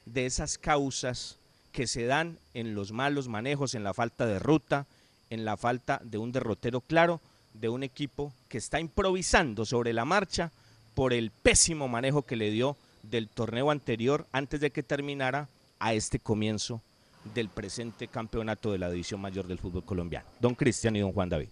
de 0.04 0.26
esas 0.26 0.58
causas 0.58 1.38
que 1.72 1.86
se 1.86 2.06
dan 2.06 2.38
en 2.54 2.74
los 2.74 2.92
malos 2.92 3.28
manejos, 3.28 3.74
en 3.74 3.84
la 3.84 3.94
falta 3.94 4.26
de 4.26 4.38
ruta, 4.38 4.86
en 5.30 5.44
la 5.44 5.56
falta 5.56 6.00
de 6.04 6.18
un 6.18 6.32
derrotero 6.32 6.80
claro 6.80 7.20
de 7.54 7.68
un 7.68 7.82
equipo 7.82 8.32
que 8.48 8.58
está 8.58 8.80
improvisando 8.80 9.64
sobre 9.64 9.92
la 9.92 10.04
marcha 10.04 10.52
por 10.94 11.12
el 11.12 11.30
pésimo 11.30 11.88
manejo 11.88 12.22
que 12.22 12.36
le 12.36 12.50
dio 12.50 12.76
del 13.02 13.28
torneo 13.28 13.70
anterior 13.70 14.26
antes 14.32 14.60
de 14.60 14.70
que 14.70 14.82
terminara 14.82 15.48
a 15.78 15.94
este 15.94 16.18
comienzo 16.18 16.82
del 17.34 17.48
presente 17.48 18.08
campeonato 18.08 18.72
de 18.72 18.78
la 18.78 18.90
División 18.90 19.20
Mayor 19.20 19.46
del 19.46 19.58
Fútbol 19.58 19.84
Colombiano. 19.84 20.26
Don 20.40 20.54
Cristian 20.54 20.96
y 20.96 21.00
don 21.00 21.12
Juan 21.12 21.28
David. 21.28 21.48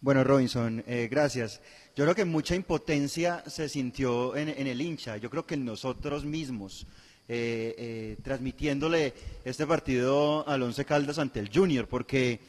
Bueno, 0.00 0.22
Robinson, 0.24 0.84
eh, 0.86 1.08
gracias. 1.10 1.60
Yo 1.96 2.04
creo 2.04 2.14
que 2.14 2.24
mucha 2.24 2.54
impotencia 2.54 3.42
se 3.46 3.68
sintió 3.68 4.36
en, 4.36 4.48
el 4.48 4.80
hincha. 4.80 5.16
Yo 5.16 5.30
creo 5.30 5.46
que 5.46 5.56
nosotros 5.56 6.24
mismos, 6.24 6.86
eh, 7.28 7.74
eh, 7.78 8.16
transmitiéndole 8.22 9.14
este 9.44 9.66
partido 9.66 10.46
al 10.48 10.62
Once 10.62 10.84
Caldas 10.84 11.18
ante 11.18 11.40
el 11.40 11.50
Junior, 11.52 11.88
porque 11.88 12.40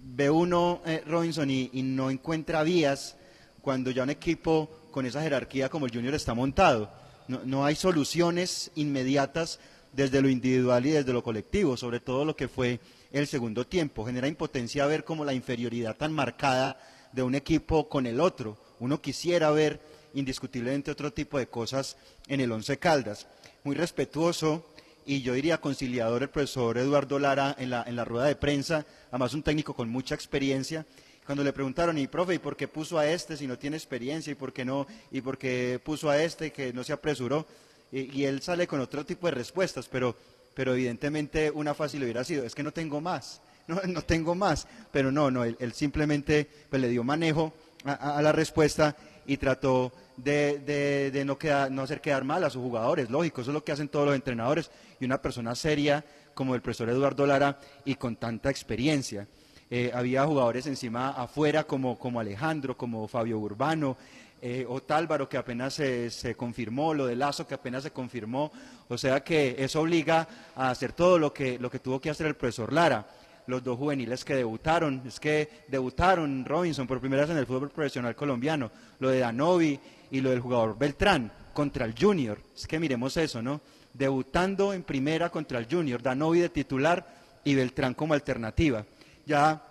ve 0.00 0.30
uno, 0.30 0.82
Robinson, 1.06 1.50
y, 1.50 1.70
y 1.72 1.82
no 1.82 2.10
encuentra 2.10 2.62
vías 2.62 3.16
cuando 3.60 3.90
ya 3.90 4.04
un 4.04 4.10
equipo 4.10 4.70
con 4.92 5.04
esa 5.04 5.20
jerarquía 5.20 5.68
como 5.68 5.86
el 5.86 5.92
Junior 5.92 6.14
está 6.14 6.32
montado. 6.32 6.90
No, 7.28 7.64
hay 7.64 7.74
soluciones 7.74 8.70
inmediatas 8.76 9.58
desde 9.92 10.20
lo 10.20 10.28
individual 10.28 10.86
y 10.86 10.90
desde 10.90 11.12
lo 11.12 11.22
colectivo, 11.22 11.76
sobre 11.76 12.00
todo 12.00 12.24
lo 12.24 12.36
que 12.36 12.48
fue 12.48 12.80
el 13.12 13.26
segundo 13.26 13.66
tiempo. 13.66 14.04
Genera 14.04 14.28
impotencia 14.28 14.86
ver 14.86 15.04
como 15.04 15.24
la 15.24 15.34
inferioridad 15.34 15.96
tan 15.96 16.12
marcada 16.12 16.78
de 17.12 17.22
un 17.22 17.34
equipo 17.34 17.88
con 17.88 18.06
el 18.06 18.20
otro. 18.20 18.58
Uno 18.78 19.00
quisiera 19.00 19.50
ver 19.50 19.80
indiscutiblemente 20.14 20.90
otro 20.90 21.12
tipo 21.12 21.38
de 21.38 21.46
cosas 21.46 21.96
en 22.26 22.40
el 22.40 22.52
Once 22.52 22.78
Caldas. 22.78 23.26
Muy 23.64 23.74
respetuoso 23.76 24.66
y 25.06 25.22
yo 25.22 25.34
diría 25.34 25.60
conciliador 25.60 26.22
el 26.22 26.30
profesor 26.30 26.78
Eduardo 26.78 27.18
Lara 27.18 27.54
en 27.58 27.70
la, 27.70 27.84
en 27.86 27.96
la 27.96 28.04
rueda 28.04 28.26
de 28.26 28.36
prensa, 28.36 28.84
además 29.10 29.34
un 29.34 29.42
técnico 29.42 29.74
con 29.74 29.88
mucha 29.88 30.14
experiencia. 30.14 30.84
Cuando 31.24 31.42
le 31.42 31.52
preguntaron, 31.52 31.98
y 31.98 32.06
profe, 32.06 32.34
¿y 32.34 32.38
por 32.38 32.56
qué 32.56 32.68
puso 32.68 32.98
a 32.98 33.08
este 33.08 33.36
si 33.36 33.46
no 33.46 33.58
tiene 33.58 33.76
experiencia? 33.76 34.30
¿Y 34.30 34.36
por 34.36 34.52
qué 34.52 34.64
no? 34.64 34.86
¿Y 35.10 35.20
por 35.20 35.38
qué 35.38 35.80
puso 35.84 36.08
a 36.08 36.22
este 36.22 36.52
que 36.52 36.72
no 36.72 36.84
se 36.84 36.92
apresuró? 36.92 37.46
Y, 37.92 38.24
él 38.24 38.42
sale 38.42 38.66
con 38.66 38.80
otro 38.80 39.06
tipo 39.06 39.26
de 39.26 39.32
respuestas, 39.32 39.88
pero, 39.88 40.16
pero 40.54 40.74
evidentemente 40.74 41.50
una 41.50 41.74
fácil 41.74 42.02
hubiera 42.02 42.24
sido, 42.24 42.44
es 42.44 42.54
que 42.54 42.62
no 42.62 42.72
tengo 42.72 43.00
más, 43.00 43.40
no, 43.66 43.80
no 43.86 44.02
tengo 44.02 44.34
más. 44.34 44.66
Pero 44.92 45.12
no, 45.12 45.30
no, 45.30 45.44
él, 45.44 45.72
simplemente 45.72 46.48
pues, 46.68 46.82
le 46.82 46.88
dio 46.88 47.04
manejo 47.04 47.52
a, 47.84 48.20
la 48.20 48.32
respuesta 48.32 48.96
y 49.26 49.36
trató 49.36 49.92
de, 50.16 51.10
de, 51.12 51.24
no, 51.24 51.38
quedar, 51.38 51.70
no 51.70 51.82
hacer 51.82 52.00
quedar 52.00 52.24
mal 52.24 52.42
a 52.44 52.50
sus 52.50 52.62
jugadores. 52.62 53.10
Lógico, 53.10 53.40
eso 53.40 53.50
es 53.50 53.54
lo 53.54 53.64
que 53.64 53.72
hacen 53.72 53.88
todos 53.88 54.06
los 54.06 54.14
entrenadores 54.14 54.70
y 55.00 55.04
una 55.04 55.20
persona 55.22 55.54
seria 55.54 56.04
como 56.34 56.54
el 56.54 56.62
profesor 56.62 56.90
Eduardo 56.90 57.26
Lara 57.26 57.58
y 57.84 57.94
con 57.94 58.16
tanta 58.16 58.50
experiencia. 58.50 59.26
Eh, 59.68 59.90
había 59.92 60.24
jugadores 60.24 60.66
encima 60.66 61.10
afuera 61.10 61.64
como, 61.64 61.98
como 61.98 62.20
Alejandro, 62.20 62.76
como 62.76 63.08
Fabio 63.08 63.38
Urbano, 63.38 63.96
eh, 64.42 64.66
Otálvaro 64.68 65.28
que 65.28 65.38
apenas 65.38 65.74
se, 65.74 66.10
se, 66.10 66.34
confirmó, 66.34 66.92
lo 66.92 67.06
de 67.06 67.16
Lazo 67.16 67.46
que 67.46 67.54
apenas 67.54 67.82
se 67.82 67.90
confirmó, 67.90 68.52
o 68.88 68.98
sea 68.98 69.24
que 69.24 69.56
eso 69.58 69.80
obliga 69.80 70.28
a 70.54 70.70
hacer 70.70 70.92
todo 70.92 71.18
lo 71.18 71.32
que, 71.32 71.58
lo 71.58 71.70
que 71.70 71.78
tuvo 71.78 72.00
que 72.00 72.10
hacer 72.10 72.26
el 72.26 72.36
profesor 72.36 72.72
Lara. 72.72 73.06
Los 73.46 73.62
dos 73.62 73.78
juveniles 73.78 74.24
que 74.24 74.34
debutaron, 74.34 75.02
es 75.06 75.20
que 75.20 75.48
debutaron 75.68 76.44
Robinson 76.44 76.86
por 76.86 77.00
primera 77.00 77.22
vez 77.22 77.30
en 77.30 77.38
el 77.38 77.46
fútbol 77.46 77.70
profesional 77.70 78.16
colombiano, 78.16 78.70
lo 78.98 79.08
de 79.08 79.20
Danovi 79.20 79.78
y 80.10 80.20
lo 80.20 80.30
del 80.30 80.40
jugador 80.40 80.76
Beltrán 80.76 81.30
contra 81.52 81.86
el 81.86 81.94
Junior, 81.98 82.38
es 82.54 82.66
que 82.66 82.78
miremos 82.78 83.16
eso, 83.16 83.40
¿no? 83.40 83.60
Debutando 83.94 84.74
en 84.74 84.82
primera 84.82 85.30
contra 85.30 85.58
el 85.58 85.66
Junior, 85.70 86.02
Danovi 86.02 86.40
de 86.40 86.48
titular 86.48 87.06
y 87.44 87.54
Beltrán 87.54 87.94
como 87.94 88.12
alternativa. 88.12 88.84
Ya 89.24 89.62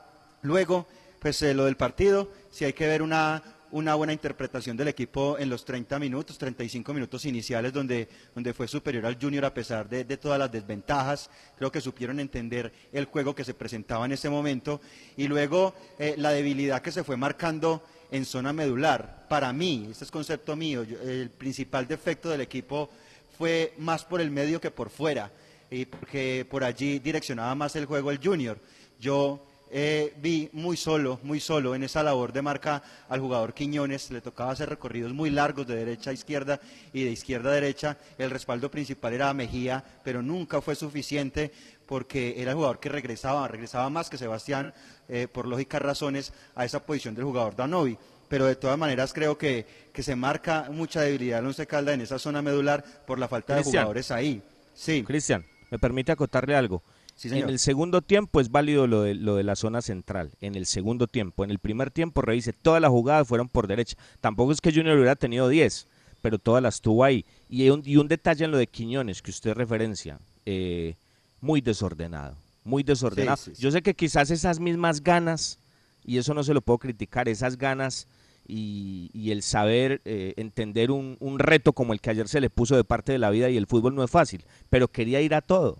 luego, 0.41 0.87
pues 1.19 1.41
eh, 1.41 1.53
lo 1.53 1.65
del 1.65 1.75
partido, 1.75 2.29
si 2.49 2.65
hay 2.65 2.73
que 2.73 2.87
ver 2.87 3.01
una, 3.01 3.43
una 3.75 3.93
buena 3.95 4.13
interpretación 4.13 4.77
del 4.77 4.87
equipo 4.87 5.37
en 5.37 5.49
los 5.49 5.65
30 5.65 5.99
minutos, 5.99 6.37
35 6.37 6.93
minutos 6.93 7.25
iniciales, 7.25 7.73
donde, 7.73 8.07
donde 8.33 8.53
fue 8.53 8.69
superior 8.69 9.05
al 9.05 9.17
Junior 9.21 9.43
a 9.43 9.53
pesar 9.53 9.89
de, 9.89 10.05
todas 10.15 10.39
las 10.39 10.49
desventajas. 10.49 11.29
Creo 11.57 11.69
que 11.73 11.81
supieron 11.81 12.21
entender 12.21 12.71
el 12.93 13.03
juego 13.03 13.35
que 13.35 13.43
se 13.43 13.53
presentaba 13.53 14.05
en 14.05 14.13
ese 14.13 14.29
momento. 14.29 14.79
Y 15.17 15.27
luego 15.27 15.73
eh, 15.99 16.15
la 16.17 16.31
debilidad 16.31 16.81
que 16.81 16.93
se 16.93 17.03
fue 17.03 17.17
marcando 17.17 17.83
en 18.11 18.23
zona 18.23 18.53
medular. 18.53 19.25
Para 19.27 19.51
mí, 19.51 19.89
este 19.91 20.05
es 20.05 20.11
concepto 20.11 20.55
mío, 20.55 20.83
el 20.83 21.29
principal 21.31 21.85
defecto 21.85 22.29
del 22.29 22.39
equipo 22.39 22.89
fue 23.37 23.73
más 23.77 24.05
por 24.05 24.21
el 24.21 24.31
medio 24.31 24.61
que 24.61 24.71
por 24.71 24.89
fuera, 24.89 25.29
y 25.69 25.83
porque 25.83 26.47
por 26.49 26.63
allí 26.63 26.99
direccionaba 26.99 27.53
más 27.55 27.75
el 27.75 27.87
juego 27.87 28.09
el 28.09 28.23
Junior. 28.23 28.57
Yo 29.01 29.45
eh, 29.77 30.13
vi 30.21 30.49
muy 30.53 30.77
solo, 30.77 31.19
muy 31.23 31.41
solo 31.41 31.75
en 31.75 31.83
esa 31.83 32.01
labor 32.01 32.31
de 32.31 32.41
marca 32.41 32.81
al 33.09 33.19
jugador 33.19 33.53
Quiñones, 33.53 34.09
le 34.09 34.21
tocaba 34.21 34.51
hacer 34.51 34.69
recorridos 34.69 35.11
muy 35.11 35.29
largos 35.29 35.67
de 35.67 35.75
derecha 35.75 36.11
a 36.11 36.13
izquierda 36.13 36.61
y 36.93 37.03
de 37.03 37.11
izquierda 37.11 37.49
a 37.49 37.55
derecha, 37.55 37.97
el 38.17 38.29
respaldo 38.29 38.71
principal 38.71 39.11
era 39.11 39.33
Mejía, 39.33 39.83
pero 40.01 40.21
nunca 40.21 40.61
fue 40.61 40.75
suficiente 40.75 41.51
porque 41.85 42.35
era 42.37 42.51
el 42.51 42.55
jugador 42.55 42.79
que 42.79 42.87
regresaba, 42.87 43.45
regresaba 43.49 43.89
más 43.89 44.09
que 44.09 44.17
Sebastián, 44.17 44.73
eh, 45.09 45.27
por 45.27 45.45
lógicas 45.45 45.81
razones, 45.81 46.31
a 46.55 46.63
esa 46.63 46.85
posición 46.85 47.13
del 47.13 47.25
jugador 47.25 47.57
Danovi. 47.57 47.97
Pero 48.29 48.45
de 48.45 48.55
todas 48.55 48.77
maneras 48.77 49.11
creo 49.11 49.37
que, 49.37 49.65
que 49.91 50.03
se 50.03 50.15
marca 50.15 50.69
mucha 50.71 51.01
debilidad 51.01 51.39
en 51.39 51.47
Once 51.47 51.67
Calda 51.67 51.91
en 51.91 51.99
esa 51.99 52.17
zona 52.17 52.41
medular 52.41 52.81
por 53.05 53.19
la 53.19 53.27
falta 53.27 53.57
de 53.57 53.63
jugadores 53.63 54.09
ahí. 54.09 54.41
Sí. 54.73 55.03
Cristian, 55.03 55.45
me 55.69 55.77
permite 55.79 56.13
acotarle 56.13 56.55
algo 56.55 56.81
en 57.23 57.49
el 57.49 57.59
segundo 57.59 58.01
tiempo 58.01 58.41
es 58.41 58.51
válido 58.51 58.87
lo 58.87 59.01
de, 59.01 59.15
lo 59.15 59.35
de 59.35 59.43
la 59.43 59.55
zona 59.55 59.81
central. 59.81 60.31
En 60.41 60.55
el 60.55 60.65
segundo 60.65 61.07
tiempo. 61.07 61.43
En 61.43 61.51
el 61.51 61.59
primer 61.59 61.91
tiempo, 61.91 62.21
revise, 62.21 62.53
todas 62.53 62.81
las 62.81 62.91
jugadas 62.91 63.27
fueron 63.27 63.47
por 63.47 63.67
derecha. 63.67 63.97
Tampoco 64.19 64.51
es 64.51 64.61
que 64.61 64.71
Junior 64.71 64.97
hubiera 64.97 65.15
tenido 65.15 65.47
10, 65.47 65.87
pero 66.21 66.39
todas 66.39 66.61
las 66.61 66.81
tuvo 66.81 67.03
ahí. 67.03 67.25
Y 67.49 67.69
un, 67.69 67.81
y 67.85 67.95
un 67.97 68.07
detalle 68.07 68.45
en 68.45 68.51
lo 68.51 68.57
de 68.57 68.67
Quiñones 68.67 69.21
que 69.21 69.31
usted 69.31 69.53
referencia. 69.53 70.19
Eh, 70.45 70.95
muy 71.39 71.61
desordenado. 71.61 72.35
Muy 72.63 72.83
desordenado. 72.83 73.39
Yo 73.57 73.71
sé 73.71 73.81
que 73.81 73.93
quizás 73.93 74.29
esas 74.29 74.59
mismas 74.59 75.01
ganas, 75.01 75.59
y 76.03 76.17
eso 76.17 76.33
no 76.33 76.43
se 76.43 76.53
lo 76.53 76.61
puedo 76.61 76.79
criticar, 76.79 77.29
esas 77.29 77.57
ganas 77.57 78.07
y, 78.47 79.31
el 79.31 79.41
saber 79.41 80.01
eh, 80.05 80.33
entender 80.37 80.91
un, 80.91 81.17
un 81.19 81.39
reto 81.39 81.73
como 81.73 81.93
el 81.93 82.01
que 82.01 82.09
ayer 82.09 82.27
se 82.27 82.41
le 82.41 82.49
puso 82.49 82.75
de 82.75 82.83
parte 82.83 83.11
de 83.11 83.19
la 83.19 83.29
vida 83.29 83.49
y 83.49 83.57
el 83.57 83.67
fútbol 83.67 83.95
no 83.95 84.03
es 84.03 84.11
fácil, 84.11 84.45
pero 84.69 84.87
quería 84.87 85.21
ir 85.21 85.33
a 85.33 85.41
todo 85.41 85.79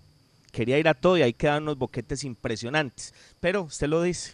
quería 0.56 0.78
ir 0.78 0.88
a 0.88 0.94
todo 0.94 1.18
y 1.18 1.22
ahí 1.22 1.34
quedan 1.34 1.64
unos 1.64 1.76
boquetes 1.76 2.24
impresionantes. 2.24 3.12
Pero 3.40 3.64
usted 3.64 3.88
lo 3.88 4.00
dice, 4.00 4.32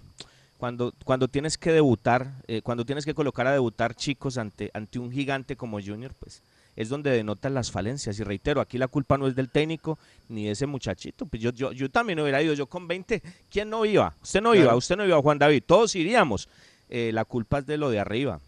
cuando, 0.56 0.94
cuando 1.04 1.26
tienes 1.26 1.58
que 1.58 1.72
debutar, 1.72 2.30
eh, 2.46 2.62
cuando 2.62 2.86
tienes 2.86 3.04
que 3.04 3.12
colocar 3.12 3.48
a 3.48 3.52
debutar 3.52 3.96
chicos 3.96 4.38
ante, 4.38 4.70
ante 4.72 5.00
un 5.00 5.10
gigante 5.10 5.56
como 5.56 5.80
Junior, 5.80 6.14
pues 6.20 6.40
es 6.76 6.88
donde 6.88 7.10
denotan 7.10 7.54
las 7.54 7.72
falencias. 7.72 8.20
Y 8.20 8.22
reitero, 8.22 8.60
aquí 8.60 8.78
la 8.78 8.86
culpa 8.86 9.18
no 9.18 9.26
es 9.26 9.34
del 9.34 9.50
técnico 9.50 9.98
ni 10.28 10.44
de 10.44 10.52
ese 10.52 10.66
muchachito. 10.66 11.26
Pues 11.26 11.42
yo, 11.42 11.50
yo, 11.50 11.72
yo 11.72 11.90
también 11.90 12.20
hubiera 12.20 12.40
ido, 12.40 12.54
yo 12.54 12.66
con 12.66 12.86
20, 12.86 13.20
¿quién 13.50 13.68
no 13.68 13.84
iba? 13.84 14.14
Usted 14.22 14.40
no 14.40 14.54
iba, 14.54 14.76
usted 14.76 14.96
no 14.96 15.04
iba, 15.04 15.20
Juan 15.20 15.40
David, 15.40 15.64
todos 15.66 15.96
iríamos. 15.96 16.48
Eh, 16.88 17.10
la 17.12 17.24
culpa 17.24 17.58
es 17.58 17.66
de 17.66 17.78
lo 17.78 17.90
de 17.90 17.98
arriba. 17.98 18.38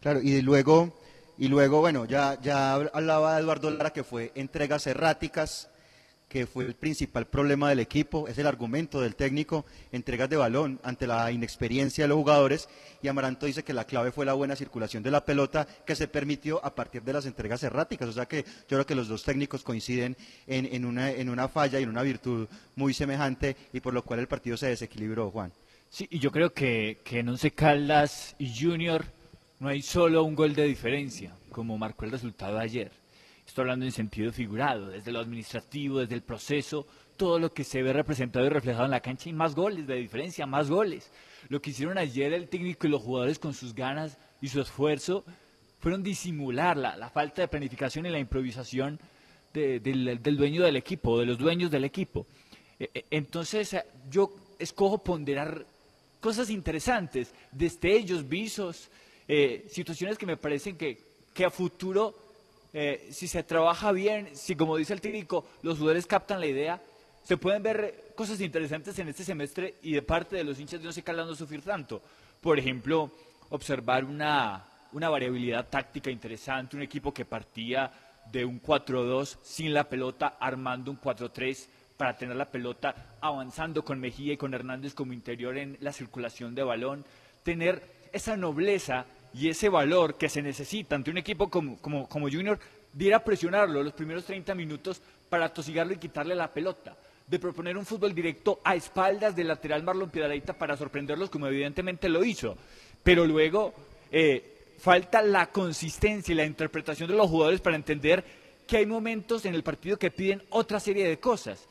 Claro, 0.00 0.22
y 0.22 0.42
luego, 0.42 0.96
y 1.38 1.48
luego 1.48 1.80
bueno, 1.80 2.04
ya, 2.04 2.40
ya 2.40 2.74
hablaba 2.74 3.40
Eduardo 3.40 3.68
Lara 3.72 3.90
que 3.90 4.04
fue 4.04 4.30
entregas 4.36 4.86
erráticas, 4.86 5.68
que 6.28 6.46
fue 6.46 6.64
el 6.64 6.74
principal 6.74 7.26
problema 7.26 7.70
del 7.70 7.80
equipo, 7.80 8.28
es 8.28 8.36
el 8.38 8.46
argumento 8.46 9.00
del 9.00 9.16
técnico, 9.16 9.64
entregas 9.92 10.28
de 10.28 10.36
balón 10.36 10.78
ante 10.82 11.06
la 11.06 11.32
inexperiencia 11.32 12.04
de 12.04 12.08
los 12.08 12.18
jugadores 12.18 12.68
y 13.02 13.08
Amaranto 13.08 13.46
dice 13.46 13.64
que 13.64 13.72
la 13.72 13.86
clave 13.86 14.12
fue 14.12 14.26
la 14.26 14.34
buena 14.34 14.54
circulación 14.54 15.02
de 15.02 15.10
la 15.10 15.24
pelota 15.24 15.66
que 15.86 15.94
se 15.96 16.06
permitió 16.06 16.64
a 16.64 16.74
partir 16.74 17.02
de 17.02 17.14
las 17.14 17.24
entregas 17.24 17.62
erráticas, 17.62 18.08
o 18.08 18.12
sea 18.12 18.26
que 18.26 18.44
yo 18.44 18.76
creo 18.76 18.86
que 18.86 18.94
los 18.94 19.08
dos 19.08 19.24
técnicos 19.24 19.62
coinciden 19.62 20.16
en, 20.46 20.84
una, 20.84 21.10
en 21.10 21.30
una 21.30 21.48
falla 21.48 21.80
y 21.80 21.84
en 21.84 21.88
una 21.88 22.02
virtud 22.02 22.46
muy 22.76 22.92
semejante 22.92 23.56
y 23.72 23.80
por 23.80 23.94
lo 23.94 24.02
cual 24.04 24.20
el 24.20 24.28
partido 24.28 24.56
se 24.56 24.68
desequilibró, 24.68 25.30
Juan. 25.30 25.52
Sí, 25.88 26.06
y 26.10 26.18
yo 26.18 26.30
creo 26.30 26.52
que, 26.52 26.98
que 27.02 27.20
en 27.20 27.30
Once 27.30 27.50
Caldas 27.52 28.36
y 28.38 28.52
Junior 28.54 29.06
no 29.58 29.68
hay 29.68 29.80
solo 29.80 30.22
un 30.24 30.34
gol 30.34 30.54
de 30.54 30.64
diferencia, 30.64 31.34
como 31.50 31.78
marcó 31.78 32.04
el 32.04 32.10
resultado 32.10 32.58
ayer 32.58 32.92
Hablando 33.60 33.84
en 33.84 33.92
sentido 33.92 34.32
figurado, 34.32 34.88
desde 34.88 35.12
lo 35.12 35.20
administrativo, 35.20 36.00
desde 36.00 36.14
el 36.14 36.22
proceso, 36.22 36.86
todo 37.16 37.38
lo 37.38 37.52
que 37.52 37.64
se 37.64 37.82
ve 37.82 37.92
representado 37.92 38.46
y 38.46 38.48
reflejado 38.48 38.84
en 38.84 38.92
la 38.92 39.00
cancha 39.00 39.28
y 39.28 39.32
más 39.32 39.54
goles 39.54 39.86
de 39.86 39.96
diferencia, 39.96 40.46
más 40.46 40.70
goles. 40.70 41.10
Lo 41.48 41.60
que 41.60 41.70
hicieron 41.70 41.98
ayer 41.98 42.32
el 42.32 42.48
técnico 42.48 42.86
y 42.86 42.90
los 42.90 43.02
jugadores 43.02 43.38
con 43.38 43.54
sus 43.54 43.74
ganas 43.74 44.18
y 44.40 44.48
su 44.48 44.60
esfuerzo 44.60 45.24
fueron 45.80 46.02
disimular 46.02 46.76
la, 46.76 47.10
falta 47.10 47.42
de 47.42 47.48
planificación 47.48 48.06
y 48.06 48.10
la 48.10 48.18
improvisación 48.18 48.98
del, 49.52 50.20
dueño 50.22 50.62
del 50.62 50.76
equipo, 50.76 51.18
de 51.18 51.26
los 51.26 51.38
dueños 51.38 51.70
del 51.70 51.84
equipo. 51.84 52.26
E, 52.78 52.90
e, 52.94 53.04
entonces 53.10 53.72
eh, 53.74 53.84
yo 54.10 54.30
escojo 54.58 54.98
ponderar 54.98 55.66
cosas 56.20 56.50
interesantes, 56.50 57.32
destellos, 57.52 58.28
visos, 58.28 58.90
eh, 59.26 59.66
situaciones 59.70 60.18
que 60.18 60.26
me 60.26 60.36
parecen 60.36 60.76
que, 60.76 60.98
que 61.34 61.44
a 61.44 61.50
futuro 61.50 62.27
eh, 62.72 63.08
si 63.10 63.28
se 63.28 63.42
trabaja 63.42 63.92
bien, 63.92 64.28
si 64.34 64.54
como 64.56 64.76
dice 64.76 64.92
el 64.92 65.00
técnico, 65.00 65.46
los 65.62 65.78
jugadores 65.78 66.06
captan 66.06 66.40
la 66.40 66.46
idea, 66.46 66.80
se 67.22 67.36
pueden 67.36 67.62
ver 67.62 68.12
cosas 68.14 68.40
interesantes 68.40 68.98
en 68.98 69.08
este 69.08 69.24
semestre 69.24 69.76
y 69.82 69.92
de 69.92 70.02
parte 70.02 70.36
de 70.36 70.44
los 70.44 70.58
hinchas 70.58 70.80
de 70.80 70.86
Once 70.86 71.02
Caldas 71.02 71.26
no 71.26 71.34
sufrir 71.34 71.62
tanto. 71.62 72.00
Por 72.40 72.58
ejemplo, 72.58 73.10
observar 73.50 74.04
una, 74.04 74.64
una 74.92 75.08
variabilidad 75.08 75.68
táctica 75.68 76.10
interesante, 76.10 76.76
un 76.76 76.82
equipo 76.82 77.12
que 77.12 77.24
partía 77.24 77.90
de 78.30 78.44
un 78.44 78.62
4-2 78.62 79.38
sin 79.42 79.74
la 79.74 79.88
pelota, 79.88 80.36
armando 80.40 80.90
un 80.90 81.00
4-3 81.00 81.66
para 81.96 82.16
tener 82.16 82.36
la 82.36 82.50
pelota, 82.50 83.16
avanzando 83.20 83.84
con 83.84 83.98
Mejía 83.98 84.34
y 84.34 84.36
con 84.36 84.54
Hernández 84.54 84.94
como 84.94 85.12
interior 85.12 85.56
en 85.58 85.76
la 85.80 85.92
circulación 85.92 86.54
de 86.54 86.62
balón, 86.62 87.04
tener 87.42 87.82
esa 88.12 88.36
nobleza 88.36 89.06
y 89.34 89.48
ese 89.48 89.68
valor 89.68 90.16
que 90.16 90.28
se 90.28 90.42
necesita 90.42 90.96
ante 90.96 91.10
un 91.10 91.18
equipo 91.18 91.48
como, 91.50 91.78
como, 91.78 92.08
como 92.08 92.30
Junior 92.30 92.58
de 92.92 93.04
ir 93.04 93.14
a 93.14 93.24
presionarlo 93.24 93.82
los 93.82 93.92
primeros 93.92 94.24
30 94.24 94.54
minutos 94.54 95.00
para 95.28 95.52
tosigarlo 95.52 95.92
y 95.92 95.98
quitarle 95.98 96.34
la 96.34 96.52
pelota, 96.52 96.96
de 97.26 97.38
proponer 97.38 97.76
un 97.76 97.84
fútbol 97.84 98.14
directo 98.14 98.60
a 98.64 98.74
espaldas 98.74 99.36
del 99.36 99.48
lateral 99.48 99.82
Marlon 99.82 100.10
Piedradita 100.10 100.54
para 100.54 100.76
sorprenderlos 100.76 101.30
como 101.30 101.46
evidentemente 101.46 102.08
lo 102.08 102.24
hizo, 102.24 102.56
pero 103.02 103.26
luego 103.26 103.74
eh, 104.10 104.74
falta 104.78 105.20
la 105.22 105.46
consistencia 105.50 106.32
y 106.32 106.36
la 106.36 106.46
interpretación 106.46 107.08
de 107.08 107.16
los 107.16 107.28
jugadores 107.28 107.60
para 107.60 107.76
entender 107.76 108.24
que 108.66 108.78
hay 108.78 108.86
momentos 108.86 109.44
en 109.44 109.54
el 109.54 109.62
partido 109.62 109.98
que 109.98 110.10
piden 110.10 110.42
otra 110.50 110.80
serie 110.80 111.08
de 111.08 111.18
cosas 111.18 111.68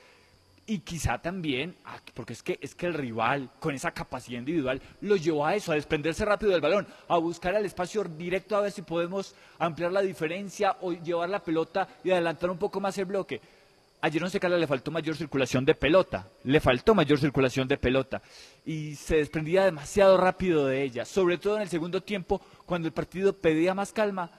y 0.70 0.80
quizá 0.80 1.18
también, 1.18 1.78
ah, 1.86 1.98
porque 2.14 2.34
es 2.34 2.44
que, 2.44 2.60
es 2.62 2.76
que 2.76 2.88
el 2.88 2.94
rival 2.94 3.50
con 3.60 3.74
esa 3.74 3.92
capacidad 3.92 4.40
individual 4.40 4.82
lo 5.00 5.16
llevó 5.16 5.46
a 5.46 5.56
eso, 5.56 5.72
a 5.72 5.76
desprenderse 5.76 6.26
rápido 6.26 6.52
del 6.52 6.62
balón, 6.62 6.86
a 7.08 7.18
buscar 7.18 7.56
el 7.56 7.66
espacio 7.66 8.04
directo 8.04 8.56
a 8.58 8.62
ver 8.62 8.74
si 8.74 8.82
podemos 8.82 9.34
ampliar 9.58 9.94
la 9.94 10.02
diferencia 10.02 10.76
o 10.82 10.92
llevar 10.92 11.30
la 11.30 11.40
pelota 11.40 11.88
y 12.04 12.12
adelantar 12.12 12.50
un 12.50 12.58
poco 12.58 12.82
más 12.82 12.98
el 12.98 13.06
bloque. 13.06 13.40
Ayer 14.02 14.22
no 14.22 14.30
sé 14.30 14.40
qué 14.40 14.48
le 14.50 14.68
faltó 14.68 14.92
mayor 14.92 15.16
circulación 15.16 15.66
de 15.66 15.74
pelota, 15.74 16.28
le 16.44 16.60
faltó 16.60 16.94
mayor 16.94 17.18
circulación 17.18 17.68
de 17.68 17.78
pelota 17.78 18.22
y 18.66 18.94
se 18.96 19.16
desprendía 19.16 19.66
demasiado 19.66 20.18
rápido 20.18 20.68
de 20.68 20.84
ella, 20.84 21.06
sobre 21.06 21.38
todo 21.38 21.56
en 21.56 21.64
el 21.64 21.70
segundo 21.70 22.04
tiempo 22.04 22.42
cuando 22.66 22.90
el 22.90 22.94
partido 22.94 23.34
pedía 23.34 23.74
más 23.74 23.94
calma, 23.94 24.30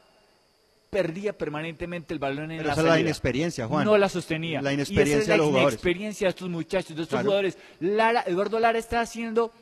perdía 0.91 1.32
permanentemente 1.36 2.14
el 2.14 2.18
balón 2.18 2.51
en 2.51 2.59
Pero 2.59 2.68
la 2.68 2.72
esa 2.72 2.80
es 2.82 2.89
la 2.89 3.01
inexperiencia, 3.01 3.66
Juan. 3.66 3.84
No 3.84 3.99
la 3.99 4.09
sostenía. 4.09 4.62
La 4.62 4.70
Y 4.72 4.74
esa 4.80 4.93
inexperiencia 4.93 5.18
es 5.22 5.28
la 5.28 5.34
de 5.34 5.39
los 5.39 5.47
jugadores. 5.49 5.72
inexperiencia 5.74 6.26
de 6.26 6.30
estos 6.30 6.49
muchachos, 6.49 6.97
de 6.97 7.03
estos 7.03 7.09
Claro. 7.09 7.24
jugadores. 7.26 7.59
Lara, 7.80 8.24
Eduardo 8.26 8.59
Lara 8.59 8.78
está 8.78 9.01
haciendo, 9.01 9.53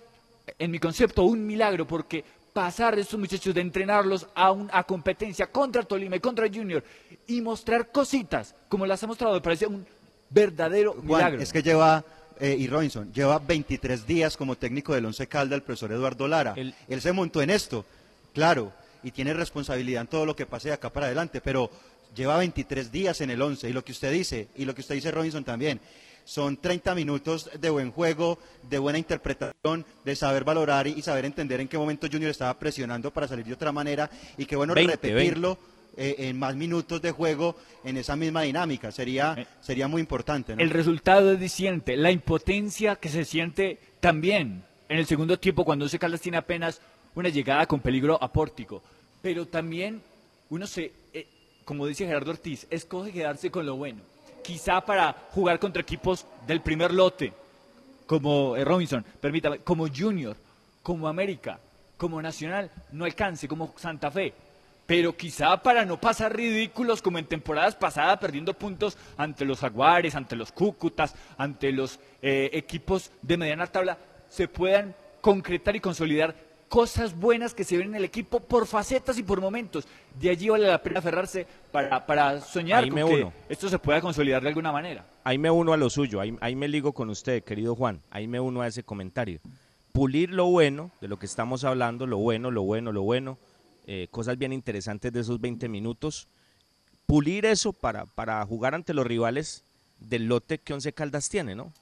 en 0.59 0.71
mi 0.71 0.79
concepto, 0.79 1.25
un 1.25 1.45
milagro 1.47 1.87
porque 1.87 2.25
pasar 2.53 2.95
de 2.97 3.03
estos 3.03 3.19
muchachos 3.19 3.55
de 3.55 3.61
entrenarlos 3.61 4.27
a, 4.35 4.51
un- 4.53 4.71
a 4.73 4.85
competencia 4.85 5.47
contra 5.49 5.83
Tolima 5.83 6.17
y 6.17 6.21
contra 6.21 6.47
Junior 6.49 6.83
y 7.27 7.41
mostrar 7.43 7.91
cositas 7.91 8.55
como 8.69 8.87
las 8.87 9.03
ha 9.03 9.07
mostrado, 9.07 9.35
me 9.35 9.41
parece 9.41 9.67
un 9.67 9.85
verdadero 10.31 10.93
Juan, 10.93 11.07
milagro. 11.07 11.41
es 11.43 11.53
que 11.53 11.63
lleva, 11.63 12.05
eh, 12.41 12.57
y 12.59 12.67
Robinson, 12.69 13.13
lleva 13.13 13.39
23 13.39 14.07
días 14.07 14.37
como 14.37 14.57
técnico 14.57 14.95
del 14.95 15.05
Once 15.05 15.27
Calda 15.27 15.55
el 15.57 15.63
profesor 15.63 15.93
Eduardo 15.93 16.27
Lara. 16.29 16.55
Él 16.57 17.01
se 17.01 17.13
montó 17.13 17.43
en 17.43 17.51
esto, 17.51 17.85
claro, 18.33 18.73
y 19.07 19.13
tiene 19.13 19.33
responsabilidad 19.33 20.01
en 20.01 20.09
todo 20.09 20.27
lo 20.27 20.35
que 20.35 20.47
pase 20.47 20.71
de 20.71 20.75
acá 20.75 20.93
para 20.93 21.07
adelante, 21.07 21.41
pero 21.41 21.71
lleva 22.17 22.39
23 22.39 22.91
días 22.91 23.21
en 23.21 23.31
el 23.31 23.41
Once, 23.41 23.71
y 23.71 23.73
lo 23.73 23.85
que 23.85 23.93
usted 23.93 24.11
dice, 24.11 24.49
y 24.57 24.65
lo 24.65 24.75
que 24.75 24.81
usted 24.81 24.97
dice 24.97 25.13
Robinson 25.13 25.45
también, 25.45 25.79
son 26.25 26.57
30 26.57 26.93
minutos 26.97 27.49
de 27.61 27.71
buen 27.71 27.93
juego, 27.93 28.41
de 28.69 28.81
buena 28.81 28.99
interpretación, 28.99 29.87
de 30.05 30.17
saber 30.17 30.43
valorar 30.43 30.89
y, 30.89 31.01
saber 31.03 31.25
entender 31.25 31.61
en 31.61 31.69
qué 31.69 31.79
momento 31.79 32.09
Junior 32.11 32.33
estaba 32.33 32.59
presionando 32.59 33.13
para 33.13 33.29
salir 33.29 33.45
de 33.47 33.53
otra 33.55 33.71
manera, 33.71 34.11
y 34.37 34.45
que 34.45 34.57
bueno 34.57 34.75
20, 34.75 34.91
repetirlo. 34.91 35.57
eh, 35.97 36.17
en 36.19 36.37
más 36.37 36.57
minutos 36.57 37.01
de 37.01 37.13
juego 37.13 37.55
en 37.85 37.99
esa 37.99 38.17
misma 38.17 38.43
dinámica 38.43 38.91
sería 38.91 39.47
sería 39.63 39.87
muy 39.87 40.01
importante 40.01 40.57
¿no? 40.57 40.61
El 40.61 40.71
resultado 40.71 41.33
es 41.33 41.39
diciente, 41.39 41.97
la 41.97 42.11
impotencia 42.11 42.97
que 42.97 43.09
se 43.09 43.25
siente 43.25 43.79
también 44.01 44.65
en 44.89 44.99
el 44.99 45.07
segundo 45.07 45.39
tiempo 45.39 45.65
cuando 45.65 45.85
Once 45.85 45.97
Caldas 45.97 46.21
tiene 46.21 46.39
apenas 46.39 46.83
una 47.17 47.31
llegada 47.31 47.67
con 47.67 47.81
peligro 47.81 48.23
a 48.23 48.31
pórtico. 48.33 48.83
Pero 49.27 49.45
también 49.45 50.01
uno 50.51 50.69
se, 50.69 50.93
eh, 51.13 51.27
como 51.65 51.85
dice 51.89 52.07
Gerardo 52.07 52.31
Ortiz, 52.31 52.65
escoge 52.71 53.11
quedarse 53.11 53.51
con 53.51 53.67
lo 53.67 53.75
bueno. 53.75 54.01
Quizá 54.45 54.81
para 54.83 55.17
jugar 55.33 55.59
contra 55.59 55.83
equipos 55.83 56.25
del 56.47 56.61
primer 56.61 56.95
lote, 56.95 57.33
como 58.07 58.55
eh, 58.55 58.65
Robinson, 58.65 59.05
permítame, 59.21 59.59
como 59.59 59.89
Junior, 59.89 60.37
como 60.81 61.09
América, 61.09 61.59
como 61.97 62.23
Nacional, 62.23 62.71
no 62.93 63.05
alcance, 63.05 63.49
como 63.49 63.75
Santa 63.77 64.13
Fe. 64.13 64.33
Pero 64.87 65.17
quizá 65.17 65.61
para 65.61 65.85
no 65.85 66.01
pasar 66.01 66.37
ridículos 66.37 67.03
como 67.03 67.19
en 67.19 67.27
temporadas 67.27 67.75
pasadas, 67.75 68.19
perdiendo 68.19 68.55
puntos 68.55 68.97
ante 69.17 69.45
los 69.45 69.59
Jaguares, 69.59 70.15
ante 70.15 70.37
los 70.37 70.53
Cúcutas, 70.53 71.17
ante 71.37 71.73
los 71.73 71.99
eh, 72.23 72.51
equipos 72.53 73.11
de 73.23 73.37
mediana 73.37 73.67
tabla, 73.67 73.99
se 74.29 74.47
puedan 74.47 74.95
concretar 75.21 75.75
y 75.75 75.81
consolidar 75.81 76.46
cosas 76.69 77.19
buenas 77.19 77.55
que 77.55 77.65
se 77.65 77.77
ven 77.77 77.89
en 77.89 77.95
el 77.97 78.05
equipo 78.05 78.41
por 78.41 78.67
facetas 78.67 79.19
y 79.19 79.23
por 79.23 79.41
momentos. 79.41 79.87
De 80.19 80.31
allí 80.31 80.49
vale 80.49 80.67
la 80.67 80.83
pena 80.83 80.99
aferrarse 80.99 81.47
para, 81.71 82.05
para 82.07 82.41
soñar 82.41 82.85
Ahí 82.85 82.91
con 82.91 83.01
me 83.01 83.07
que 83.07 83.23
uno. 83.23 83.33
esto 83.49 83.69
se 83.69 83.79
pueda 83.79 84.01
consolidar 84.01 84.43
de 84.43 84.49
alguna 84.49 84.73
manera. 84.73 85.07
Ahí 85.25 85.39
me 85.39 85.51
uno 85.51 85.73
a 85.73 85.77
lo 85.77 85.91
suyo, 85.91 86.21
ahí, 86.21 86.37
ahí 86.41 86.57
me 86.57 86.69
ligo 86.69 86.93
con 86.93 87.11
usted, 87.11 87.43
querido 87.45 87.75
Juan, 87.75 88.01
ahí 88.11 88.27
me 88.27 88.41
uno 88.41 88.63
a 88.63 88.67
ese 88.67 88.83
comentario. 88.83 89.41
Pulir 89.93 90.31
lo 90.31 90.47
bueno, 90.47 90.91
de 91.01 91.09
lo 91.09 91.19
que 91.19 91.27
estamos 91.27 91.65
hablando, 91.65 92.07
lo 92.07 92.19
bueno, 92.19 92.51
lo 92.51 92.63
bueno, 92.63 92.93
lo 92.93 93.03
bueno, 93.03 93.39
eh, 93.87 94.09
cosas 94.11 94.37
bien 94.37 94.53
interesantes 94.53 95.13
de 95.13 95.21
esos 95.21 95.41
20 95.41 95.69
minutos, 95.69 96.29
pulir 97.07 97.47
eso 97.47 97.73
para, 97.73 98.05
para 98.05 98.45
jugar 98.45 98.75
ante 98.75 98.93
los 98.93 99.07
rivales 99.07 99.65
del 100.01 100.27
lote 100.27 100.59
que 100.59 100.75
Once 100.75 100.93
Caldas 100.93 101.29
tiene, 101.29 101.55
¿no? 101.55 101.73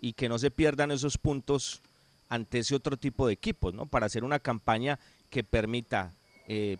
Y 0.00 0.12
que 0.12 0.28
no 0.28 0.38
se 0.38 0.50
pierdan 0.50 0.90
esos 0.90 1.18
puntos 1.18 1.82
ante 2.28 2.58
ese 2.58 2.74
otro 2.74 2.96
tipo 2.96 3.26
de 3.26 3.34
equipos, 3.34 3.74
¿no? 3.74 3.86
Para 3.86 4.06
hacer 4.06 4.24
una 4.24 4.38
campaña 4.38 4.98
que 5.30 5.44
permita, 5.44 6.12
eh, 6.48 6.78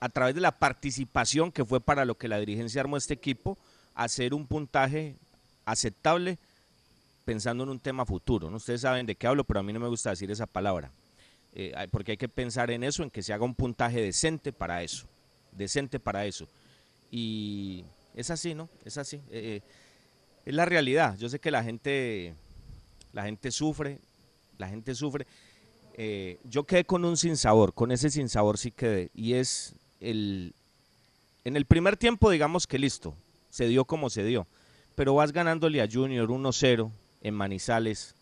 a 0.00 0.08
través 0.08 0.34
de 0.34 0.40
la 0.40 0.58
participación 0.58 1.52
que 1.52 1.64
fue 1.64 1.80
para 1.80 2.04
lo 2.04 2.16
que 2.16 2.28
la 2.28 2.38
dirigencia 2.38 2.80
armó 2.80 2.96
este 2.96 3.14
equipo, 3.14 3.58
hacer 3.94 4.34
un 4.34 4.46
puntaje 4.46 5.16
aceptable 5.64 6.38
pensando 7.24 7.64
en 7.64 7.70
un 7.70 7.80
tema 7.80 8.04
futuro. 8.06 8.50
¿no? 8.50 8.56
Ustedes 8.56 8.80
saben 8.80 9.06
de 9.06 9.14
qué 9.14 9.26
hablo, 9.26 9.44
pero 9.44 9.60
a 9.60 9.62
mí 9.62 9.72
no 9.72 9.80
me 9.80 9.88
gusta 9.88 10.10
decir 10.10 10.30
esa 10.30 10.46
palabra. 10.46 10.90
Eh, 11.52 11.74
porque 11.90 12.12
hay 12.12 12.16
que 12.16 12.28
pensar 12.28 12.70
en 12.70 12.84
eso, 12.84 13.02
en 13.02 13.10
que 13.10 13.22
se 13.22 13.32
haga 13.32 13.44
un 13.44 13.54
puntaje 13.54 14.00
decente 14.00 14.52
para 14.52 14.82
eso. 14.82 15.06
Decente 15.52 15.98
para 15.98 16.24
eso. 16.26 16.48
Y 17.10 17.84
es 18.14 18.30
así, 18.30 18.54
¿no? 18.54 18.68
Es 18.84 18.98
así. 18.98 19.20
Eh, 19.30 19.60
es 20.44 20.54
la 20.54 20.64
realidad. 20.64 21.16
Yo 21.18 21.28
sé 21.28 21.38
que 21.38 21.50
la 21.50 21.62
gente, 21.62 22.34
la 23.12 23.24
gente 23.24 23.50
sufre, 23.50 24.00
la 24.60 24.68
gente 24.68 24.94
sufre. 24.94 25.26
Eh, 25.94 26.38
yo 26.44 26.64
quedé 26.64 26.84
con 26.84 27.04
un 27.04 27.16
sinsabor, 27.16 27.74
con 27.74 27.90
ese 27.90 28.10
sinsabor 28.10 28.58
sí 28.58 28.70
quedé. 28.70 29.10
Y 29.14 29.34
es 29.34 29.74
el, 30.00 30.54
en 31.44 31.56
el 31.56 31.64
primer 31.64 31.96
tiempo, 31.96 32.30
digamos 32.30 32.66
que 32.66 32.78
listo, 32.78 33.14
se 33.50 33.66
dio 33.66 33.84
como 33.84 34.10
se 34.10 34.22
dio. 34.22 34.46
Pero 34.94 35.14
vas 35.14 35.32
ganándole 35.32 35.82
a 35.82 35.88
Junior 35.90 36.28
1-0 36.28 36.90
en 37.22 37.34
Manizales. 37.34 38.14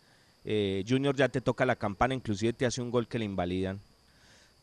Eh, 0.45 0.83
Junior 0.87 1.15
ya 1.15 1.29
te 1.29 1.41
toca 1.41 1.65
la 1.65 1.75
campana, 1.75 2.13
inclusive 2.13 2.53
te 2.53 2.65
hace 2.65 2.81
un 2.81 2.89
gol 2.89 3.07
que 3.07 3.19
le 3.19 3.25
invalidan. 3.25 3.79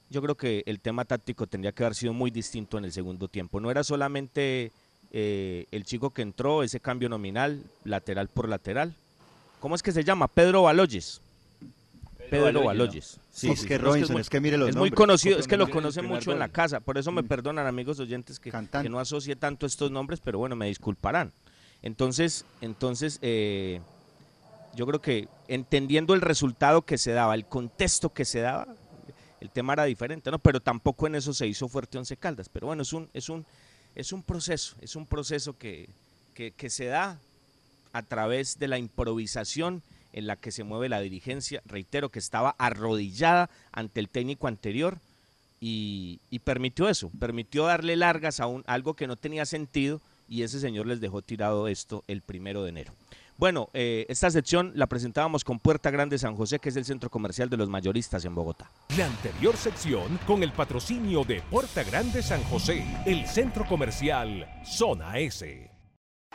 Yo 0.09 0.23
creo 0.23 0.37
que 0.37 0.63
el 0.67 0.81
tema 0.81 1.05
táctico 1.05 1.47
tendría 1.47 1.73
que 1.73 1.85
haber 1.85 1.95
sido 1.95 2.13
muy 2.13 2.31
distinto 2.31 2.79
en 2.79 2.85
el 2.85 2.93
segundo 2.93 3.29
tiempo. 3.29 3.61
No 3.61 3.71
era 3.71 3.83
solamente 3.85 4.71
eh, 5.13 5.67
el 5.73 5.85
chico 5.85 6.11
que 6.11 6.23
entró, 6.23 6.63
ese 6.63 6.81
cambio 6.81 7.09
nominal, 7.09 7.63
lateral 7.85 8.29
por 8.29 8.49
lateral. 8.49 8.95
¿Cómo 9.61 9.75
es 9.75 9.83
que 9.83 9.93
se 9.93 10.05
llama? 10.05 10.29
Pedro 10.29 10.63
Baloyes. 10.63 11.21
Pedro 12.31 12.45
Baloyes, 12.45 12.61
¿no? 12.63 12.65
Baloyes. 12.85 13.21
Sí, 13.33 13.51
es 13.51 13.65
que 13.65 13.79
Robinson, 13.79 14.13
muy- 14.15 14.21
es 14.23 14.31
que 14.31 14.41
mire 14.41 14.57
los 14.59 14.71
es 14.71 14.77
muy 14.77 14.91
nombres. 14.91 14.97
conocido, 14.97 15.39
es 15.39 15.47
que 15.49 15.57
lo 15.57 15.69
conocen 15.71 16.07
mucho 16.07 16.33
en 16.33 16.39
la 16.39 16.49
casa. 16.49 16.81
Por 16.81 16.99
eso 16.99 17.13
me 17.13 17.23
perdonan, 17.23 17.67
amigos 17.67 17.99
oyentes, 18.01 18.39
que, 18.41 18.51
que 18.83 18.89
no 18.89 18.99
asocie 18.99 19.37
tanto 19.37 19.67
estos 19.67 19.91
nombres, 19.91 20.21
pero 20.21 20.39
bueno, 20.39 20.57
me 20.57 20.67
disculparán. 20.67 21.33
Entonces, 21.83 22.45
entonces 22.61 23.19
eh, 23.23 23.81
yo 24.75 24.87
creo 24.87 25.01
que 25.01 25.29
entendiendo 25.49 26.15
el 26.15 26.21
resultado 26.21 26.83
que 26.83 26.99
se 26.99 27.13
daba, 27.13 27.35
el 27.35 27.45
contexto 27.47 28.11
que 28.13 28.25
se 28.25 28.41
daba, 28.41 28.67
el 29.41 29.51
tema 29.51 29.75
era 29.75 29.85
diferente, 29.85 30.31
¿no? 30.31 30.39
Pero 30.39 30.61
tampoco 30.61 31.07
en 31.07 31.15
eso 31.15 31.33
se 31.35 31.47
hizo 31.47 31.69
fuerte 31.69 31.99
Once 31.99 32.17
Caldas. 32.17 32.49
Pero 32.49 32.67
bueno, 32.69 32.83
es 32.83 32.93
un, 32.93 33.09
es 33.13 33.29
un, 33.29 33.45
es 33.95 34.13
un 34.13 34.23
proceso, 34.23 34.75
es 34.81 34.97
un 34.97 35.07
proceso 35.07 35.57
que, 35.59 35.89
que, 36.35 36.51
que 36.53 36.71
se 36.71 36.87
da 36.87 37.19
a 37.93 38.03
través 38.03 38.59
de 38.59 38.69
la 38.69 38.79
improvisación 38.79 39.83
en 40.17 40.27
la 40.27 40.35
que 40.35 40.51
se 40.51 40.65
mueve 40.65 40.89
la 40.89 41.01
dirigencia. 41.01 41.63
Reitero 41.65 42.11
que 42.11 42.19
estaba 42.19 42.57
arrodillada 42.59 43.49
ante 43.71 44.01
el 44.01 44.09
técnico 44.09 44.49
anterior 44.49 44.99
y, 45.61 46.21
y 46.31 46.41
permitió 46.41 46.89
eso, 46.89 47.11
permitió 47.19 47.67
darle 47.67 47.95
largas 47.95 48.41
a 48.41 48.47
un, 48.47 48.65
algo 48.67 48.95
que 48.95 49.07
no 49.07 49.17
tenía 49.17 49.47
sentido 49.47 50.01
y 50.29 50.43
ese 50.43 50.59
señor 50.59 50.87
les 50.87 51.01
dejó 51.01 51.23
tirado 51.23 51.69
esto 51.69 52.03
el 52.09 52.23
primero 52.23 52.65
de 52.65 52.71
enero. 52.71 52.93
Bueno, 53.39 53.69
eh, 53.75 54.07
esta 54.09 54.31
sección 54.31 54.73
la 54.75 54.87
presentábamos 54.87 55.45
con 55.45 55.59
Puerta 55.59 55.91
Grande 55.91 56.19
San 56.19 56.35
José, 56.35 56.59
que 56.59 56.71
es 56.71 56.77
el 56.77 56.87
centro 56.87 57.11
comercial 57.11 57.51
de 57.51 57.59
los 57.59 57.69
mayoristas 57.69 58.25
en 58.25 58.35
Bogotá. 58.35 58.71
La 58.97 59.07
anterior 59.07 59.57
sección 59.59 60.19
con 60.27 60.43
el 60.43 60.53
patrocinio 60.53 61.23
de 61.23 61.43
Puerta 61.43 61.85
Grande 61.85 62.23
San 62.23 62.43
José, 62.45 62.83
el 63.05 63.27
centro 63.27 63.67
comercial 63.67 64.49
Zona 64.65 65.19
S. 65.19 65.71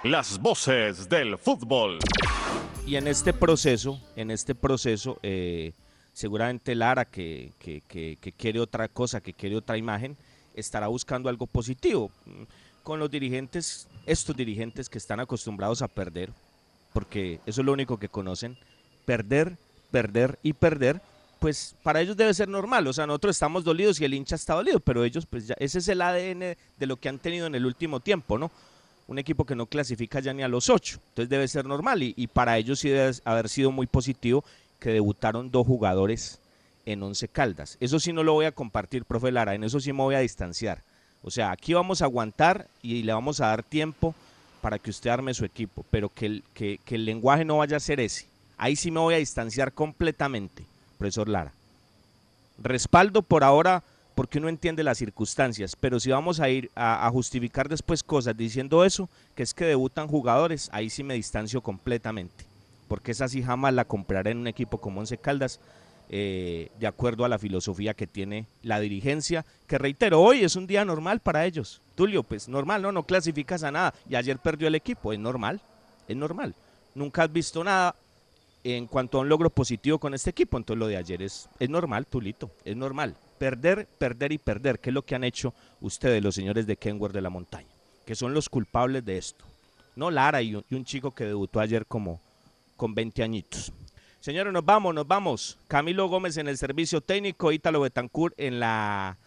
Las 0.04 0.40
voces 0.40 1.10
del 1.10 1.40
fútbol. 1.40 1.98
Y 2.86 2.96
en 2.96 3.08
este 3.08 3.34
proceso, 3.34 4.00
en 4.16 4.32
este 4.32 4.56
proceso, 4.56 5.20
eh, 5.24 5.72
seguramente 6.14 6.76
Lara, 6.76 7.06
que, 7.06 7.52
que- 7.60 7.82
que- 7.88 8.18
que 8.20 8.32
quiere 8.32 8.60
otra 8.60 8.88
cosa, 8.88 9.22
que 9.22 9.34
quiere 9.34 9.56
otra 9.56 9.78
imagen, 9.78 10.18
estará 10.56 10.88
buscando 10.88 11.30
algo 11.30 11.48
positivo 11.48 12.12
con 12.84 13.00
los 13.00 13.10
dirigentes, 13.10 13.88
estos 14.06 14.36
dirigentes 14.36 14.90
que 14.90 14.98
están 14.98 15.20
acostumbrados 15.20 15.82
a 15.82 15.88
perder, 15.88 16.32
porque 16.92 17.40
eso 17.46 17.62
es 17.62 17.66
lo 17.66 17.72
único 17.72 17.98
que 17.98 18.10
conocen, 18.10 18.58
perder, 19.06 19.56
perder 19.92 20.38
y 20.44 20.54
perder, 20.54 21.00
pues 21.40 21.76
para 21.84 22.02
ellos 22.02 22.18
debe 22.18 22.34
ser 22.34 22.50
normal, 22.50 22.86
o 22.88 22.94
sea, 22.94 23.08
nosotros 23.08 23.36
estamos 23.36 23.64
dolidos 23.64 24.00
y 24.02 24.06
el 24.06 24.14
hincha 24.14 24.36
está 24.36 24.56
dolido, 24.56 24.80
pero 24.80 25.04
ellos, 25.06 25.26
pues 25.26 25.48
ya, 25.48 25.56
ese 25.60 25.80
es 25.80 25.88
el 25.88 26.02
ADN 26.02 26.58
de 26.78 26.86
lo 26.86 26.98
que 26.98 27.08
han 27.10 27.20
tenido 27.20 27.48
en 27.48 27.56
el 27.56 27.66
último 27.66 28.00
tiempo, 28.00 28.38
¿no? 28.38 28.52
Un 29.12 29.20
equipo 29.20 29.44
que 29.44 29.58
no 29.58 29.66
clasifica 29.66 30.22
ya 30.22 30.32
ni 30.32 30.42
a 30.42 30.48
los 30.48 30.70
ocho, 30.70 31.02
entonces 31.10 31.28
debe 31.28 31.46
ser 31.50 31.66
normal 31.66 32.02
y, 32.02 32.28
para 32.28 32.58
ellos 32.58 32.80
sí 32.80 32.88
debe 32.88 33.12
haber 33.26 33.50
sido 33.50 33.70
muy 33.70 33.86
positivo 33.86 34.46
que 34.80 34.92
debutaron 34.92 35.52
dos 35.52 35.68
jugadores 35.68 36.40
en 36.86 37.04
Once 37.04 37.28
Caldas. 37.28 37.76
Eso 37.82 38.00
sí 38.00 38.14
no 38.14 38.24
lo 38.24 38.32
voy 38.32 38.46
a 38.46 38.54
compartir, 38.54 39.04
profe 39.04 39.30
Lara, 39.34 39.54
en 39.54 39.66
eso 39.66 39.82
sí 39.82 39.92
me 39.92 40.02
voy 40.02 40.16
a 40.16 40.20
distanciar. 40.20 40.82
O 41.24 41.30
sea, 41.30 41.52
aquí 41.52 41.74
vamos 41.74 42.02
a 42.02 42.06
aguantar 42.06 42.68
y 42.82 43.04
le 43.04 43.12
vamos 43.12 43.42
a 43.42 43.48
dar 43.48 43.64
tiempo 43.64 44.16
para 44.62 44.80
que 44.80 44.92
usted 44.92 45.10
arme 45.10 45.34
su 45.34 45.44
equipo, 45.44 45.84
pero 45.92 46.08
que 46.08 46.28
el, 46.28 46.44
que 46.54 46.80
el 46.88 47.04
lenguaje 47.04 47.44
no 47.44 47.58
vaya 47.58 47.76
a 47.76 47.82
ser 47.82 48.00
ese. 48.00 48.28
Ahí 48.58 48.78
sí 48.78 48.92
me 48.92 49.02
voy 49.02 49.16
a 49.16 49.18
distanciar 49.18 49.74
completamente, 49.74 50.64
profesor 50.98 51.28
Lara. 51.28 51.52
Respaldo 52.60 53.24
por 53.24 53.44
ahora 53.44 53.84
porque 54.16 54.40
uno 54.40 54.50
entiende 54.50 54.84
las 54.84 54.98
circunstancias, 54.98 55.76
pero 55.80 56.00
si 56.00 56.12
vamos 56.12 56.40
a 56.40 56.50
ir 56.50 56.70
a, 56.76 57.10
justificar 57.12 57.70
después 57.70 58.04
cosas 58.04 58.36
diciendo 58.36 58.84
eso, 58.84 59.10
que 59.36 59.44
es 59.44 59.54
que 59.54 59.66
debutan 59.66 60.08
jugadores, 60.08 60.70
ahí 60.74 60.90
sí 60.90 61.04
me 61.04 61.14
distancio 61.14 61.62
completamente, 61.62 62.46
porque 62.88 63.12
esa 63.12 63.28
sí 63.28 63.42
jamás 63.42 63.74
la 63.74 63.86
compraré 63.86 64.32
en 64.32 64.40
un 64.40 64.48
equipo 64.48 64.80
como 64.80 65.00
Once 65.00 65.18
Caldas, 65.18 65.60
eh, 66.14 66.70
de 66.78 66.88
acuerdo 66.88 67.24
a 67.24 67.30
la 67.30 67.40
filosofía 67.40 67.94
que 67.94 68.06
tiene 68.06 68.46
la 68.64 68.82
dirigencia, 68.82 69.46
que 69.66 69.78
reitero, 69.78 70.20
hoy 70.22 70.44
es 70.44 70.58
un 70.58 70.68
día 70.68 70.84
normal 70.84 71.22
para 71.22 71.46
ellos. 71.46 71.82
Tulio, 71.96 72.24
pues 72.24 72.50
normal, 72.50 72.82
no, 72.82 72.92
no 72.92 73.04
clasificas 73.04 73.64
a 73.64 73.72
nada, 73.72 73.94
y 74.10 74.16
ayer 74.16 74.38
perdió 74.40 74.68
el 74.68 74.76
equipo, 74.76 75.14
es 75.14 75.20
normal, 75.20 75.62
es 76.10 76.18
normal. 76.18 76.54
Nunca 76.96 77.24
has 77.24 77.32
visto 77.32 77.64
nada 77.64 77.96
en 78.64 78.88
cuanto 78.88 79.18
a 79.18 79.22
un 79.22 79.30
logro 79.30 79.50
positivo 79.50 80.00
con 80.00 80.14
este 80.14 80.30
equipo, 80.30 80.58
entonces 80.58 80.80
lo 80.80 80.88
de 80.88 80.98
ayer 80.98 81.22
es, 81.22 81.48
es 81.60 81.70
normal, 81.70 82.06
Tulito, 82.06 82.52
es 82.66 82.76
normal. 82.76 83.16
Perder, 83.42 83.88
perder 83.98 84.32
y 84.34 84.38
perder, 84.38 84.80
que 84.80 84.92
es 84.92 84.94
lo 84.94 85.02
que 85.02 85.16
han 85.16 85.24
hecho 85.24 85.56
ustedes, 85.80 86.22
los 86.22 86.36
señores 86.36 86.68
de 86.68 86.78
Kenworth 86.78 87.12
de 87.12 87.24
la 87.24 87.32
Montaña, 87.32 87.74
que 88.06 88.14
son 88.14 88.36
los 88.36 88.48
culpables 88.50 89.04
de 89.04 89.18
esto. 89.18 89.46
No 89.96 90.12
Lara 90.12 90.44
y 90.44 90.54
un, 90.54 90.64
y 90.70 90.76
un 90.76 90.86
chico 90.86 91.10
que 91.10 91.26
debutó 91.26 91.60
ayer 91.60 91.88
como 91.88 92.22
con 92.78 92.94
20 92.94 93.24
añitos. 93.24 93.74
Señores, 94.20 94.54
nos 94.54 94.64
vamos, 94.64 94.94
nos 94.94 95.08
vamos. 95.08 95.58
Camilo 95.68 96.08
Gómez 96.08 96.38
en 96.38 96.50
el 96.50 96.56
servicio 96.60 97.02
técnico, 97.02 97.52
Ítalo 97.52 97.82
Betancourt 97.82 98.36
en 98.38 98.60
la 98.60 99.18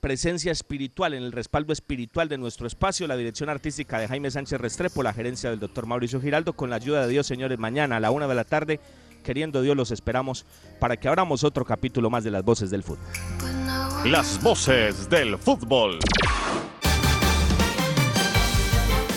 presencia 0.00 0.50
espiritual, 0.50 1.12
en 1.12 1.24
el 1.24 1.32
respaldo 1.32 1.74
espiritual 1.74 2.30
de 2.30 2.38
nuestro 2.38 2.66
espacio, 2.66 3.06
la 3.06 3.18
dirección 3.18 3.50
artística 3.50 3.98
de 3.98 4.08
Jaime 4.08 4.30
Sánchez 4.30 4.62
Restrepo, 4.62 5.02
la 5.02 5.12
gerencia 5.12 5.50
del 5.50 5.60
doctor 5.60 5.84
Mauricio 5.84 6.22
Giraldo, 6.22 6.54
con 6.54 6.70
la 6.70 6.76
ayuda 6.76 7.02
de 7.02 7.12
Dios, 7.12 7.26
señores, 7.26 7.58
mañana 7.58 7.98
a 7.98 8.00
la 8.00 8.10
una 8.10 8.26
de 8.26 8.34
la 8.34 8.44
tarde, 8.44 8.80
queriendo 9.28 9.60
Dios, 9.60 9.76
los 9.76 9.90
esperamos 9.90 10.46
para 10.80 10.96
que 10.96 11.06
abramos 11.06 11.44
otro 11.44 11.62
capítulo 11.62 12.08
más 12.08 12.24
de 12.24 12.30
las 12.30 12.42
voces 12.42 12.70
del 12.70 12.82
fútbol. 12.82 13.04
Las 14.06 14.42
voces 14.42 15.10
del 15.10 15.36
fútbol. 15.36 15.98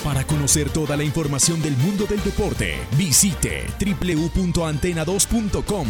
Para 0.03 0.27
conocer 0.27 0.69
toda 0.69 0.97
la 0.97 1.05
información 1.05 1.61
del 1.61 1.77
mundo 1.77 2.05
del 2.07 2.21
deporte, 2.25 2.75
visite 2.97 3.63
www.antena2.com. 3.79 5.87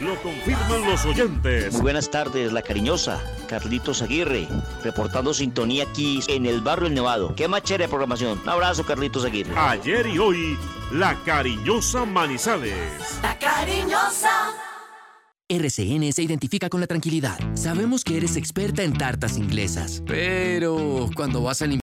Lo 0.00 0.14
confirman 0.22 0.84
los 0.84 1.04
oyentes. 1.06 1.72
Muy 1.72 1.82
buenas 1.82 2.10
tardes, 2.10 2.52
la 2.52 2.60
cariñosa. 2.60 3.22
Carlitos 3.48 4.02
Aguirre, 4.02 4.46
reportando 4.84 5.32
sintonía 5.32 5.84
aquí 5.84 6.20
en 6.28 6.44
el 6.44 6.60
barrio 6.60 6.88
El 6.88 6.94
Nevado. 6.94 7.34
Qué 7.34 7.48
más 7.48 7.62
chévere 7.62 7.88
programación. 7.88 8.38
Un 8.42 8.48
abrazo, 8.48 8.84
Carlitos 8.84 9.24
Aguirre. 9.24 9.54
Ayer 9.56 10.06
y 10.06 10.18
hoy, 10.18 10.58
la 10.92 11.14
cariñosa 11.24 12.04
Manizales. 12.04 12.74
La 13.22 13.38
cariñosa. 13.38 14.52
RCN 15.48 16.12
se 16.12 16.24
identifica 16.24 16.68
con 16.68 16.80
la 16.80 16.88
tranquilidad. 16.88 17.38
Sabemos 17.54 18.02
que 18.02 18.16
eres 18.16 18.34
experta 18.34 18.82
en 18.82 18.98
tartas 18.98 19.38
inglesas, 19.38 20.02
pero 20.04 21.08
cuando 21.14 21.40
vas 21.40 21.62
a 21.62 21.66
limpiar 21.66 21.74